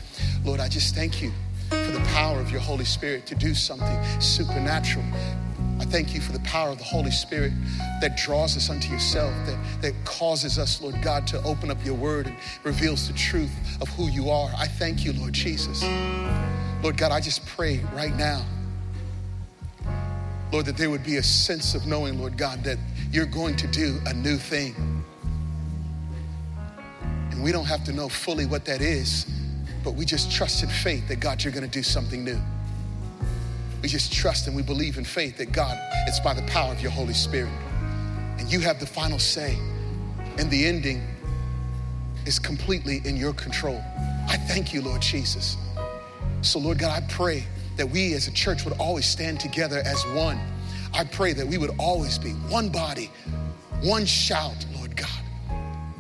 Lord, 0.44 0.60
I 0.60 0.68
just 0.68 0.96
thank 0.96 1.22
you 1.22 1.32
for 1.70 1.76
the 1.92 2.04
power 2.14 2.40
of 2.40 2.50
your 2.50 2.62
Holy 2.62 2.86
Spirit 2.86 3.28
to 3.28 3.36
do 3.36 3.54
something 3.54 4.04
supernatural 4.20 5.06
I 5.80 5.86
thank 5.86 6.14
you 6.14 6.22
for 6.22 6.32
the 6.32 6.40
power 6.40 6.70
of 6.70 6.78
the 6.78 6.84
Holy 6.84 7.12
Spirit 7.12 7.52
that 8.02 8.16
draws 8.16 8.56
us 8.56 8.70
unto 8.70 8.92
yourself, 8.92 9.34
that, 9.46 9.82
that 9.82 9.94
causes 10.06 10.58
us, 10.58 10.82
Lord 10.82 11.02
God, 11.02 11.28
to 11.28 11.42
open 11.44 11.70
up 11.70 11.84
your 11.86 11.96
word 11.96 12.28
and 12.28 12.38
reveals 12.64 13.08
the 13.08 13.14
truth 13.14 13.52
of 13.82 13.90
who 13.90 14.08
you 14.08 14.30
are. 14.30 14.50
I 14.58 14.68
thank 14.68 15.04
you, 15.04 15.14
Lord 15.14 15.34
Jesus. 15.34 15.84
Lord 16.82 16.98
God, 16.98 17.12
I 17.12 17.20
just 17.20 17.46
pray 17.46 17.82
right 17.94 18.16
now, 18.16 18.46
Lord, 20.52 20.66
that 20.68 20.78
there 20.78 20.90
would 20.90 21.04
be 21.04 21.18
a 21.18 21.24
sense 21.24 21.76
of 21.76 21.86
knowing, 21.86 22.20
Lord 22.20 22.38
God, 22.38 22.64
that 22.64 22.78
you're 23.12 23.26
going 23.26 23.56
to 23.58 23.68
do 23.68 24.00
a 24.06 24.14
new 24.14 24.38
thing. 24.38 25.04
And 27.32 27.44
we 27.44 27.52
don't 27.52 27.66
have 27.66 27.84
to 27.86 27.92
know 27.92 28.08
fully 28.08 28.46
what 28.46 28.64
that 28.66 28.82
is, 28.82 29.26
but 29.84 29.96
we 29.96 30.06
just 30.06 30.32
trust 30.32 30.64
in 30.64 30.70
faith 30.70 31.08
that, 31.10 31.20
God, 31.20 31.44
you're 31.44 31.54
going 31.54 31.70
to 31.70 31.70
do 31.70 31.84
something 31.84 32.24
new. 32.24 32.40
We 33.86 33.90
just 33.90 34.12
trust 34.12 34.48
and 34.48 34.56
we 34.56 34.64
believe 34.64 34.98
in 34.98 35.04
faith 35.04 35.38
that 35.38 35.52
God, 35.52 35.78
it's 36.08 36.20
by 36.20 36.34
the 36.34 36.42
power 36.48 36.72
of 36.72 36.82
your 36.82 36.90
Holy 36.90 37.14
Spirit. 37.14 37.52
And 38.40 38.52
you 38.52 38.60
have 38.62 38.80
the 38.80 38.86
final 38.88 39.20
say. 39.20 39.60
And 40.40 40.50
the 40.50 40.66
ending 40.66 41.04
is 42.26 42.40
completely 42.40 43.04
in 43.06 43.16
your 43.16 43.32
control. 43.34 43.80
I 44.28 44.38
thank 44.38 44.74
you, 44.74 44.82
Lord 44.82 45.04
Jesus. 45.04 45.56
So, 46.42 46.58
Lord 46.58 46.80
God, 46.80 47.00
I 47.00 47.06
pray 47.06 47.44
that 47.78 47.88
we 47.88 48.16
as 48.16 48.28
a 48.28 48.32
church 48.32 48.66
would 48.66 48.74
always 48.80 49.06
stand 49.06 49.40
together 49.40 49.84
as 49.86 50.04
one. 50.16 50.40
I 50.92 51.04
pray 51.04 51.34
that 51.34 51.46
we 51.46 51.60
would 51.60 51.76
always 51.78 52.18
be 52.18 52.32
one 52.50 52.70
body, 52.70 53.12
one 53.84 54.08
shout, 54.08 54.66
Lord 54.76 54.96
God. 54.98 55.22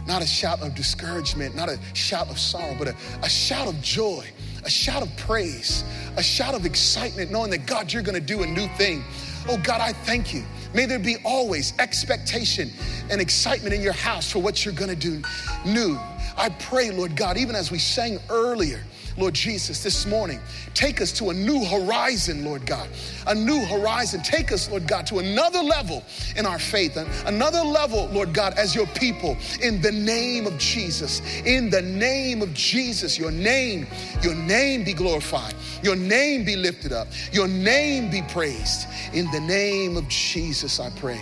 Not 0.07 0.23
a 0.23 0.27
shout 0.27 0.59
of 0.63 0.73
discouragement, 0.73 1.53
not 1.53 1.69
a 1.69 1.77
shout 1.93 2.29
of 2.29 2.39
sorrow, 2.39 2.75
but 2.79 2.87
a, 2.87 2.95
a 3.21 3.29
shout 3.29 3.67
of 3.67 3.79
joy 3.83 4.27
a 4.65 4.69
shout 4.69 5.03
of 5.03 5.15
praise, 5.15 5.83
a 6.17 6.23
shout 6.23 6.55
of 6.55 6.65
excitement, 6.65 7.31
knowing 7.31 7.51
that 7.51 7.65
God, 7.65 7.93
you're 7.93 8.01
gonna 8.01 8.19
do 8.19 8.43
a 8.43 8.47
new 8.47 8.67
thing. 8.69 9.03
Oh 9.47 9.57
God, 9.57 9.79
I 9.79 9.93
thank 9.93 10.33
you. 10.33 10.43
May 10.73 10.85
there 10.85 10.99
be 10.99 11.17
always 11.23 11.73
expectation 11.77 12.71
and 13.09 13.21
excitement 13.21 13.73
in 13.73 13.81
your 13.81 13.93
house 13.93 14.29
for 14.29 14.39
what 14.39 14.65
you're 14.65 14.73
gonna 14.73 14.95
do 14.95 15.21
new. 15.65 15.99
I 16.35 16.49
pray, 16.49 16.89
Lord 16.89 17.15
God, 17.15 17.37
even 17.37 17.55
as 17.55 17.71
we 17.71 17.77
sang 17.77 18.19
earlier, 18.29 18.81
Lord 19.17 19.33
Jesus, 19.33 19.81
this 19.81 20.05
morning. 20.05 20.39
Take 20.73 21.01
us 21.01 21.11
to 21.13 21.29
a 21.29 21.33
new 21.33 21.63
horizon, 21.63 22.43
Lord 22.43 22.65
God. 22.65 22.89
A 23.27 23.35
new 23.35 23.63
horizon. 23.65 24.21
Take 24.23 24.51
us, 24.51 24.69
Lord 24.69 24.87
God, 24.87 25.07
to 25.07 25.19
another 25.19 25.61
level 25.61 26.03
in 26.35 26.45
our 26.45 26.59
faith, 26.59 26.97
another 27.25 27.61
level, 27.61 28.07
Lord 28.07 28.33
God, 28.33 28.53
as 28.57 28.75
your 28.75 28.87
people 28.87 29.37
in 29.61 29.81
the 29.81 29.91
name 29.91 30.45
of 30.45 30.57
Jesus. 30.57 31.21
In 31.45 31.69
the 31.69 31.81
name 31.81 32.41
of 32.41 32.53
Jesus, 32.53 33.17
your 33.17 33.31
name, 33.31 33.87
your 34.21 34.35
name 34.35 34.83
be 34.83 34.93
glorified, 34.93 35.53
your 35.81 35.95
name 35.95 36.43
be 36.43 36.55
lifted 36.55 36.91
up, 36.91 37.07
your 37.31 37.47
name 37.47 38.09
be 38.09 38.21
praised. 38.23 38.87
In 39.13 39.31
the 39.31 39.39
name 39.39 39.95
of 39.95 40.07
Jesus, 40.09 40.79
I 40.79 40.89
pray. 40.91 41.21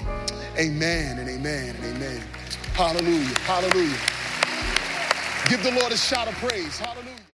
Amen 0.57 1.19
and 1.19 1.29
amen 1.29 1.75
and 1.75 1.95
amen. 1.95 2.23
Hallelujah. 2.73 3.39
Hallelujah. 3.41 3.97
Give 5.47 5.61
the 5.61 5.79
Lord 5.79 5.91
a 5.91 5.97
shout 5.97 6.27
of 6.27 6.33
praise. 6.35 6.79
Hallelujah. 6.79 7.12